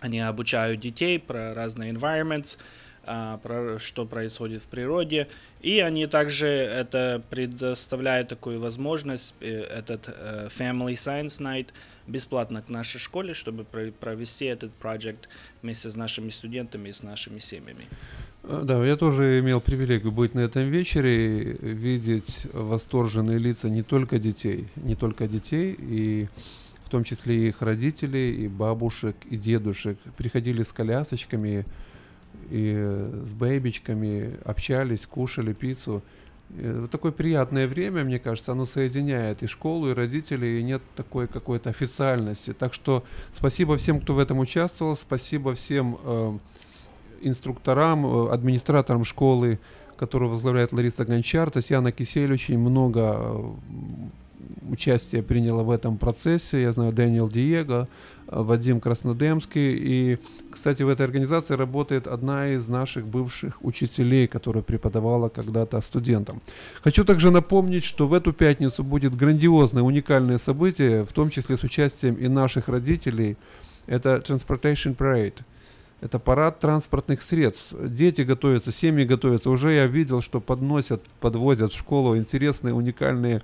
они 0.00 0.20
обучают 0.20 0.80
детей 0.80 1.18
про 1.18 1.54
разные 1.54 1.92
environments, 1.92 2.58
что 3.04 4.06
происходит 4.06 4.62
в 4.62 4.66
природе, 4.66 5.28
и 5.60 5.80
они 5.80 6.06
также 6.06 6.46
это 6.46 7.22
предоставляют 7.30 8.28
такую 8.28 8.60
возможность, 8.60 9.34
э, 9.40 9.62
этот 9.62 10.08
э, 10.08 10.48
Family 10.56 10.94
Science 10.94 11.40
Night, 11.40 11.68
бесплатно 12.06 12.62
к 12.62 12.68
нашей 12.68 12.98
школе, 12.98 13.34
чтобы 13.34 13.64
провести 13.64 14.44
этот 14.46 14.72
проект 14.72 15.28
вместе 15.62 15.90
с 15.90 15.96
нашими 15.96 16.30
студентами 16.30 16.88
и 16.88 16.92
с 16.92 17.02
нашими 17.02 17.38
семьями. 17.38 17.84
Э, 18.44 18.62
да, 18.64 18.84
я 18.84 18.96
тоже 18.96 19.40
имел 19.40 19.60
привилегию 19.60 20.12
быть 20.12 20.34
на 20.34 20.40
этом 20.40 20.68
вечере, 20.68 21.56
видеть 21.60 22.46
восторженные 22.52 23.38
лица 23.38 23.68
не 23.68 23.82
только 23.82 24.18
детей, 24.18 24.68
не 24.76 24.94
только 24.94 25.28
детей, 25.28 25.76
и 25.78 26.28
в 26.84 26.90
том 26.90 27.04
числе 27.04 27.36
и 27.36 27.48
их 27.48 27.62
родителей, 27.62 28.44
и 28.44 28.48
бабушек, 28.48 29.16
и 29.30 29.36
дедушек. 29.36 29.98
Приходили 30.16 30.62
с 30.62 30.72
колясочками 30.72 31.64
и 32.52 32.74
с 33.24 33.32
бэйбичками, 33.32 34.38
общались, 34.44 35.06
кушали 35.06 35.54
пиццу. 35.54 36.02
Вот 36.50 36.90
такое 36.90 37.12
приятное 37.12 37.66
время, 37.66 38.04
мне 38.04 38.18
кажется, 38.18 38.52
оно 38.52 38.66
соединяет 38.66 39.42
и 39.42 39.46
школу, 39.46 39.88
и 39.88 39.94
родителей, 39.94 40.60
и 40.60 40.62
нет 40.62 40.82
такой 40.94 41.26
какой-то 41.26 41.70
официальности. 41.70 42.52
Так 42.52 42.74
что 42.74 43.04
спасибо 43.32 43.78
всем, 43.78 44.00
кто 44.00 44.12
в 44.14 44.18
этом 44.18 44.38
участвовал, 44.38 44.96
спасибо 44.96 45.54
всем 45.54 45.98
э, 46.04 46.38
инструкторам, 47.22 48.04
э, 48.04 48.32
администраторам 48.32 49.04
школы, 49.04 49.58
которую 49.96 50.30
возглавляет 50.30 50.74
Лариса 50.74 51.06
Гончар, 51.06 51.50
Татьяна 51.50 51.90
Кисель 51.90 52.32
очень 52.32 52.58
много 52.58 53.56
участие 54.62 55.22
приняло 55.22 55.62
в 55.62 55.70
этом 55.70 55.98
процессе. 55.98 56.62
Я 56.62 56.72
знаю 56.72 56.92
Дэниел 56.92 57.28
Диего, 57.28 57.88
Вадим 58.26 58.80
Краснодемский. 58.80 59.74
И, 59.74 60.18
кстати, 60.50 60.82
в 60.82 60.88
этой 60.88 61.06
организации 61.06 61.54
работает 61.54 62.06
одна 62.06 62.48
из 62.48 62.68
наших 62.68 63.06
бывших 63.06 63.64
учителей, 63.64 64.26
которая 64.26 64.62
преподавала 64.62 65.28
когда-то 65.28 65.80
студентам. 65.80 66.40
Хочу 66.82 67.04
также 67.04 67.30
напомнить, 67.30 67.84
что 67.84 68.06
в 68.06 68.14
эту 68.14 68.32
пятницу 68.32 68.82
будет 68.84 69.16
грандиозное, 69.16 69.82
уникальное 69.82 70.38
событие, 70.38 71.04
в 71.04 71.12
том 71.12 71.30
числе 71.30 71.56
с 71.56 71.64
участием 71.64 72.14
и 72.14 72.28
наших 72.28 72.68
родителей. 72.68 73.36
Это 73.86 74.16
Transportation 74.16 74.96
Parade– 74.96 75.42
это 76.02 76.18
парад 76.18 76.58
транспортных 76.58 77.22
средств. 77.22 77.76
Дети 77.80 78.22
готовятся, 78.22 78.72
семьи 78.72 79.04
готовятся. 79.04 79.50
Уже 79.50 79.70
я 79.70 79.86
видел, 79.86 80.20
что 80.20 80.40
подносят, 80.40 81.00
подвозят 81.20 81.72
в 81.72 81.78
школу 81.78 82.16
интересные, 82.16 82.74
уникальные 82.74 83.40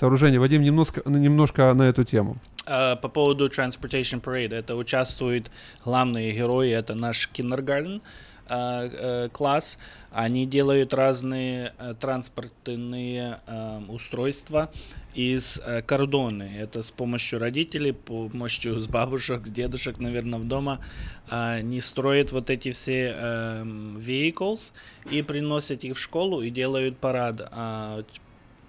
сооружения. 0.00 0.40
Вадим, 0.40 0.62
немножко, 0.62 1.02
немножко 1.04 1.74
на 1.74 1.82
эту 1.82 2.04
тему. 2.04 2.36
Uh, 2.66 2.96
по 2.96 3.08
поводу 3.08 3.48
Transportation 3.48 4.20
Parade. 4.22 4.54
Это 4.54 4.74
участвуют 4.76 5.50
главные 5.84 6.32
герои. 6.32 6.70
Это 6.70 6.94
наш 6.94 7.28
киндергарten 7.32 8.00
uh, 8.00 8.00
uh, 8.48 9.28
класс. 9.28 9.78
Они 10.12 10.46
делают 10.46 10.94
разные 10.94 11.72
транспортные 12.00 13.38
устройства 13.88 14.70
из 15.14 15.60
э, 15.64 15.82
кордоны. 15.82 16.50
Это 16.58 16.82
с 16.82 16.90
помощью 16.90 17.38
родителей, 17.38 17.92
помощью 17.92 18.80
с 18.80 18.88
бабушек, 18.88 19.42
дедушек, 19.48 19.98
наверное, 19.98 20.40
в 20.40 20.48
дома 20.48 20.80
э, 21.30 21.60
не 21.62 21.80
строят 21.80 22.32
вот 22.32 22.50
эти 22.50 22.72
все 22.72 23.14
э, 23.16 23.62
vehicles 23.64 24.72
и 25.10 25.22
приносят 25.22 25.84
их 25.84 25.96
в 25.96 26.00
школу 26.00 26.42
и 26.42 26.50
делают 26.50 26.98
парад 26.98 27.40
э, 27.52 28.02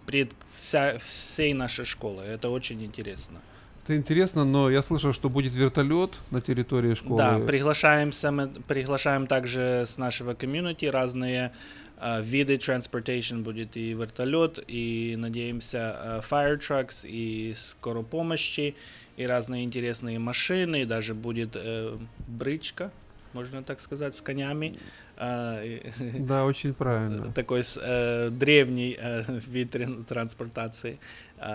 пред 0.05 0.31
вся, 0.61 0.99
всей 0.99 1.53
нашей 1.53 1.85
школы. 1.85 2.23
Это 2.23 2.49
очень 2.49 2.83
интересно. 2.83 3.39
Это 3.83 3.95
интересно, 3.95 4.45
но 4.45 4.69
я 4.69 4.83
слышал, 4.83 5.11
что 5.11 5.27
будет 5.29 5.55
вертолет 5.55 6.11
на 6.29 6.39
территории 6.39 6.93
школы. 6.93 7.17
Да, 7.17 7.39
приглашаемся, 7.39 8.31
мы 8.31 8.47
приглашаем 8.47 9.25
также 9.25 9.85
с 9.87 9.97
нашего 9.97 10.35
комьюнити 10.35 10.85
разные 10.85 11.51
а, 11.97 12.21
виды 12.21 12.55
transportation 12.55 13.41
будет 13.41 13.75
и 13.75 13.93
вертолет, 13.93 14.63
и, 14.67 15.15
надеемся, 15.17 15.79
а, 15.79 16.21
fire 16.21 16.59
trucks, 16.59 17.07
и 17.07 17.53
скорой 17.57 18.03
помощи, 18.03 18.75
и 19.17 19.25
разные 19.25 19.63
интересные 19.63 20.19
машины, 20.19 20.83
и 20.83 20.85
даже 20.85 21.13
будет 21.13 21.51
э, 21.55 21.97
бричка, 22.27 22.91
можно 23.33 23.61
так 23.61 23.81
сказать, 23.81 24.15
с 24.15 24.21
конями. 24.21 24.75
А, 25.23 25.61
да, 25.99 26.45
очень 26.45 26.73
правильно. 26.73 27.31
Такой 27.35 27.61
э, 27.61 28.29
древний 28.31 28.97
э, 28.99 29.23
вид 29.47 29.75
транспортации. 30.07 30.97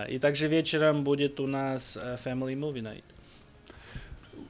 И 0.08 0.18
также 0.20 0.46
вечером 0.46 1.02
будет 1.02 1.40
у 1.40 1.48
нас 1.48 1.98
э, 2.00 2.16
Family 2.24 2.54
Movie 2.54 2.82
Night. 2.82 3.02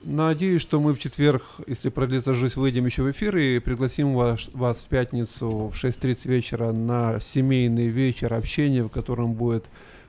Надеюсь, 0.02 0.60
что 0.60 0.80
мы 0.80 0.92
в 0.92 0.98
четверг, 0.98 1.42
если 1.66 1.88
продлится 1.88 2.34
жизнь, 2.34 2.60
выйдем 2.60 2.84
еще 2.84 3.04
в 3.04 3.10
эфир 3.10 3.38
и 3.38 3.58
пригласим 3.58 4.14
вас, 4.14 4.50
вас 4.52 4.80
в 4.80 4.88
пятницу 4.88 5.68
в 5.68 5.74
6.30 5.74 6.28
вечера 6.28 6.72
на 6.72 7.18
семейный 7.18 7.88
вечер 7.88 8.34
общения, 8.34 8.82
в 8.82 8.90
котором 8.90 9.32
будет 9.32 9.64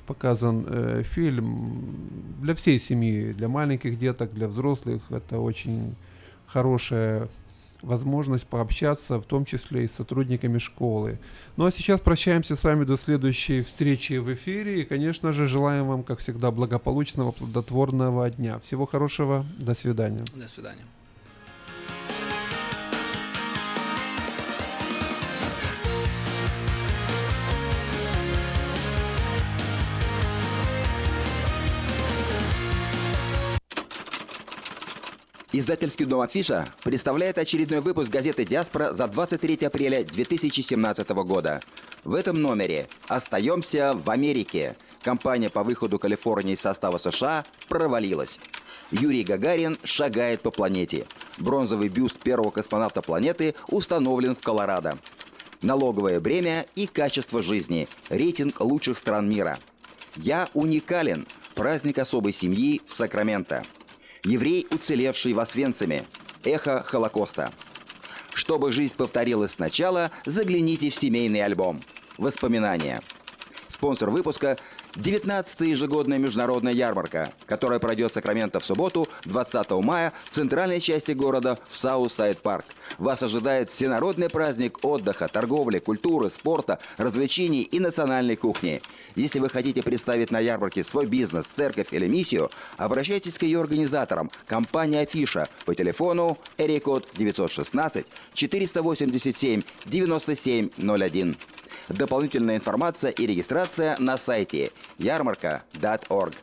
показан 0.05 0.65
э, 0.67 1.03
фильм 1.03 2.09
для 2.41 2.55
всей 2.55 2.77
семьи, 2.77 3.31
для 3.31 3.47
маленьких 3.47 3.97
деток, 3.97 4.33
для 4.33 4.49
взрослых. 4.49 5.01
Это 5.11 5.39
очень 5.39 5.95
хорошая 6.45 7.29
возможность 7.81 8.47
пообщаться, 8.47 9.19
в 9.19 9.25
том 9.25 9.45
числе 9.45 9.85
и 9.85 9.87
с 9.87 9.93
сотрудниками 9.93 10.57
школы. 10.57 11.19
Ну 11.55 11.65
а 11.65 11.71
сейчас 11.71 12.01
прощаемся 12.01 12.55
с 12.55 12.63
вами 12.63 12.83
до 12.83 12.97
следующей 12.97 13.61
встречи 13.61 14.13
в 14.13 14.33
эфире 14.33 14.81
и, 14.81 14.85
конечно 14.85 15.31
же, 15.31 15.47
желаем 15.47 15.87
вам, 15.87 16.03
как 16.03 16.19
всегда, 16.19 16.51
благополучного, 16.51 17.31
плодотворного 17.31 18.29
дня. 18.29 18.59
Всего 18.59 18.85
хорошего, 18.85 19.45
до 19.57 19.73
свидания. 19.73 20.23
До 20.35 20.47
свидания. 20.47 20.85
Издательский 35.53 36.05
дом 36.05 36.19
«Афиша» 36.19 36.65
представляет 36.83 37.37
очередной 37.37 37.79
выпуск 37.79 38.11
газеты 38.11 38.43
«Диаспора» 38.43 38.91
за 38.91 39.07
23 39.07 39.65
апреля 39.65 40.03
2017 40.03 41.09
года. 41.09 41.61
В 42.03 42.15
этом 42.15 42.41
номере 42.41 42.89
«Остаемся 43.07 43.93
в 43.93 44.09
Америке». 44.09 44.75
Компания 45.01 45.47
по 45.47 45.63
выходу 45.63 45.99
Калифорнии 45.99 46.55
из 46.55 46.59
состава 46.59 46.97
США 46.97 47.45
провалилась. 47.69 48.39
Юрий 48.91 49.23
Гагарин 49.23 49.77
шагает 49.85 50.41
по 50.41 50.51
планете. 50.51 51.05
Бронзовый 51.37 51.87
бюст 51.87 52.17
первого 52.17 52.51
космонавта 52.51 53.01
планеты 53.01 53.55
установлен 53.69 54.35
в 54.35 54.41
Колорадо. 54.41 54.97
Налоговое 55.61 56.19
бремя 56.19 56.65
и 56.75 56.87
качество 56.87 57.41
жизни. 57.41 57.87
Рейтинг 58.09 58.59
лучших 58.59 58.97
стран 58.97 59.29
мира. 59.29 59.57
«Я 60.17 60.45
уникален». 60.53 61.25
Праздник 61.55 61.99
особой 61.99 62.33
семьи 62.33 62.81
в 62.85 62.93
Сакраменто. 62.93 63.63
Еврей, 64.27 64.67
уцелевший 64.71 65.31
в 65.31 65.39
Освенциме. 65.39 66.03
Эхо 66.43 66.83
Холокоста. 66.83 67.49
Чтобы 68.33 68.73
жизнь 68.73 68.93
повторилась 68.93 69.53
сначала, 69.53 70.11
загляните 70.25 70.89
в 70.89 70.95
семейный 70.95 71.41
альбом. 71.41 71.79
Воспоминания. 72.17 72.99
Спонсор 73.69 74.09
выпуска 74.09 74.57
19-я 74.95 75.71
ежегодная 75.71 76.17
международная 76.17 76.73
ярмарка, 76.73 77.31
которая 77.45 77.79
пройдет 77.79 78.11
в 78.11 78.15
Сакраменто 78.15 78.59
в 78.59 78.65
субботу, 78.65 79.07
20 79.23 79.71
мая, 79.83 80.11
в 80.25 80.31
центральной 80.31 80.81
части 80.81 81.13
города 81.13 81.57
в 81.69 81.77
Southside 81.77 82.41
Park. 82.41 82.65
Вас 82.97 83.21
ожидает 83.21 83.69
всенародный 83.69 84.29
праздник 84.29 84.83
отдыха, 84.83 85.27
торговли, 85.27 85.79
культуры, 85.79 86.31
спорта, 86.31 86.79
развлечений 86.97 87.61
и 87.61 87.79
национальной 87.79 88.35
кухни. 88.35 88.81
Если 89.15 89.39
вы 89.39 89.49
хотите 89.49 89.83
представить 89.83 90.31
на 90.31 90.39
ярмарке 90.39 90.83
свой 90.83 91.05
бизнес, 91.05 91.45
церковь 91.55 91.93
или 91.93 92.07
миссию, 92.07 92.49
обращайтесь 92.77 93.37
к 93.37 93.43
ее 93.43 93.61
организаторам, 93.61 94.31
компания 94.47 95.01
Афиша, 95.01 95.47
по 95.65 95.75
телефону 95.75 96.37
Эрикод 96.57 97.07
916 97.15 98.05
487 98.33 99.61
9701. 99.85 101.35
Дополнительная 101.89 102.57
информация 102.57 103.11
и 103.11 103.27
регистрация 103.27 103.95
на 103.99 104.17
сайте 104.17 104.71
ярмарка.org. 104.97 106.33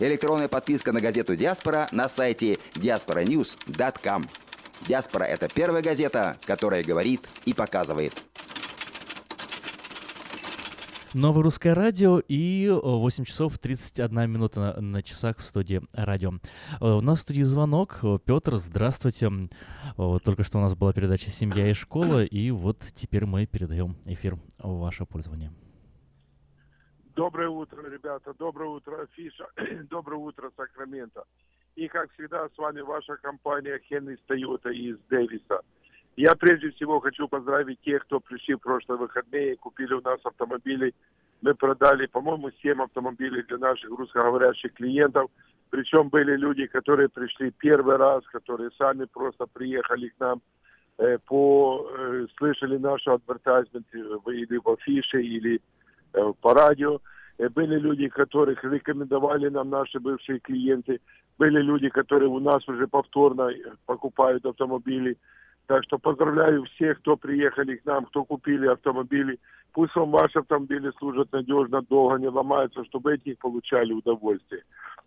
Электронная 0.00 0.48
подписка 0.48 0.92
на 0.92 1.00
газету 1.00 1.36
«Диаспора» 1.36 1.88
на 1.92 2.08
сайте 2.08 2.56
diasporanews.com. 2.74 4.22
«Диаспора»— 4.86 5.24
это 5.24 5.48
первая 5.48 5.82
газета, 5.82 6.36
которая 6.46 6.82
говорит 6.82 7.28
и 7.44 7.52
показывает. 7.52 8.14
Новое 11.14 11.42
русское 11.42 11.72
радио 11.74 12.20
и 12.20 12.68
8 12.70 13.24
часов 13.24 13.58
31 13.58 14.30
минута 14.30 14.60
на, 14.60 14.80
на 14.80 15.02
часах 15.02 15.38
в 15.38 15.44
студии 15.44 15.80
радио. 15.94 16.32
Э, 16.80 16.92
у 16.92 17.00
нас 17.00 17.20
в 17.20 17.22
студии 17.22 17.42
звонок. 17.44 18.00
Петр, 18.26 18.56
здравствуйте. 18.56 19.30
Только 19.96 20.44
что 20.44 20.58
у 20.58 20.60
нас 20.60 20.74
была 20.74 20.92
передача 20.92 21.30
«Семья 21.30 21.70
и 21.70 21.72
школа», 21.72 22.24
и 22.24 22.50
вот 22.50 22.80
теперь 22.94 23.24
мы 23.24 23.46
передаем 23.46 23.96
эфир 24.04 24.36
в 24.58 24.80
ваше 24.80 25.06
пользование. 25.06 25.50
Доброе 27.16 27.48
утро, 27.48 27.82
ребята. 27.90 28.34
Доброе 28.38 28.68
утро, 28.68 29.02
Афиша. 29.02 29.48
Доброе 29.90 30.18
утро, 30.18 30.52
Сакраменто. 30.56 31.24
И, 31.76 31.88
как 31.88 32.12
всегда, 32.12 32.48
с 32.48 32.58
вами 32.58 32.80
ваша 32.80 33.16
компания 33.16 33.80
Хенри 33.88 34.18
Тойота 34.26 34.70
из 34.70 34.98
Дэвиса. 35.08 35.60
Я 36.16 36.34
прежде 36.34 36.70
всего 36.72 36.98
хочу 36.98 37.28
поздравить 37.28 37.80
тех, 37.82 38.02
кто 38.02 38.18
пришли 38.18 38.54
в 38.54 38.58
прошлые 38.58 38.98
выходные 38.98 39.52
и 39.52 39.56
купили 39.56 39.94
у 39.94 40.00
нас 40.00 40.18
автомобили. 40.24 40.92
Мы 41.42 41.54
продали, 41.54 42.06
по-моему, 42.06 42.50
7 42.60 42.82
автомобилей 42.82 43.44
для 43.44 43.58
наших 43.58 43.90
русскоговорящих 43.90 44.72
клиентов. 44.72 45.30
Причем 45.70 46.08
были 46.08 46.36
люди, 46.36 46.66
которые 46.66 47.08
пришли 47.08 47.52
первый 47.52 47.96
раз, 47.96 48.24
которые 48.32 48.70
сами 48.76 49.04
просто 49.04 49.46
приехали 49.46 50.08
к 50.08 50.18
нам, 50.18 50.42
э, 50.98 51.18
по, 51.18 51.88
э, 51.96 52.26
слышали 52.36 52.78
нашу 52.78 53.12
адвертайзмент 53.12 53.86
или 53.94 54.56
в 54.56 54.68
афише, 54.68 55.22
или 55.22 55.60
э, 56.14 56.32
по 56.40 56.52
радио. 56.54 57.00
Э, 57.38 57.48
были 57.48 57.78
люди, 57.78 58.08
которых 58.08 58.64
рекомендовали 58.64 59.48
нам 59.48 59.70
наши 59.70 60.00
бывшие 60.00 60.40
клиенты. 60.40 61.00
Были 61.38 61.60
люди, 61.62 61.88
которые 61.88 62.28
у 62.28 62.40
нас 62.40 62.68
уже 62.68 62.88
повторно 62.88 63.50
э, 63.50 63.54
покупают 63.86 64.44
автомобили. 64.44 65.16
Так 65.66 65.84
что 65.84 65.98
поздравляю 65.98 66.64
всех, 66.64 66.98
кто 66.98 67.16
приехали 67.16 67.76
к 67.76 67.84
нам, 67.84 68.06
кто 68.06 68.24
купили 68.24 68.66
автомобили. 68.66 69.38
Пусть 69.72 69.94
вам 69.94 70.10
ваши 70.10 70.38
автомобили 70.38 70.90
служат 70.98 71.30
надежно, 71.32 71.82
долго 71.82 72.18
не 72.18 72.28
ломаются, 72.28 72.84
чтобы 72.86 73.14
эти 73.14 73.34
получали 73.34 73.92
удовольствие. 73.92 74.64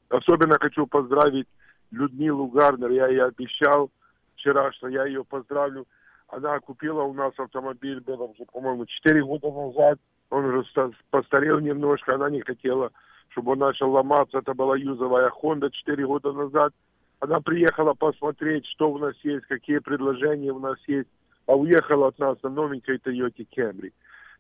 Особенно 0.10 0.58
хочу 0.60 0.88
поздравить 0.88 1.48
Людмилу 1.92 2.48
Гарнер. 2.48 2.92
Я 2.92 3.08
ей 3.08 3.24
обещал 3.24 3.90
вчера, 4.36 4.72
что 4.74 4.88
я 4.88 5.06
ее 5.06 5.26
поздравлю. 5.26 5.86
Она 6.30 6.60
купила 6.60 7.02
у 7.02 7.14
нас 7.14 7.34
автомобиль, 7.38 8.00
было 8.00 8.24
уже, 8.24 8.46
по-моему, 8.46 8.86
4 8.86 9.24
года 9.26 9.52
назад. 9.52 10.00
Он 10.30 10.46
уже 10.46 10.64
постарел 11.10 11.60
немножко, 11.60 12.16
она 12.16 12.30
не 12.30 12.40
хотела 12.42 12.92
чтобы 13.32 13.54
он 13.54 13.60
начал 13.60 13.92
ломаться. 13.92 14.40
Это 14.40 14.54
была 14.54 14.78
юзовая 14.78 15.32
Honda 15.42 15.70
4 15.72 16.06
года 16.06 16.32
назад. 16.32 16.74
Она 17.20 17.40
приехала 17.40 17.94
посмотреть, 17.94 18.66
что 18.68 18.92
у 18.92 18.98
нас 18.98 19.14
есть, 19.24 19.46
какие 19.46 19.80
предложения 19.80 20.52
у 20.52 20.60
нас 20.60 20.78
есть, 20.88 21.10
а 21.46 21.56
уехала 21.56 22.08
от 22.08 22.20
нас 22.20 22.38
на 22.44 22.50
новенькой 22.50 22.98
Toyota 22.98 23.46
Camry. 23.56 23.94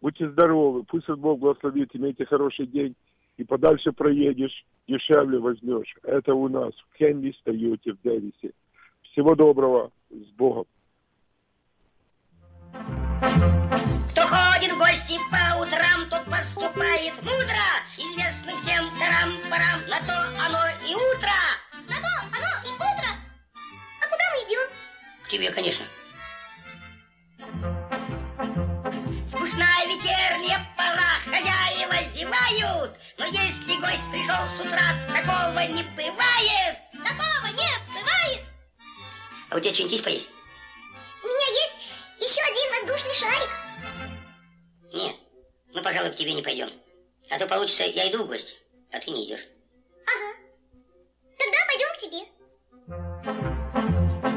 Будьте 0.00 0.28
здоровы, 0.30 0.82
пусть 0.82 1.08
Бог 1.08 1.38
благословит, 1.38 1.94
имейте 1.94 2.24
хороший 2.26 2.66
день 2.66 2.96
и 3.36 3.44
подальше 3.44 3.92
проедешь, 3.92 4.64
дешевле 4.88 5.38
возьмешь. 5.38 5.94
Это 6.02 6.34
у 6.34 6.48
нас 6.48 6.72
в 6.74 6.96
Хенли 6.98 7.32
Тойоте 7.44 7.92
в 7.92 8.00
Дэвисе. 8.02 8.52
Всего 9.02 9.34
доброго, 9.36 9.92
с 10.10 10.30
Богом. 10.36 10.66
Кто 14.10 14.22
ходит 14.22 14.72
в 14.72 14.78
гости 14.78 15.18
по 15.30 15.62
утрам, 15.62 16.08
тот 16.10 16.24
поступает 16.24 17.14
мудро. 17.22 17.68
Известно 17.96 18.52
всем 18.56 18.84
тарам-парам, 18.98 19.86
на 19.88 20.00
то 20.02 20.18
оно 20.46 20.58
и 20.82 20.94
утро. 20.94 21.38
На 21.86 21.94
то 21.94 22.12
оно 22.26 22.50
и 22.66 22.72
утро. 22.74 23.08
А 23.54 24.04
куда 24.10 24.24
мы 24.34 24.38
идем? 24.48 24.66
К 25.24 25.28
тебе, 25.28 25.50
конечно. 25.52 25.84
Зевают. 32.32 32.92
Но 33.18 33.26
если 33.26 33.76
гость 33.80 34.10
пришел 34.10 34.34
с 34.56 34.60
утра, 34.60 34.82
такого 35.08 35.60
не 35.68 35.82
бывает. 35.94 36.78
Такого 36.92 37.46
не 37.52 37.70
бывает. 37.92 38.40
А 39.50 39.56
у 39.56 39.60
тебя 39.60 39.72
что-нибудь 39.72 39.92
есть 39.92 40.04
поесть? 40.04 40.30
У 41.22 41.26
меня 41.26 41.46
есть 41.62 42.30
еще 42.30 42.40
один 42.42 42.80
воздушный 42.80 43.14
шарик. 43.14 43.50
Нет, 44.92 45.16
мы, 45.72 45.82
пожалуй, 45.82 46.10
к 46.12 46.16
тебе 46.16 46.34
не 46.34 46.42
пойдем. 46.42 46.70
А 47.30 47.38
то 47.38 47.46
получится, 47.46 47.84
я 47.84 48.10
иду 48.10 48.24
в 48.24 48.26
гости, 48.26 48.54
а 48.92 48.98
ты 48.98 49.10
не 49.10 49.26
идешь. 49.26 49.46
Ага. 50.06 50.34
Тогда 51.38 51.58
пойдем 51.66 51.88
к 51.94 51.98
тебе. 52.00 52.22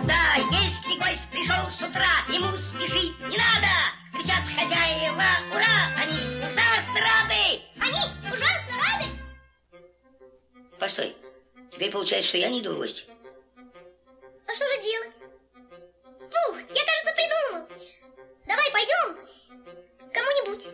Да, 0.07 0.35
если 0.35 0.99
гость 0.99 1.29
пришел 1.31 1.69
с 1.71 1.81
утра, 1.81 2.25
ему 2.29 2.55
спешить 2.57 3.19
не 3.21 3.37
надо. 3.37 3.73
Кричат 4.13 4.43
хозяева, 4.47 5.29
ура, 5.51 5.91
они 5.97 6.45
ужасно 6.45 6.64
Постой, 10.85 11.15
теперь 11.71 11.89
получается, 11.89 12.29
что 12.29 12.37
я 12.37 12.47
не 12.47 12.61
иду 12.61 12.75
в 12.75 12.77
гости. 12.77 13.05
А 14.47 14.53
что 14.53 14.65
же 14.67 14.81
делать? 14.83 15.23
Пух, 16.19 16.59
я, 16.59 16.83
кажется, 16.85 17.13
придумал. 17.15 17.67
Давай 18.45 18.71
пойдем 18.71 19.17
кому-нибудь. 20.13 20.67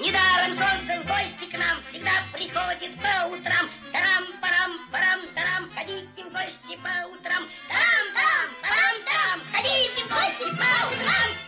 Недаром 0.00 0.56
солнце 0.56 1.02
в 1.02 1.06
гости 1.06 1.54
к 1.54 1.58
нам 1.58 1.76
всегда 1.82 2.10
приходит 2.32 2.96
по 2.96 3.26
утрам. 3.26 3.68
Тарам-парам-парам, 3.92 5.20
тарам, 5.34 5.70
ходите 5.74 6.24
в 6.24 6.32
гости 6.32 6.78
по 6.80 7.08
утрам. 7.12 7.44
Тарам-парам-парам, 7.68 8.96
тарам, 9.04 9.42
ходите 9.52 10.04
в 10.04 10.08
гости 10.08 10.56
по 10.56 10.88
утрам. 10.88 11.47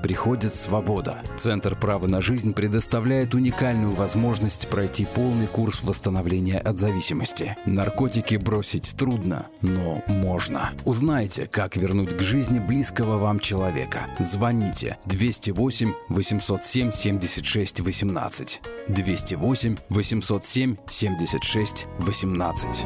приходит 0.01 0.53
свобода. 0.55 1.21
Центр 1.37 1.75
права 1.75 2.07
на 2.07 2.21
жизнь 2.21 2.53
предоставляет 2.53 3.33
уникальную 3.33 3.93
возможность 3.93 4.67
пройти 4.67 5.05
полный 5.05 5.47
курс 5.47 5.83
восстановления 5.83 6.57
от 6.57 6.77
зависимости. 6.77 7.55
Наркотики 7.65 8.35
бросить 8.35 8.95
трудно, 8.97 9.47
но 9.61 10.03
можно. 10.07 10.71
Узнайте, 10.85 11.47
как 11.47 11.77
вернуть 11.77 12.17
к 12.17 12.21
жизни 12.21 12.59
близкого 12.59 13.17
вам 13.17 13.39
человека. 13.39 14.07
Звоните 14.19 14.97
208 15.05 15.93
807 16.09 16.91
76 16.91 17.79
18. 17.81 18.61
208 18.87 19.77
807 19.89 20.75
76 20.87 21.87
18. 21.99 22.85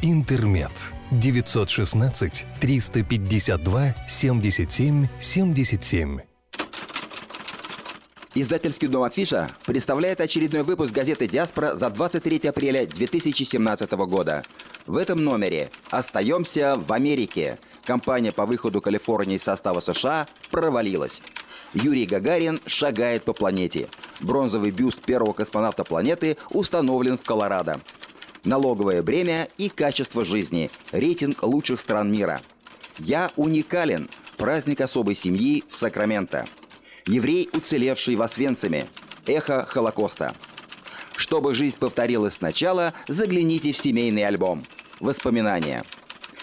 «Интермед». 0.00 0.72
916 1.10 2.46
352 2.60 3.94
77 4.06 5.08
77. 5.18 6.20
Издательский 8.34 8.88
дом 8.88 9.02
«Афиша» 9.02 9.46
представляет 9.66 10.22
очередной 10.22 10.62
выпуск 10.62 10.94
газеты 10.94 11.26
«Диаспора» 11.26 11.74
за 11.74 11.90
23 11.90 12.48
апреля 12.48 12.86
2017 12.86 13.92
года. 13.92 14.42
В 14.86 14.96
этом 14.96 15.22
номере 15.22 15.70
«Остаемся 15.90 16.74
в 16.76 16.90
Америке». 16.94 17.58
Компания 17.84 18.32
по 18.32 18.46
выходу 18.46 18.80
Калифорнии 18.80 19.36
из 19.36 19.42
состава 19.42 19.80
США 19.80 20.26
провалилась. 20.50 21.20
Юрий 21.74 22.06
Гагарин 22.06 22.58
шагает 22.66 23.22
по 23.24 23.34
планете. 23.34 23.88
Бронзовый 24.20 24.70
бюст 24.70 25.00
первого 25.00 25.34
космонавта 25.34 25.84
планеты 25.84 26.38
установлен 26.50 27.18
в 27.18 27.22
Колорадо. 27.22 27.80
Налоговое 28.44 29.02
бремя 29.02 29.48
и 29.56 29.68
качество 29.68 30.24
жизни. 30.24 30.68
Рейтинг 30.90 31.44
лучших 31.44 31.80
стран 31.80 32.10
мира. 32.10 32.40
Я 32.98 33.30
уникален. 33.36 34.08
Праздник 34.36 34.80
особой 34.80 35.14
семьи 35.14 35.62
в 35.68 35.76
Сакраменто. 35.76 36.44
Еврей, 37.06 37.48
уцелевший 37.52 38.16
в 38.16 38.22
Освенциме. 38.22 38.84
Эхо 39.26 39.64
Холокоста. 39.66 40.34
Чтобы 41.16 41.54
жизнь 41.54 41.78
повторилась 41.78 42.34
сначала, 42.34 42.92
загляните 43.06 43.70
в 43.70 43.76
семейный 43.76 44.24
альбом. 44.24 44.62
Воспоминания. 44.98 45.82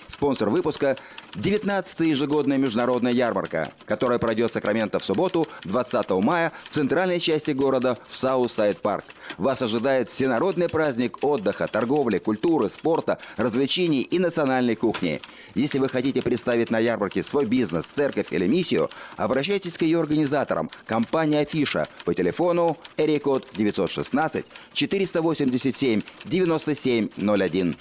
Спонсор 0.07 0.49
выпуска 0.49 0.95
19-я 1.33 2.09
ежегодная 2.09 2.57
международная 2.57 3.11
ярмарка, 3.11 3.71
которая 3.85 4.19
пройдет 4.19 4.49
в 4.49 4.53
Сакраменто 4.53 4.99
в 4.99 5.03
субботу, 5.03 5.47
20 5.63 6.09
мая, 6.23 6.51
в 6.63 6.69
центральной 6.69 7.19
части 7.19 7.51
города, 7.51 7.97
в 8.07 8.15
Southside 8.15 8.81
Park. 8.81 9.05
Вас 9.37 9.61
ожидает 9.61 10.09
всенародный 10.09 10.69
праздник 10.69 11.23
отдыха, 11.23 11.67
торговли, 11.67 12.17
культуры, 12.17 12.69
спорта, 12.69 13.19
развлечений 13.37 14.01
и 14.01 14.19
национальной 14.19 14.75
кухни. 14.75 15.21
Если 15.55 15.79
вы 15.79 15.87
хотите 15.87 16.21
представить 16.21 16.71
на 16.71 16.79
ярмарке 16.79 17.23
свой 17.23 17.45
бизнес, 17.45 17.85
церковь 17.95 18.31
или 18.31 18.47
миссию, 18.47 18.89
обращайтесь 19.15 19.77
к 19.77 19.83
ее 19.83 19.99
организаторам, 19.99 20.69
компания 20.85 21.39
«Афиша» 21.39 21.87
по 22.05 22.13
телефону 22.13 22.77
area 22.97 23.22
code 23.22 23.47
916 23.53 24.45
487 24.73 26.01
9701. 26.25 27.75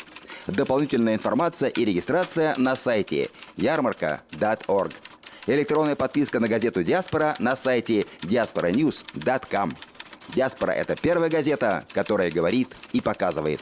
Дополнительная 0.49 1.15
информация 1.15 1.69
и 1.69 1.85
регистрация 1.85 2.55
на 2.57 2.75
сайте 2.75 3.29
ярмарка.org. 3.57 4.93
Электронная 5.47 5.95
подписка 5.95 6.41
на 6.41 6.49
газету 6.49 6.83
«Диаспора» 6.83 7.35
на 7.39 7.55
сайте 7.55 8.07
diasporanews.com. 8.23 9.71
«Диаспора»— 10.35 10.71
это 10.73 10.95
первая 11.01 11.31
газета, 11.31 11.85
которая 11.93 12.31
говорит 12.31 12.75
и 12.93 13.01
показывает. 13.01 13.61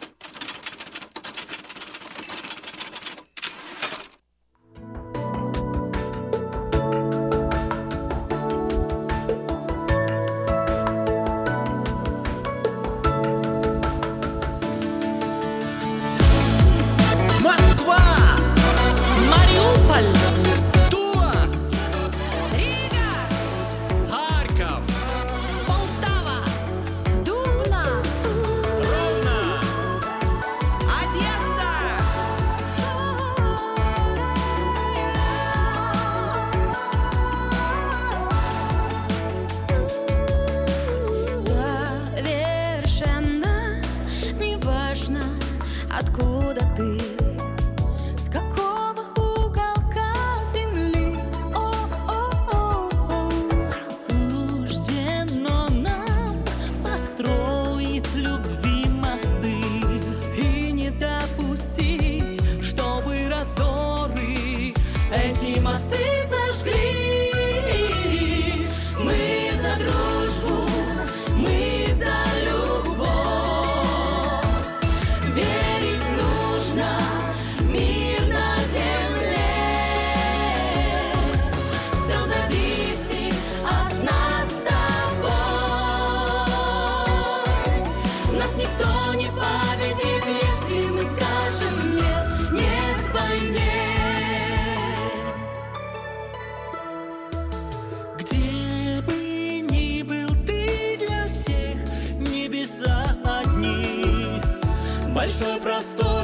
Большой 105.26 105.60
просторный 105.60 106.15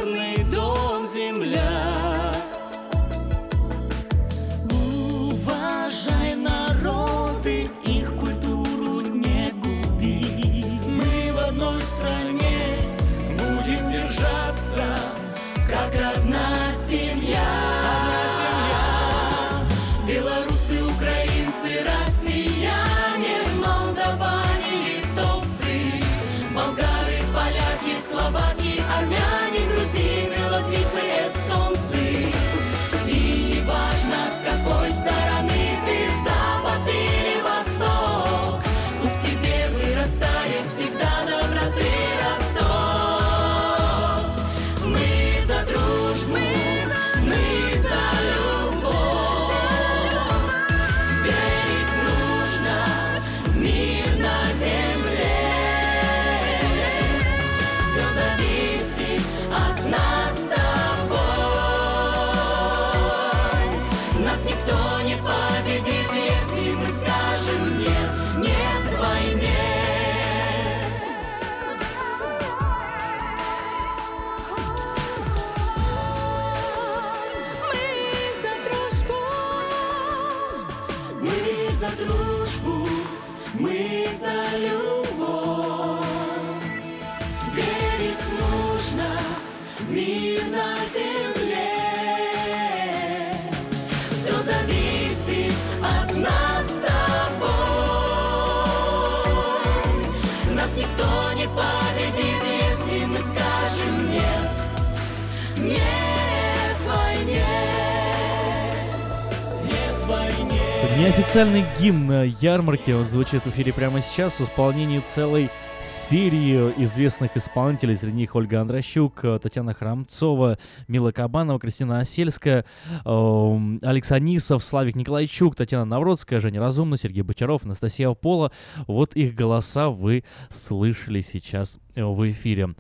Неофициальный 111.13 111.67
гимн 111.79 112.23
ярмарки 112.41 112.91
он 112.93 113.07
звучит 113.07 113.43
в 113.43 113.49
эфире 113.51 113.75
прямо 113.75 114.01
сейчас 114.01 114.41
в 114.41 114.45
исполнении 114.45 114.99
целой 115.01 115.51
серии 115.83 116.73
известных 116.83 117.37
исполнителей. 117.37 117.97
Среди 117.97 118.17
них 118.17 118.35
Ольга 118.35 118.63
Андрощук, 118.63 119.21
Татьяна 119.43 119.75
Храмцова, 119.75 120.59
Мила 120.89 121.13
Кабанова, 121.13 121.61
Кристина 121.61 122.01
Осельская, 122.01 122.65
эм, 123.05 123.79
Алекс 123.83 124.11
Анисов, 124.11 124.65
Славик 124.65 124.97
Николайчук, 124.97 125.55
Татьяна 125.55 125.85
Навродская, 125.85 126.41
Женя 126.41 126.61
Разумна, 126.61 126.97
Сергей 126.97 127.23
Бочаров, 127.23 127.67
Анастасия 127.67 128.11
Пола. 128.13 128.51
Вот 128.87 129.15
их 129.15 129.35
голоса 129.35 129.91
вы 129.91 130.25
слышали 130.49 131.21
сейчас 131.21 131.79
в 131.95 132.31
эфире. 132.31 132.75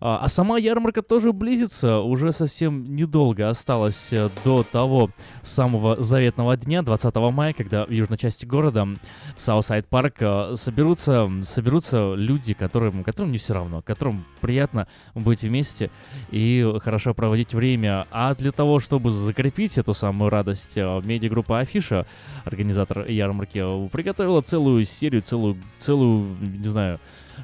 А, 0.00 0.18
а 0.22 0.28
сама 0.28 0.58
ярмарка 0.58 1.02
тоже 1.02 1.32
близится. 1.32 1.98
Уже 1.98 2.32
совсем 2.32 2.94
недолго 2.94 3.48
осталось 3.48 4.12
э, 4.12 4.28
до 4.44 4.62
того 4.62 5.10
самого 5.42 6.02
заветного 6.02 6.56
дня, 6.56 6.82
20 6.82 7.14
мая, 7.32 7.52
когда 7.52 7.86
в 7.86 7.90
южной 7.90 8.18
части 8.18 8.44
города, 8.44 8.86
в 9.36 9.42
Southside 9.42 9.86
Park, 9.86 10.16
э, 10.20 10.54
соберутся, 10.56 11.30
соберутся 11.44 12.14
люди, 12.14 12.54
которым, 12.54 13.04
которым 13.04 13.32
не 13.32 13.38
все 13.38 13.54
равно, 13.54 13.82
которым 13.82 14.24
приятно 14.40 14.86
быть 15.14 15.42
вместе 15.42 15.90
и 16.30 16.74
хорошо 16.82 17.14
проводить 17.14 17.54
время. 17.54 18.06
А 18.10 18.34
для 18.34 18.52
того, 18.52 18.80
чтобы 18.80 19.10
закрепить 19.10 19.78
эту 19.78 19.94
самую 19.94 20.30
радость, 20.30 20.76
э, 20.76 21.00
медиагруппа 21.04 21.60
Афиша, 21.60 22.06
организатор 22.44 23.06
ярмарки, 23.06 23.58
э, 23.58 23.88
приготовила 23.90 24.42
целую 24.42 24.84
серию, 24.84 25.22
целую, 25.22 25.56
целую, 25.80 26.36
не 26.40 26.68
знаю, 26.68 27.00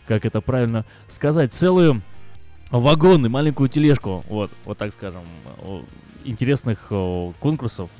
как 0.06 0.24
это 0.24 0.40
правильно 0.40 0.85
сказать, 1.09 1.52
целую 1.52 2.02
вагоны, 2.70 3.28
маленькую 3.28 3.69
тележку, 3.69 4.24
вот, 4.28 4.51
вот 4.64 4.78
так 4.78 4.93
скажем, 4.93 5.23
о, 5.59 5.85
интересных 6.24 6.86
о, 6.90 7.32
конкурсов, 7.40 7.90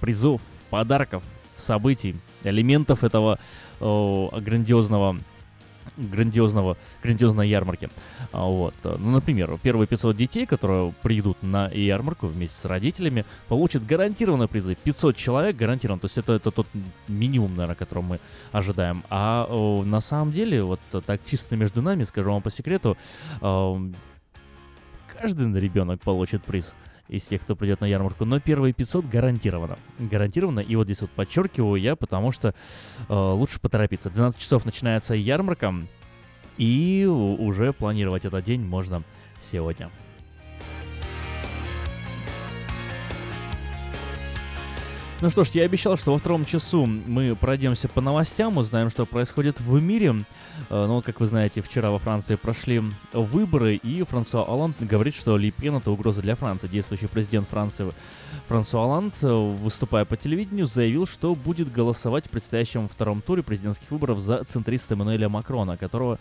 призов, 0.00 0.40
подарков, 0.70 1.22
событий, 1.56 2.16
элементов 2.44 3.04
этого 3.04 3.38
о, 3.80 4.30
грандиозного 4.40 5.18
грандиозного, 6.08 6.76
грандиозной 7.02 7.48
ярмарки. 7.48 7.88
А, 8.32 8.46
Вот. 8.46 8.74
Ну, 8.84 9.10
например, 9.10 9.58
первые 9.62 9.86
500 9.86 10.16
детей, 10.16 10.46
которые 10.46 10.92
придут 11.02 11.42
на 11.42 11.68
ярмарку 11.68 12.26
вместе 12.26 12.56
с 12.56 12.64
родителями, 12.64 13.24
получат 13.48 13.86
гарантированно 13.86 14.48
призы. 14.48 14.74
500 14.74 15.16
человек 15.16 15.56
гарантированно. 15.56 16.00
То 16.00 16.06
есть 16.06 16.18
это, 16.18 16.32
это 16.34 16.50
тот 16.50 16.66
минимум, 17.08 17.52
наверное, 17.52 17.76
которого 17.76 18.04
мы 18.04 18.20
ожидаем. 18.52 19.02
А 19.10 19.46
на 19.84 20.00
самом 20.00 20.32
деле, 20.32 20.62
вот 20.62 20.80
так 21.06 21.20
чисто 21.24 21.56
между 21.56 21.82
нами, 21.82 22.04
скажу 22.04 22.32
вам 22.32 22.42
по 22.42 22.50
секрету, 22.50 22.96
каждый 25.20 25.60
ребенок 25.60 26.00
получит 26.00 26.42
приз 26.42 26.74
из 27.10 27.24
тех, 27.24 27.42
кто 27.42 27.56
придет 27.56 27.80
на 27.80 27.86
ярмарку, 27.86 28.24
но 28.24 28.40
первые 28.40 28.72
500 28.72 29.04
гарантированно. 29.06 29.76
Гарантированно, 29.98 30.60
и 30.60 30.76
вот 30.76 30.84
здесь 30.84 31.00
вот 31.00 31.10
подчеркиваю 31.10 31.80
я, 31.80 31.96
потому 31.96 32.32
что 32.32 32.54
э, 33.08 33.14
лучше 33.14 33.60
поторопиться. 33.60 34.10
12 34.10 34.40
часов 34.40 34.64
начинается 34.64 35.14
ярмарка, 35.14 35.74
и 36.56 37.06
уже 37.06 37.72
планировать 37.72 38.24
этот 38.24 38.44
день 38.44 38.62
можно 38.62 39.02
сегодня. 39.42 39.90
Ну 45.22 45.28
что 45.28 45.44
ж, 45.44 45.50
я 45.50 45.64
обещал, 45.64 45.98
что 45.98 46.12
во 46.12 46.18
втором 46.18 46.46
часу 46.46 46.86
мы 46.86 47.36
пройдемся 47.36 47.88
по 47.88 48.00
новостям, 48.00 48.56
узнаем, 48.56 48.88
что 48.88 49.04
происходит 49.04 49.60
в 49.60 49.78
мире. 49.78 50.24
Э, 50.70 50.86
Ну 50.86 50.94
вот, 50.94 51.04
как 51.04 51.20
вы 51.20 51.26
знаете, 51.26 51.60
вчера 51.60 51.90
во 51.90 51.98
Франции 51.98 52.36
прошли 52.36 52.82
выборы, 53.12 53.74
и 53.74 54.02
Франсуа 54.02 54.44
Оланд 54.48 54.76
говорит, 54.80 55.14
что 55.14 55.36
Ли 55.36 55.50
Пен 55.50 55.76
это 55.76 55.90
угроза 55.90 56.22
для 56.22 56.36
Франции. 56.36 56.68
Действующий 56.68 57.06
президент 57.06 57.50
Франции 57.50 57.92
Франсуа 58.48 58.84
Оланд, 58.84 59.14
э, 59.20 59.26
выступая 59.30 60.06
по 60.06 60.16
телевидению, 60.16 60.66
заявил, 60.66 61.06
что 61.06 61.34
будет 61.34 61.70
голосовать 61.70 62.26
в 62.26 62.30
предстоящем 62.30 62.88
втором 62.88 63.20
туре 63.20 63.42
президентских 63.42 63.90
выборов 63.90 64.20
за 64.20 64.42
центриста 64.44 64.94
Эммануэля 64.94 65.28
Макрона, 65.28 65.76
которого 65.76 66.18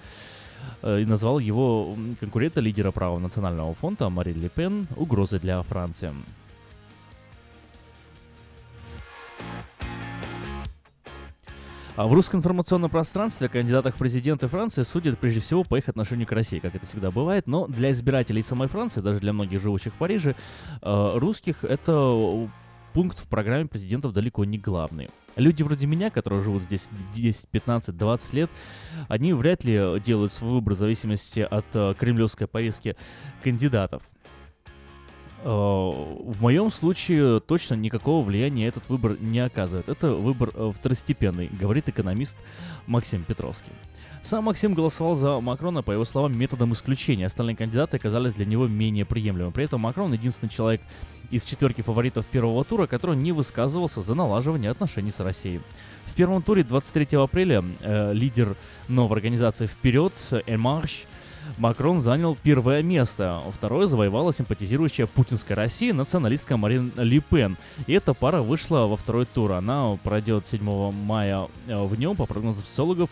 э, 0.82 1.04
и 1.04 1.06
назвал 1.06 1.40
его 1.40 1.96
конкурента 2.20 2.60
лидера 2.60 2.92
правого 2.92 3.20
национального 3.20 3.74
фонда 3.76 4.10
Мари 4.10 4.34
Ле 4.34 4.52
угрозой 4.98 5.40
для 5.40 5.64
Франции. 5.64 6.12
А 12.00 12.08
в 12.08 12.14
русском 12.14 12.40
информационном 12.40 12.90
пространстве 12.90 13.48
о 13.48 13.50
кандидатах 13.50 13.96
в 13.96 13.98
президенты 13.98 14.48
Франции 14.48 14.84
судят 14.84 15.20
прежде 15.20 15.42
всего 15.42 15.66
по 15.66 15.76
их 15.76 15.90
отношению 15.90 16.28
к 16.28 16.32
России, 16.32 16.60
как 16.60 16.74
это 16.74 16.86
всегда 16.86 17.12
бывает, 17.12 17.46
но 17.46 17.68
для 17.68 17.92
избирателей 17.92 18.42
самой 18.42 18.70
Франции, 18.70 19.02
даже 19.02 19.20
для 19.20 19.34
многих 19.34 19.62
живущих 19.62 19.94
в 19.94 19.98
Париже, 19.98 20.34
э, 20.82 21.12
русских 21.16 21.66
это 21.66 22.48
пункт 22.94 23.20
в 23.20 23.28
программе 23.28 23.66
президентов 23.66 24.14
далеко 24.14 24.46
не 24.46 24.58
главный. 24.58 25.10
Люди 25.36 25.62
вроде 25.62 25.88
меня, 25.88 26.10
которые 26.10 26.42
живут 26.42 26.64
здесь 26.64 26.88
10, 27.14 27.50
15, 27.50 27.98
20 27.98 28.34
лет, 28.34 28.50
они 29.10 29.34
вряд 29.34 29.66
ли 29.66 30.00
делают 30.00 30.32
свой 30.32 30.52
выбор 30.52 30.76
в 30.76 30.78
зависимости 30.78 31.42
от 31.42 31.66
э, 31.74 31.96
кремлевской 32.00 32.48
повестки 32.48 32.96
кандидатов. 33.44 34.04
Э, 35.44 35.50
В 35.50 36.42
моем 36.42 36.72
случае 36.72 37.40
точно 37.40 37.76
никакого 37.76 38.24
влияния 38.24 38.68
этот 38.68 38.88
выбор 38.90 39.18
не 39.20 39.40
оказывает. 39.40 39.90
Это 39.90 40.14
выбор 40.14 40.52
э, 40.54 40.72
второстепенный, 40.78 41.50
говорит 41.60 41.90
экономист 41.90 42.38
Максим 42.88 43.24
Петровский. 43.24 43.72
Сам 44.22 44.46
Максим 44.46 44.74
голосовал 44.74 45.16
за 45.16 45.40
Макрона, 45.40 45.82
по 45.82 45.92
его 45.92 46.04
словам, 46.04 46.38
методом 46.38 46.74
исключения. 46.74 47.26
Остальные 47.26 47.56
кандидаты 47.56 47.96
оказались 47.96 48.34
для 48.34 48.46
него 48.46 48.68
менее 48.68 49.06
приемлемыми. 49.06 49.54
При 49.54 49.64
этом 49.64 49.80
Макрон 49.82 50.12
единственный 50.12 50.50
человек 50.50 50.82
из 51.32 51.44
четверки 51.44 51.82
фаворитов 51.82 52.26
первого 52.26 52.66
тура, 52.66 52.86
который 52.86 53.16
не 53.16 53.32
высказывался 53.32 54.02
за 54.02 54.16
налаживание 54.16 54.72
отношений 54.72 55.12
с 55.12 55.20
Россией. 55.22 55.62
В 56.08 56.16
первом 56.16 56.42
туре 56.42 56.64
23 56.64 57.18
апреля 57.18 57.64
э, 57.80 58.14
лидер 58.14 58.58
новой 58.90 59.16
организации 59.16 59.68
«Вперед» 59.68 60.14
Эмарш 60.48 61.06
Макрон 61.58 62.02
занял 62.02 62.38
первое 62.42 62.82
место. 62.84 63.42
Второе 63.54 63.88
завоевала 63.88 64.34
симпатизирующая 64.34 65.08
путинской 65.08 65.56
России 65.56 65.92
националистка 65.92 66.58
Марин 66.58 66.92
Ли 66.96 67.20
Пен. 67.20 67.58
И 67.88 67.94
эта 67.94 68.14
пара 68.14 68.42
вышла 68.42 68.88
во 68.88 68.98
второй 68.98 69.26
тур. 69.26 69.54
Она 69.54 69.98
пройдет 70.04 70.46
7 70.48 70.92
мая 70.92 71.48
э, 71.68 71.84
в 71.84 71.98
нем, 72.00 72.16
по 72.16 72.26
прогнозам 72.26 72.64
социологов. 72.66 73.10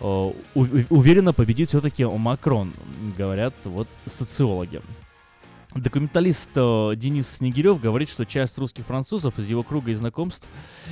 э, 0.00 0.30
уверенно 0.54 1.32
победит 1.32 1.68
все-таки 1.68 2.04
Макрон, 2.04 2.72
говорят 3.16 3.54
вот 3.64 3.88
социологи. 4.06 4.80
Документалист 5.74 6.48
э, 6.54 6.92
Денис 6.96 7.28
Снегирев 7.28 7.80
говорит, 7.80 8.08
что 8.08 8.24
часть 8.24 8.56
русских 8.56 8.86
французов 8.86 9.38
из 9.38 9.48
его 9.48 9.62
круга 9.62 9.90
и 9.90 9.94
знакомств, 9.94 10.48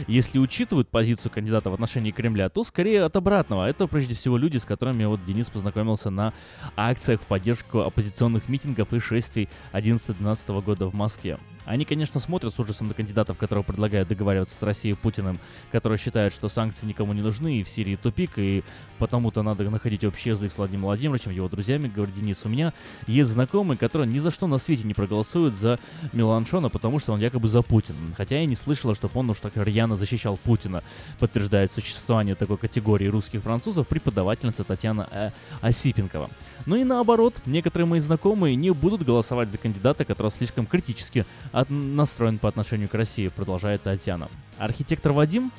если 0.07 0.39
учитывают 0.39 0.89
позицию 0.89 1.33
кандидата 1.33 1.71
в 1.71 1.75
отношении 1.75 2.11
Кремля, 2.11 2.51
то 2.51 2.63
скорее 2.63 3.05
от 3.05 3.17
обратного. 3.17 3.67
Это 3.67 3.87
прежде 3.87 4.15
всего 4.15 4.37
люди, 4.37 4.59
с 4.59 4.67
которыми 4.67 5.05
вот 5.07 5.25
Денис 5.25 5.49
познакомился 5.49 6.11
на 6.11 6.35
акциях 6.77 7.23
в 7.23 7.25
поддержку 7.25 7.81
оппозиционных 7.81 8.51
митингов 8.51 8.93
и 8.93 9.01
шествий 9.01 9.49
11-12 9.73 10.63
года 10.63 10.87
в 10.89 10.95
Москве. 10.95 11.39
Они, 11.67 11.85
конечно, 11.85 12.21
смотрят 12.21 12.55
с 12.55 12.59
ужасом 12.59 12.89
на 12.89 12.95
кандидатов, 12.95 13.37
которые 13.37 13.65
предлагают 13.65 14.09
договариваться 14.09 14.57
с 14.57 14.63
Россией 14.63 14.95
Путиным, 14.95 15.39
которые 15.73 15.99
считают, 15.99 16.33
что 16.33 16.49
санкции 16.49 16.87
никому 16.87 17.13
не 17.13 17.23
нужны, 17.23 17.59
и 17.59 17.63
в 17.65 17.69
Сирии 17.69 17.97
тупик, 17.97 18.39
и 18.39 18.63
потому-то 18.99 19.43
надо 19.43 19.69
находить 19.69 20.05
общий 20.05 20.31
язык 20.31 20.53
с 20.53 20.59
Владимиром 20.59 20.87
Владимировичем, 20.87 21.33
его 21.33 21.49
друзьями, 21.49 21.89
говорит 21.89 22.15
Денис. 22.15 22.41
У 22.45 22.49
меня 22.49 22.73
есть 23.07 23.31
знакомые, 23.31 23.77
которые 23.77 24.09
ни 24.09 24.19
за 24.19 24.31
что 24.31 24.47
на 24.47 24.59
свете 24.59 24.85
не 24.85 24.95
проголосуют 24.95 25.55
за 25.57 25.79
Меланшона, 26.13 26.69
потому 26.69 27.01
что 27.01 27.13
он 27.13 27.21
якобы 27.21 27.49
за 27.49 27.63
Путина. 27.63 27.99
Хотя 28.17 28.39
я 28.39 28.47
не 28.47 28.55
слышала, 28.55 28.95
чтобы 28.95 29.19
он 29.19 29.31
уж 29.31 29.39
так 29.39 29.57
рьяно 29.57 29.97
защищал 29.97 30.37
Путина. 30.37 30.83
Подтверждает 31.19 31.73
существование 31.73 32.35
такой 32.35 32.59
категории 32.59 33.07
русских 33.07 33.43
французов 33.43 33.89
преподавательница 33.89 34.65
Татьяна 34.65 35.09
э, 35.11 35.31
Осипенкова. 35.61 36.31
Ну 36.67 36.75
и 36.77 36.85
наоборот, 36.85 37.35
некоторые 37.47 37.87
мои 37.87 38.01
знакомые 38.01 38.57
не 38.57 38.71
будут 38.71 39.03
голосовать 39.05 39.51
за 39.51 39.59
кандидата, 39.59 40.05
который 40.05 40.33
слишком 40.33 40.67
критически 40.67 41.25
от- 41.53 41.71
настроен 41.71 42.39
по 42.39 42.49
отношению 42.49 42.89
к 42.89 42.95
России, 42.95 43.29
продолжает 43.29 43.83
Татьяна. 43.83 44.29
Архитектор 44.59 45.13
Вадим 45.13 45.53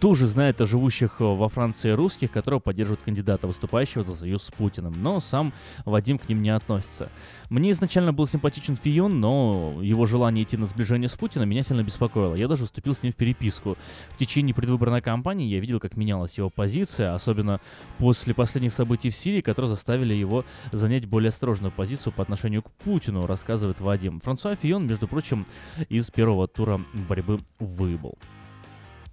тоже 0.00 0.26
знает 0.26 0.60
о 0.62 0.66
живущих 0.66 1.16
э, 1.20 1.24
во 1.24 1.48
Франции 1.50 1.90
русских, 1.90 2.30
которые 2.30 2.60
поддерживают 2.60 3.02
кандидата, 3.02 3.46
выступающего 3.46 4.02
за 4.02 4.14
союз 4.14 4.44
с 4.44 4.50
Путиным, 4.50 4.94
но 5.02 5.20
сам 5.20 5.52
Вадим 5.84 6.18
к 6.18 6.28
ним 6.28 6.40
не 6.40 6.48
относится. 6.48 7.10
Мне 7.50 7.70
изначально 7.72 8.12
был 8.14 8.26
симпатичен 8.26 8.76
Фион, 8.76 9.20
но 9.20 9.78
его 9.82 10.06
желание 10.06 10.44
идти 10.44 10.56
на 10.56 10.66
сближение 10.66 11.08
с 11.08 11.12
Путиным 11.12 11.50
меня 11.50 11.62
сильно 11.62 11.82
беспокоило. 11.82 12.34
Я 12.34 12.48
даже 12.48 12.64
вступил 12.64 12.94
с 12.94 13.02
ним 13.02 13.12
в 13.12 13.16
переписку. 13.16 13.76
В 14.10 14.18
течение 14.18 14.54
предвыборной 14.54 15.02
кампании 15.02 15.46
я 15.48 15.60
видел, 15.60 15.78
как 15.80 15.98
менялась 15.98 16.38
его 16.38 16.48
позиция, 16.48 17.14
особенно 17.14 17.60
после 17.98 18.32
последних 18.32 18.72
событий 18.72 19.10
в 19.10 19.16
Сирии, 19.16 19.42
которые 19.42 19.68
заставили 19.68 20.14
его 20.14 20.46
занять 20.72 21.06
более 21.06 21.28
осторожную 21.28 21.72
позицию 21.72 22.14
по 22.14 22.22
отношению 22.22 22.62
к 22.62 22.70
Путину, 22.70 23.26
рассказывает 23.26 23.80
Вадим. 23.80 24.20
Франсуа 24.20 24.56
Фион, 24.56 24.86
между 24.86 25.06
прочим, 25.06 25.44
из 25.90 26.10
первого 26.10 26.48
тура 26.48 26.80
борьбы 27.08 27.40
выбыл. 27.58 28.16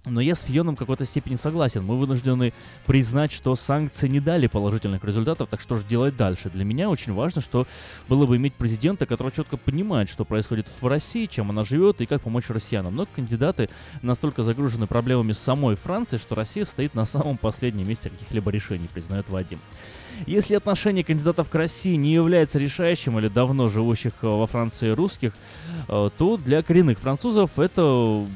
Но 0.08 0.20
я 0.20 0.34
с 0.34 0.40
Фионом 0.40 0.76
в 0.76 0.78
какой-то 0.78 1.04
степени 1.04 1.36
согласен. 1.36 1.84
Мы 1.84 1.98
вынуждены 1.98 2.52
признать, 2.86 3.32
что 3.32 3.54
санкции 3.56 4.08
не 4.08 4.20
дали 4.20 4.46
положительных 4.46 5.04
результатов, 5.04 5.48
так 5.48 5.60
что 5.60 5.76
же 5.76 5.84
делать 5.84 6.16
дальше? 6.16 6.50
Для 6.50 6.64
меня 6.64 6.90
очень 6.90 7.12
важно, 7.12 7.40
что 7.42 7.66
было 8.08 8.26
бы 8.26 8.36
иметь 8.36 8.54
президента, 8.54 9.06
который 9.06 9.32
четко 9.32 9.56
понимает, 9.56 10.08
что 10.08 10.24
происходит 10.24 10.66
в 10.80 10.86
России, 10.86 11.26
чем 11.26 11.50
она 11.50 11.64
живет 11.64 12.00
и 12.00 12.06
как 12.06 12.22
помочь 12.22 12.48
россиянам. 12.48 12.96
Но 12.96 13.06
кандидаты 13.06 13.68
настолько 14.02 14.42
загружены 14.42 14.86
проблемами 14.86 15.32
самой 15.32 15.76
Франции, 15.76 16.16
что 16.16 16.34
Россия 16.34 16.64
стоит 16.64 16.94
на 16.94 17.06
самом 17.06 17.36
последнем 17.36 17.88
месте 17.88 18.10
каких-либо 18.10 18.50
решений, 18.50 18.88
признает 18.92 19.28
Вадим. 19.28 19.60
Если 20.26 20.54
отношение 20.54 21.04
кандидатов 21.04 21.48
к 21.48 21.54
России 21.54 21.94
не 21.94 22.12
является 22.12 22.58
решающим 22.58 23.18
или 23.18 23.28
давно 23.28 23.68
живущих 23.68 24.12
э, 24.22 24.26
во 24.26 24.46
Франции 24.46 24.90
русских, 24.90 25.32
э, 25.88 26.10
то 26.16 26.36
для 26.36 26.62
коренных 26.62 26.98
французов 26.98 27.58
это 27.58 28.26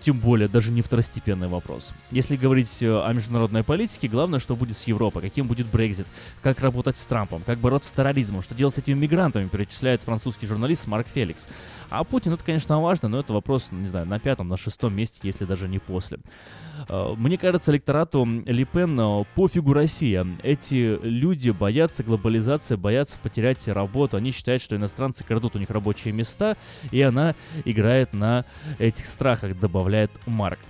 тем 0.00 0.18
более 0.18 0.48
даже 0.48 0.70
не 0.70 0.82
второстепенный 0.82 1.48
вопрос. 1.48 1.90
Если 2.10 2.36
говорить 2.36 2.82
э, 2.82 2.90
о 2.90 3.12
международной 3.12 3.62
политике, 3.62 4.08
главное, 4.08 4.40
что 4.40 4.56
будет 4.56 4.76
с 4.76 4.84
Европой, 4.84 5.22
каким 5.22 5.46
будет 5.46 5.66
Брекзит, 5.66 6.06
как 6.42 6.60
работать 6.60 6.96
с 6.96 7.04
Трампом, 7.04 7.42
как 7.44 7.58
бороться 7.58 7.90
с 7.90 7.92
терроризмом, 7.92 8.42
что 8.42 8.54
делать 8.54 8.74
с 8.74 8.78
этими 8.78 8.98
мигрантами, 8.98 9.48
перечисляет 9.48 10.02
французский 10.02 10.46
журналист 10.46 10.86
Марк 10.86 11.06
Феликс. 11.12 11.46
А 11.90 12.04
Путин 12.04 12.32
это, 12.32 12.44
конечно, 12.44 12.80
важно, 12.80 13.08
но 13.08 13.20
это 13.20 13.32
вопрос, 13.32 13.68
не 13.72 13.88
знаю, 13.88 14.06
на 14.06 14.18
пятом, 14.20 14.48
на 14.48 14.56
шестом 14.56 14.94
месте, 14.94 15.18
если 15.24 15.44
даже 15.44 15.68
не 15.68 15.80
после. 15.80 16.18
Э, 16.88 17.14
мне 17.16 17.36
кажется, 17.36 17.72
электорату 17.72 18.24
Ли 18.24 18.64
Пен 18.64 18.98
э, 18.98 19.24
пофигу 19.34 19.72
Россия. 19.72 20.24
Эти 20.42 20.98
люди 21.02 21.50
боятся 21.50 22.04
глобализации, 22.04 22.76
боятся 22.76 23.18
потерять 23.20 23.66
работу. 23.66 24.16
Они 24.16 24.30
считают, 24.30 24.62
что 24.62 24.76
иностранцы 24.76 25.24
крадут 25.24 25.56
у 25.56 25.58
них 25.58 25.70
рабочие 25.70 26.14
места, 26.14 26.56
и 26.92 27.02
она 27.02 27.34
играет 27.64 28.12
на 28.14 28.44
этих 28.78 29.06
страхах, 29.06 29.58
добавляет 29.58 30.12
Марк. 30.26 30.60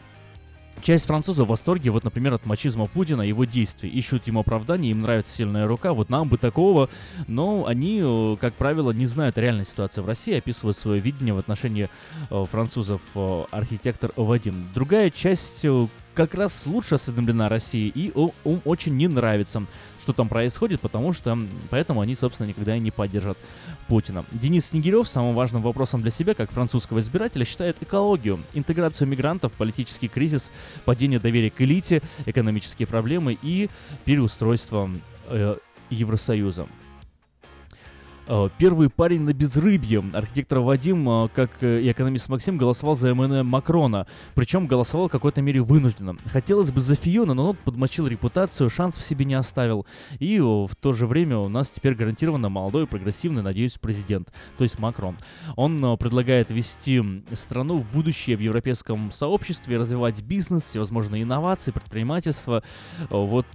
Часть 0.82 1.06
французов 1.06 1.46
в 1.46 1.50
восторге, 1.50 1.90
вот, 1.90 2.04
например, 2.04 2.34
от 2.34 2.46
мачизма 2.46 2.86
Путина, 2.86 3.22
его 3.22 3.44
действий. 3.44 3.90
Ищут 3.90 4.26
ему 4.26 4.40
оправдания, 4.40 4.90
им 4.90 5.02
нравится 5.02 5.32
сильная 5.32 5.66
рука, 5.66 5.92
вот 5.92 6.08
нам 6.08 6.28
бы 6.28 6.38
такого. 6.38 6.88
Но 7.26 7.66
они, 7.66 8.00
э, 8.02 8.36
как 8.40 8.54
правило, 8.54 8.90
не 8.92 9.06
знают 9.06 9.36
реальной 9.36 9.66
ситуации 9.66 10.00
в 10.00 10.06
России, 10.06 10.38
описывая 10.38 10.72
свое 10.72 11.00
видение 11.00 11.34
в 11.34 11.38
отношении 11.38 11.90
э, 12.30 12.44
французов 12.50 13.02
э, 13.14 13.44
архитектор 13.50 14.10
Вадим. 14.16 14.54
Другая 14.74 15.10
часть 15.10 15.66
как 16.14 16.34
раз 16.34 16.62
лучше 16.66 16.96
осведомлена 16.96 17.48
России, 17.48 17.88
и 17.94 18.12
им 18.44 18.60
очень 18.64 18.96
не 18.96 19.08
нравится, 19.08 19.62
что 20.02 20.12
там 20.12 20.28
происходит, 20.28 20.80
потому 20.80 21.12
что 21.12 21.38
поэтому 21.70 22.00
они, 22.00 22.14
собственно, 22.14 22.48
никогда 22.48 22.76
и 22.76 22.80
не 22.80 22.90
поддержат 22.90 23.38
Путина. 23.88 24.24
Денис 24.32 24.66
Снегирев 24.66 25.08
самым 25.08 25.34
важным 25.34 25.62
вопросом 25.62 26.02
для 26.02 26.10
себя, 26.10 26.34
как 26.34 26.50
французского 26.50 27.00
избирателя, 27.00 27.44
считает 27.44 27.76
экологию, 27.80 28.40
интеграцию 28.54 29.08
мигрантов, 29.08 29.52
политический 29.52 30.08
кризис, 30.08 30.50
падение 30.84 31.18
доверия 31.18 31.50
к 31.50 31.60
элите, 31.60 32.02
экономические 32.26 32.86
проблемы 32.86 33.38
и 33.42 33.68
переустройство 34.04 34.90
э, 35.28 35.56
Евросоюза. 35.90 36.66
Э, 38.32 38.48
первый 38.58 38.88
парень 38.88 39.22
на 39.22 39.32
безрыбье. 39.32 40.04
Архитектор 40.12 40.60
Вадим, 40.60 41.08
э, 41.08 41.28
как 41.34 41.50
э, 41.62 41.80
и 41.80 41.90
экономист 41.90 42.28
Максим, 42.28 42.58
голосовал 42.58 42.94
за 42.94 43.12
МН 43.12 43.44
Макрона. 43.44 44.06
Причем 44.36 44.68
голосовал 44.68 45.08
в 45.08 45.10
какой-то 45.10 45.42
мере 45.42 45.60
вынужденно. 45.62 46.14
Хотелось 46.26 46.70
бы 46.70 46.80
за 46.80 46.94
Фиона, 46.94 47.34
но 47.34 47.50
он 47.50 47.56
подмочил 47.56 48.06
репутацию, 48.06 48.70
шанс 48.70 48.98
в 48.98 49.04
себе 49.04 49.24
не 49.24 49.34
оставил. 49.34 49.84
И 50.20 50.38
в 50.38 50.70
то 50.80 50.92
же 50.92 51.08
время 51.08 51.38
у 51.38 51.48
нас 51.48 51.70
теперь 51.70 51.96
гарантированно 51.96 52.48
молодой, 52.48 52.86
прогрессивный, 52.86 53.42
надеюсь, 53.42 53.78
президент. 53.80 54.32
То 54.56 54.62
есть 54.62 54.78
Макрон. 54.78 55.16
Он 55.56 55.98
предлагает 55.98 56.50
вести 56.50 57.02
страну 57.32 57.78
в 57.78 57.92
будущее 57.92 58.36
в 58.36 58.40
европейском 58.40 59.10
сообществе, 59.10 59.76
развивать 59.76 60.22
бизнес, 60.22 60.62
всевозможные 60.62 61.24
инновации, 61.24 61.72
предпринимательство. 61.72 62.62
Вот 63.10 63.46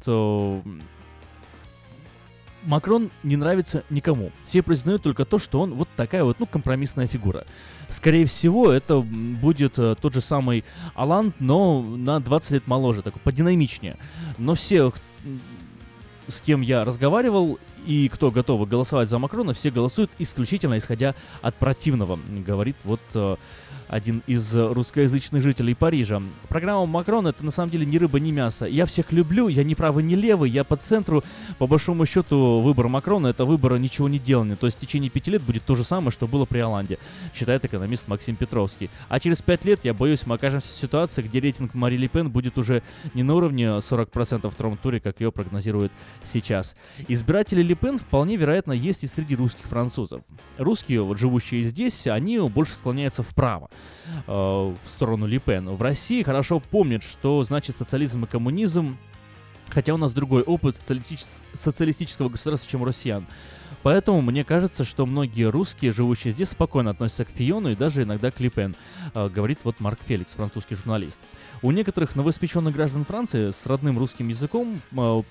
Макрон 2.66 3.12
не 3.24 3.36
нравится 3.36 3.84
никому. 3.90 4.32
Все 4.44 4.62
признают 4.62 5.04
только 5.04 5.26
то, 5.26 5.40
что 5.40 5.62
он 5.62 5.74
вот 5.74 5.88
такая 5.96 6.24
вот, 6.24 6.40
ну, 6.40 6.46
компромиссная 6.46 7.08
фигура. 7.08 7.46
Скорее 7.90 8.26
всего, 8.26 8.72
это 8.72 9.00
будет 9.00 9.78
э, 9.78 9.96
тот 10.00 10.14
же 10.14 10.22
самый 10.22 10.66
Аланд, 10.96 11.36
но 11.40 11.82
на 11.82 12.20
20 12.20 12.52
лет 12.52 12.68
моложе, 12.68 13.02
такой 13.02 13.22
подинамичнее. 13.22 13.98
Но 14.38 14.56
все, 14.56 14.92
с 16.28 16.42
кем 16.42 16.62
я 16.62 16.84
разговаривал, 16.84 17.60
и 17.86 18.10
кто 18.10 18.32
готовы 18.32 18.66
голосовать 18.66 19.10
за 19.10 19.20
Макрона, 19.20 19.54
все 19.54 19.70
голосуют 19.70 20.12
исключительно 20.18 20.78
исходя 20.78 21.14
от 21.42 21.56
противного, 21.56 22.20
говорит 22.46 22.76
вот 22.84 23.02
э, 23.14 23.36
один 23.88 24.24
из 24.28 24.54
русскоязычных 24.56 25.42
жителей 25.42 25.76
Парижа. 25.76 26.22
Программа 26.50 26.86
Макрона 26.86 27.30
это 27.30 27.44
на 27.44 27.52
самом 27.52 27.70
деле 27.70 27.86
ни 27.86 27.98
рыба, 27.98 28.20
ни 28.20 28.32
мясо. 28.32 28.66
Я 28.66 28.86
всех 28.86 29.12
люблю, 29.12 29.48
я 29.48 29.64
не 29.64 29.76
правый, 29.76 30.04
не 30.04 30.16
левый, 30.16 30.50
я 30.50 30.64
по 30.64 30.76
центру. 30.76 31.24
По 31.58 31.68
большому 31.68 32.06
счету 32.06 32.62
выбор 32.62 32.88
Макрона 32.88 33.28
это 33.28 33.46
выбор 33.46 33.78
ничего 33.78 34.10
не 34.10 34.20
делания. 34.20 34.56
То 34.56 34.68
есть 34.68 34.78
в 34.78 34.80
течение 34.80 35.10
пяти 35.10 35.32
лет 35.32 35.42
будет 35.42 35.64
то 35.64 35.76
же 35.76 35.84
самое, 35.84 36.12
что 36.12 36.28
было 36.28 36.46
при 36.46 36.60
Оланде, 36.60 37.00
считает 37.34 37.66
экономист 37.66 38.08
Максим 38.08 38.36
Петровский. 38.36 38.90
А 39.10 39.20
через 39.20 39.42
пять 39.42 39.66
лет, 39.66 39.84
я 39.84 39.94
боюсь, 39.94 40.26
мы 40.26 40.36
окажемся 40.36 40.70
в 40.70 40.80
ситуации, 40.80 41.22
где 41.22 41.40
рейтинг 41.40 41.74
Мари 41.74 41.98
Ле 41.98 42.08
Пен 42.08 42.30
будет 42.30 42.58
уже 42.58 42.84
не 43.14 43.24
на 43.24 43.36
уровне 43.36 43.66
40% 43.66 44.50
в 44.50 44.52
втором 44.52 44.78
туре, 44.78 45.00
как 45.00 45.20
ее 45.20 45.32
прогнозируют 45.32 45.92
сейчас. 46.24 46.76
Избиратели 47.08 47.62
Ле 47.62 47.76
Пен 47.76 47.98
вполне 47.98 48.36
вероятно 48.36 48.74
есть 48.74 49.04
и 49.04 49.08
среди 49.08 49.36
русских 49.36 49.66
французов. 49.66 50.22
Русские, 50.58 51.02
вот 51.02 51.18
живущие 51.18 51.64
здесь, 51.64 52.08
они 52.08 52.40
больше 52.40 52.74
склоняются 52.74 53.24
вправо. 53.24 53.70
Э, 54.28 54.32
в 54.32 54.88
сторону 54.88 55.26
Ли 55.26 55.40
Пен. 55.40 55.70
В 55.70 55.82
России 55.82 56.22
хорошо 56.22 56.60
помнят, 56.60 57.04
что 57.04 57.44
значит 57.44 57.76
социализм 57.76 58.26
и 58.26 58.28
коммунизм, 58.28 58.98
хотя 59.70 59.94
у 59.94 59.98
нас 59.98 60.14
другой 60.14 60.44
опыт 60.44 60.78
социалистического 61.54 62.30
государства, 62.30 62.70
чем 62.70 62.82
у 62.82 62.86
россиян. 62.86 63.26
Поэтому 63.84 64.22
мне 64.22 64.44
кажется, 64.44 64.84
что 64.84 65.06
многие 65.06 65.50
русские, 65.50 65.94
живущие 65.94 66.34
здесь, 66.34 66.50
спокойно 66.50 66.90
относятся 66.90 67.24
к 67.26 67.30
Фиону 67.30 67.70
и 67.70 67.76
даже 67.76 68.02
иногда 68.02 68.32
к 68.32 68.40
Липен, 68.40 68.76
э, 69.14 69.30
говорит 69.30 69.60
вот 69.64 69.80
Марк 69.80 70.00
Феликс, 70.08 70.34
французский 70.34 70.74
журналист. 70.76 71.20
У 71.62 71.72
некоторых 71.72 72.16
новоиспеченных 72.16 72.74
граждан 72.74 73.06
Франции 73.06 73.52
с 73.52 73.66
родным 73.66 73.98
русским 74.00 74.28
языком 74.28 74.82
э, 74.92 75.22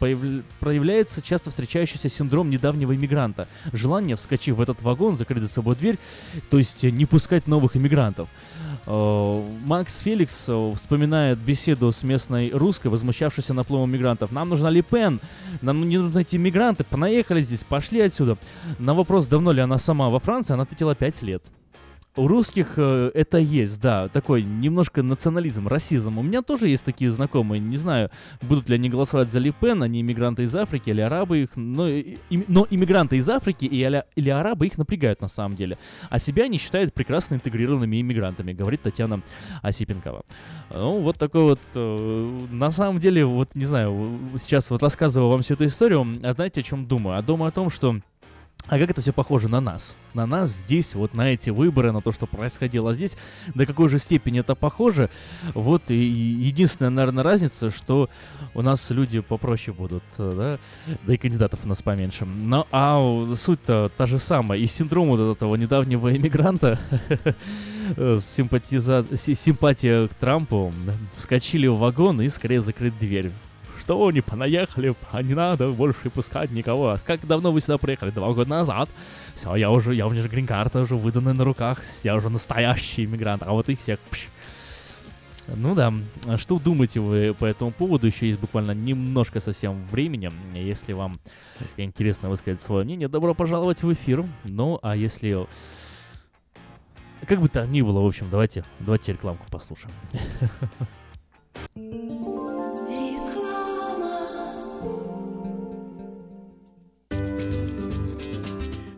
проявляется 0.60 1.20
часто 1.20 1.50
встречающийся 1.50 2.08
синдром 2.08 2.48
недавнего 2.48 2.94
иммигранта. 2.94 3.48
Желание, 3.72 4.16
вскочив 4.16 4.56
в 4.56 4.60
этот 4.60 4.82
вагон, 4.82 5.16
закрыть 5.16 5.42
за 5.42 5.48
собой 5.48 5.74
дверь, 5.76 5.98
то 6.50 6.58
есть 6.58 6.84
не 6.84 7.06
пускать 7.06 7.46
новых 7.46 7.76
иммигрантов. 7.76 8.28
Э, 8.86 9.42
Макс 9.64 9.98
Феликс 10.00 10.44
э, 10.48 10.72
вспоминает 10.76 11.38
беседу 11.38 11.90
с 11.90 12.02
местной 12.02 12.50
русской, 12.50 12.88
возмущавшейся 12.88 13.54
наплывом 13.54 13.90
мигрантов. 13.90 14.30
Нам 14.32 14.48
нужна 14.48 14.70
Ли 14.70 14.82
Пен, 14.82 15.20
нам 15.62 15.88
не 15.88 15.98
нужны 15.98 16.20
эти 16.20 16.36
мигранты, 16.36 16.84
понаехали 16.84 17.42
здесь, 17.42 17.64
пошли 17.64 18.00
отсюда. 18.00 18.36
На 18.78 18.94
вопрос, 18.94 19.26
давно 19.26 19.52
ли 19.52 19.60
она 19.60 19.78
сама 19.78 20.08
во 20.08 20.20
Франции, 20.20 20.54
она 20.54 20.64
ответила 20.64 20.94
5 20.94 21.22
лет. 21.22 21.42
У 22.16 22.28
русских 22.28 22.74
э, 22.76 23.10
это 23.12 23.38
есть, 23.38 23.80
да, 23.80 24.06
такой 24.06 24.44
немножко 24.44 25.02
национализм, 25.02 25.66
расизм. 25.66 26.16
У 26.18 26.22
меня 26.22 26.42
тоже 26.42 26.68
есть 26.68 26.84
такие 26.84 27.10
знакомые, 27.10 27.58
не 27.58 27.76
знаю, 27.76 28.08
будут 28.40 28.68
ли 28.68 28.76
они 28.76 28.88
голосовать 28.88 29.32
за 29.32 29.40
Ли 29.40 29.50
Пен, 29.50 29.82
они 29.82 30.00
иммигранты 30.00 30.44
из 30.44 30.54
Африки 30.54 30.90
или 30.90 31.00
арабы 31.00 31.42
их, 31.42 31.56
но, 31.56 31.88
и, 31.88 32.16
но 32.46 32.68
иммигранты 32.70 33.16
из 33.16 33.28
Африки 33.28 33.64
и, 33.64 33.84
или, 33.84 34.04
или 34.14 34.30
арабы 34.30 34.68
их 34.68 34.78
напрягают 34.78 35.22
на 35.22 35.28
самом 35.28 35.56
деле. 35.56 35.76
А 36.08 36.20
себя 36.20 36.44
они 36.44 36.58
считают 36.58 36.94
прекрасно 36.94 37.34
интегрированными 37.34 38.00
иммигрантами, 38.00 38.52
говорит 38.52 38.82
Татьяна 38.82 39.20
Осипенкова. 39.62 40.22
Ну, 40.72 41.00
вот 41.00 41.18
такой 41.18 41.42
вот, 41.42 41.60
э, 41.74 42.40
на 42.52 42.70
самом 42.70 43.00
деле, 43.00 43.24
вот, 43.24 43.56
не 43.56 43.64
знаю, 43.64 44.08
сейчас 44.40 44.70
вот 44.70 44.84
рассказываю 44.84 45.32
вам 45.32 45.42
всю 45.42 45.54
эту 45.54 45.66
историю, 45.66 46.06
а 46.22 46.32
знаете, 46.34 46.60
о 46.60 46.64
чем 46.64 46.86
думаю? 46.86 47.18
А 47.18 47.22
думаю 47.22 47.48
о 47.48 47.52
том, 47.52 47.70
что 47.70 47.96
А 48.66 48.78
как 48.78 48.90
это 48.90 49.02
все 49.02 49.12
похоже 49.12 49.48
на 49.48 49.60
нас? 49.60 49.94
На 50.14 50.24
нас 50.24 50.50
здесь, 50.50 50.94
вот 50.94 51.12
на 51.12 51.32
эти 51.32 51.50
выборы, 51.50 51.92
на 51.92 52.00
то, 52.00 52.12
что 52.12 52.26
происходило 52.26 52.94
здесь, 52.94 53.14
до 53.54 53.66
какой 53.66 53.90
же 53.90 53.98
степени 53.98 54.40
это 54.40 54.54
похоже. 54.54 55.10
Вот 55.52 55.90
и 55.90 55.96
единственная, 55.96 56.90
наверное, 56.90 57.22
разница, 57.22 57.70
что 57.70 58.08
у 58.54 58.62
нас 58.62 58.88
люди 58.88 59.20
попроще 59.20 59.76
будут, 59.76 60.02
да, 60.16 60.58
да 61.02 61.14
и 61.14 61.18
кандидатов 61.18 61.60
у 61.64 61.68
нас 61.68 61.82
поменьше. 61.82 62.24
Но 62.24 62.66
а 62.72 62.98
суть-то 63.36 63.90
та 63.98 64.06
же 64.06 64.18
самая. 64.18 64.58
И 64.58 64.66
синдром 64.66 65.08
вот 65.08 65.36
этого 65.36 65.56
недавнего 65.56 66.16
иммигранта, 66.16 66.78
симпатия 68.18 70.08
к 70.08 70.14
Трампу, 70.14 70.72
вскочили 71.18 71.66
в 71.66 71.76
вагон 71.76 72.22
и 72.22 72.28
скорее 72.30 72.62
закрыть 72.62 72.98
дверь 72.98 73.30
что, 73.84 74.10
не 74.10 74.22
понаехали, 74.22 74.94
а 75.12 75.22
не 75.22 75.34
надо 75.34 75.70
больше 75.70 76.08
пускать 76.08 76.50
никого. 76.50 76.90
А 76.90 76.98
как 76.98 77.26
давно 77.26 77.52
вы 77.52 77.60
сюда 77.60 77.78
приехали? 77.78 78.10
Два 78.10 78.32
года 78.32 78.48
назад. 78.48 78.88
Все, 79.34 79.54
я 79.56 79.70
уже, 79.70 79.94
я 79.94 80.06
у 80.06 80.10
меня 80.10 80.22
же 80.22 80.28
грин-карта 80.28 80.80
уже 80.80 80.96
выданная 80.96 81.34
на 81.34 81.44
руках, 81.44 81.82
я 82.02 82.16
уже 82.16 82.30
настоящий 82.30 83.04
иммигрант, 83.04 83.42
а 83.42 83.52
вот 83.52 83.68
их 83.68 83.80
всех... 83.80 83.98
Пш. 84.10 84.28
Ну 85.46 85.74
да, 85.74 85.92
что 86.38 86.58
думаете 86.58 87.00
вы 87.00 87.34
по 87.34 87.44
этому 87.44 87.70
поводу? 87.70 88.06
Еще 88.06 88.28
есть 88.28 88.40
буквально 88.40 88.70
немножко 88.70 89.40
совсем 89.40 89.84
времени. 89.88 90.32
Если 90.54 90.94
вам 90.94 91.20
интересно 91.76 92.30
высказать 92.30 92.62
свое 92.62 92.84
мнение, 92.84 93.08
добро 93.08 93.34
пожаловать 93.34 93.82
в 93.82 93.92
эфир. 93.92 94.24
Ну, 94.44 94.78
а 94.82 94.96
если... 94.96 95.46
Как 97.26 97.40
бы 97.40 97.48
там 97.48 97.70
ни 97.70 97.82
было, 97.82 98.00
в 98.00 98.06
общем, 98.06 98.26
давайте, 98.30 98.64
давайте 98.80 99.12
рекламку 99.12 99.44
послушаем. 99.50 99.92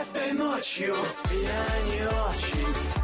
этой 0.00 0.32
ночью 0.32 0.94
я 1.32 1.66
не 1.90 2.02
очень 2.06 3.03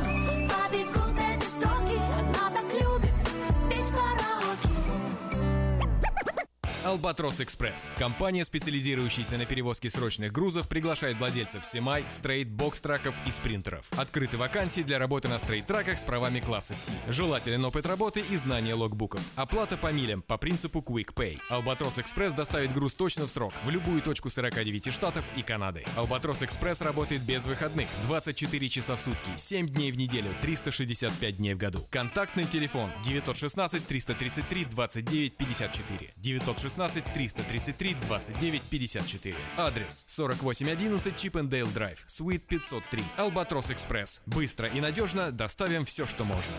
Albatross 6.83 7.39
Express. 7.41 7.91
Компания, 7.99 8.43
специализирующаяся 8.43 9.37
на 9.37 9.45
перевозке 9.45 9.89
срочных 9.91 10.31
грузов, 10.31 10.67
приглашает 10.67 11.19
владельцев 11.19 11.63
semi, 11.63 12.03
straight, 12.07 12.49
box- 12.49 12.75
траков 12.75 13.15
и 13.27 13.29
спринтеров. 13.31 13.85
Открыты 13.95 14.37
вакансии 14.37 14.81
для 14.81 14.97
работы 14.97 15.27
на 15.27 15.37
straight- 15.37 15.72
траках 15.72 15.99
с 15.99 16.03
правами 16.03 16.39
класса 16.39 16.73
C. 16.73 16.91
Желателен 17.07 17.63
опыт 17.65 17.85
работы 17.85 18.21
и 18.21 18.35
знание 18.35 18.73
logbook 18.73 19.07
ов. 19.07 19.21
Оплата 19.35 19.77
по 19.77 19.91
милям 19.91 20.23
по 20.23 20.39
принципу 20.39 20.79
Quick 20.79 21.13
Pay. 21.13 21.39
Albatross 21.49 21.99
Express 21.99 22.33
доставит 22.33 22.73
груз 22.73 22.95
точно 22.95 23.27
в 23.27 23.29
срок 23.29 23.53
в 23.63 23.69
любую 23.69 24.01
точку 24.01 24.31
49 24.31 24.91
штатов 24.91 25.23
и 25.35 25.43
Канады. 25.43 25.85
Albatross 25.95 26.41
Express 26.41 26.81
работает 26.81 27.21
без 27.21 27.45
выходных 27.45 27.89
24 28.07 28.69
часа 28.69 28.95
в 28.95 29.01
сутки, 29.01 29.29
7 29.35 29.67
дней 29.67 29.91
в 29.91 29.97
неделю, 29.97 30.33
365 30.41 31.37
дней 31.37 31.53
в 31.53 31.57
году. 31.57 31.85
Контактный 31.91 32.45
телефон 32.45 32.89
916 33.03 33.85
333 33.85 34.65
29 34.65 35.37
54 35.37 36.13
916 36.17 36.70
333 36.75 37.95
29 38.07 38.61
54. 38.63 39.35
Адрес 39.57 40.05
4811 40.07 41.15
Чипендейл 41.15 41.67
Драйв, 41.67 42.03
Суит 42.07 42.43
503. 42.45 43.03
Албатрос 43.17 43.71
Экспресс. 43.71 44.21
Быстро 44.25 44.67
и 44.67 44.81
надежно 44.81 45.31
доставим 45.31 45.85
все, 45.85 46.05
что 46.05 46.23
можно. 46.23 46.53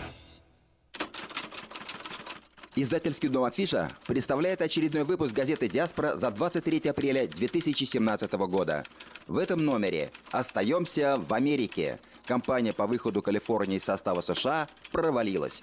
Издательский 2.75 3.29
дом 3.29 3.43
Афиша 3.43 3.87
представляет 4.07 4.63
очередной 4.63 5.03
выпуск 5.03 5.35
газеты 5.35 5.67
«Диаспора» 5.67 6.15
за 6.15 6.31
23 6.31 6.89
апреля 6.89 7.27
2017 7.27 8.31
года. 8.33 8.83
В 9.27 9.37
этом 9.37 9.63
номере 9.63 10.11
«Остаемся 10.31 11.15
в 11.17 11.31
Америке». 11.35 11.99
Компания 12.25 12.71
по 12.71 12.87
выходу 12.87 13.21
Калифорнии 13.21 13.77
из 13.77 13.83
состава 13.83 14.21
США 14.21 14.67
провалилась. 14.91 15.61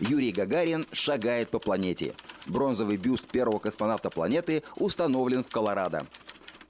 Юрий 0.00 0.32
Гагарин 0.32 0.84
шагает 0.92 1.50
по 1.50 1.58
планете. 1.58 2.14
Бронзовый 2.46 2.96
бюст 2.96 3.26
первого 3.26 3.58
космонавта 3.58 4.10
планеты 4.10 4.62
установлен 4.76 5.42
в 5.42 5.48
Колорадо. 5.48 6.06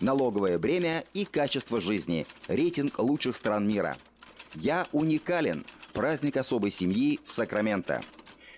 Налоговое 0.01 0.59
бремя 0.59 1.05
и 1.13 1.25
качество 1.25 1.81
жизни. 1.81 2.27
Рейтинг 2.47 2.99
лучших 2.99 3.37
стран 3.37 3.69
мира. 3.69 3.97
Я 4.55 4.87
уникален. 4.93 5.65
Праздник 5.93 6.37
особой 6.37 6.71
семьи 6.71 7.21
в 7.27 7.33
Сакраменто. 7.33 8.01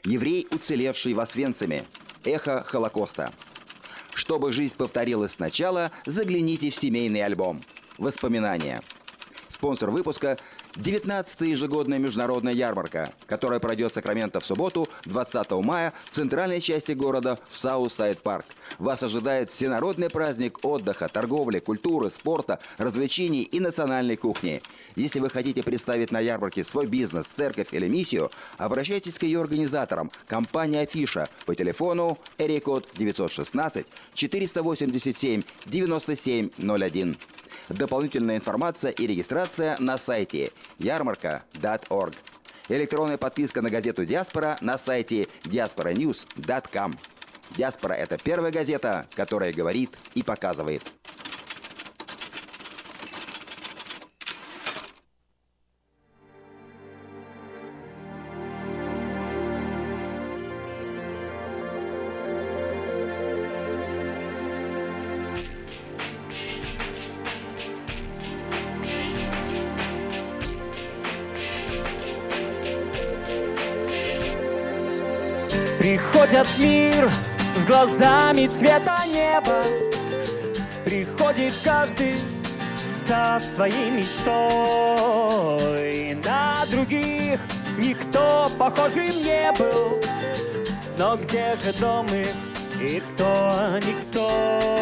Еврей, 0.05 0.47
уцелевший 0.51 1.14
в 1.14 1.20
Освенциме. 1.20 1.82
Эхо 2.24 2.62
Холокоста. 2.62 3.32
Чтобы 4.14 4.52
жизнь 4.52 4.76
повторилась 4.76 5.32
сначала, 5.32 5.90
загляните 6.05 6.70
в 6.70 6.74
семейный 6.74 7.22
альбом. 7.22 7.60
Воспоминания. 7.98 8.80
Спонсор 9.48 9.90
выпуска 9.90 10.36
19-я 10.74 11.51
ежегодная 11.51 11.98
международная 11.98 12.52
ярмарка, 12.52 13.12
которая 13.26 13.60
пройдет 13.60 13.90
в 13.90 13.94
Сакраменто 13.94 14.40
в 14.40 14.44
субботу, 14.44 14.88
20 15.05 15.51
мая, 15.64 15.92
в 16.05 16.10
центральной 16.10 16.60
части 16.60 16.92
города 16.92 17.38
в 17.48 17.56
Southside 17.57 18.20
Park. 18.23 18.47
Вас 18.78 19.02
ожидает 19.02 19.51
всенародный 19.51 20.09
праздник 20.09 20.64
отдыха, 20.64 21.09
торговли, 21.09 21.59
культуры, 21.59 22.10
спорта, 22.10 22.60
развлечений 22.78 23.42
и 23.42 23.60
национальной 23.60 24.16
кухни. 24.16 24.62
Если 24.97 25.20
вы 25.20 25.28
хотите 25.28 25.62
представить 25.62 26.12
на 26.12 26.20
ярмарке 26.20 26.64
свой 26.64 26.86
бизнес, 26.86 27.26
церковь 27.36 27.72
или 27.72 27.88
миссию, 27.88 28.30
обращайтесь 28.56 29.18
к 29.18 29.22
ее 29.24 29.40
организаторам, 29.40 30.10
компания 30.26 30.80
Афиша, 30.80 31.28
по 31.47 31.55
телефону 31.55 32.18
area 32.39 32.64
code 32.64 32.89
916 32.94 33.86
487 34.14 35.42
9701. 35.66 37.16
Дополнительная 37.69 38.37
информация 38.37 38.91
и 38.91 39.07
регистрация 39.07 39.77
на 39.78 39.97
сайте 39.97 40.51
ярмарка.org. 40.78 42.15
Электронная 42.69 43.19
подписка 43.19 43.62
на 43.62 43.69
газету 43.69 44.05
«Диаспора» 44.05 44.57
на 44.61 44.78
сайте 44.78 45.27
diasporanews.com. 45.45 46.93
«Диаспора»— 47.57 47.93
это 47.95 48.16
первая 48.16 48.53
газета, 48.53 49.07
которая 49.15 49.53
говорит 49.53 49.99
и 50.15 50.23
показывает. 50.23 50.82
В 76.43 76.59
мир 76.59 77.09
с 77.55 77.65
глазами 77.67 78.47
цвета 78.47 79.05
неба. 79.07 79.62
Приходит 80.87 81.53
каждый 81.62 82.15
со 83.07 83.39
своей 83.55 83.91
мечтой. 83.91 84.31
На 86.25 86.65
других 86.71 87.41
никто 87.77 88.51
похожим 88.59 89.09
не 89.09 89.53
был. 89.53 90.01
Но 90.97 91.19
где 91.19 91.57
же 91.57 91.75
дом 91.79 92.07
их 92.07 92.35
и 92.81 93.01
кто 93.01 93.79
никто? 93.87 94.80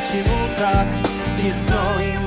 Почему 0.00 0.56
так? 0.56 0.86
Тесно 1.36 2.17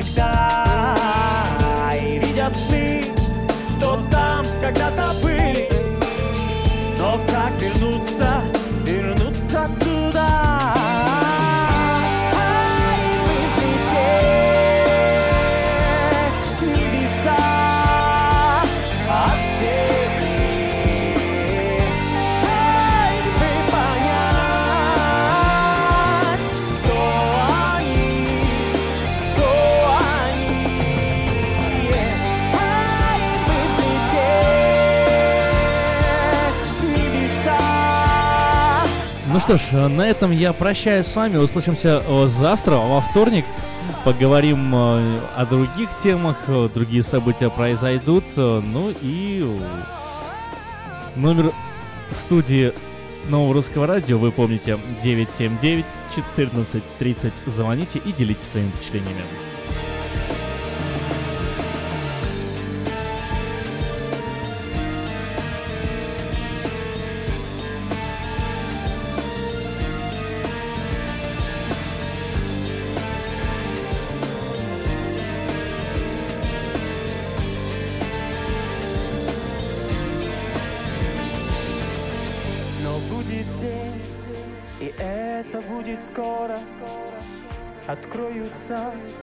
смотрят 0.00 0.16
иногда 0.16 0.29
что 39.50 39.58
ж, 39.58 39.88
на 39.88 40.08
этом 40.08 40.30
я 40.30 40.52
прощаюсь 40.52 41.06
с 41.06 41.16
вами. 41.16 41.36
Услышимся 41.36 42.04
э, 42.06 42.26
завтра, 42.26 42.76
во 42.76 43.00
вторник. 43.00 43.44
Поговорим 44.04 44.72
э, 44.72 45.18
о 45.34 45.44
других 45.44 45.88
темах, 45.96 46.36
э, 46.46 46.68
другие 46.72 47.02
события 47.02 47.50
произойдут. 47.50 48.22
э, 48.36 48.62
Ну 48.64 48.94
и 49.02 49.42
э, 49.42 51.18
номер 51.18 51.52
студии 52.12 52.72
Нового 53.28 53.54
Русского 53.54 53.88
Радио, 53.88 54.18
вы 54.18 54.30
помните, 54.30 54.78
979 55.02 55.84
14 56.14 56.82
30. 57.00 57.32
Звоните 57.46 57.98
и 58.04 58.12
делитесь 58.12 58.46
своими 58.46 58.70
впечатлениями. 58.70 59.49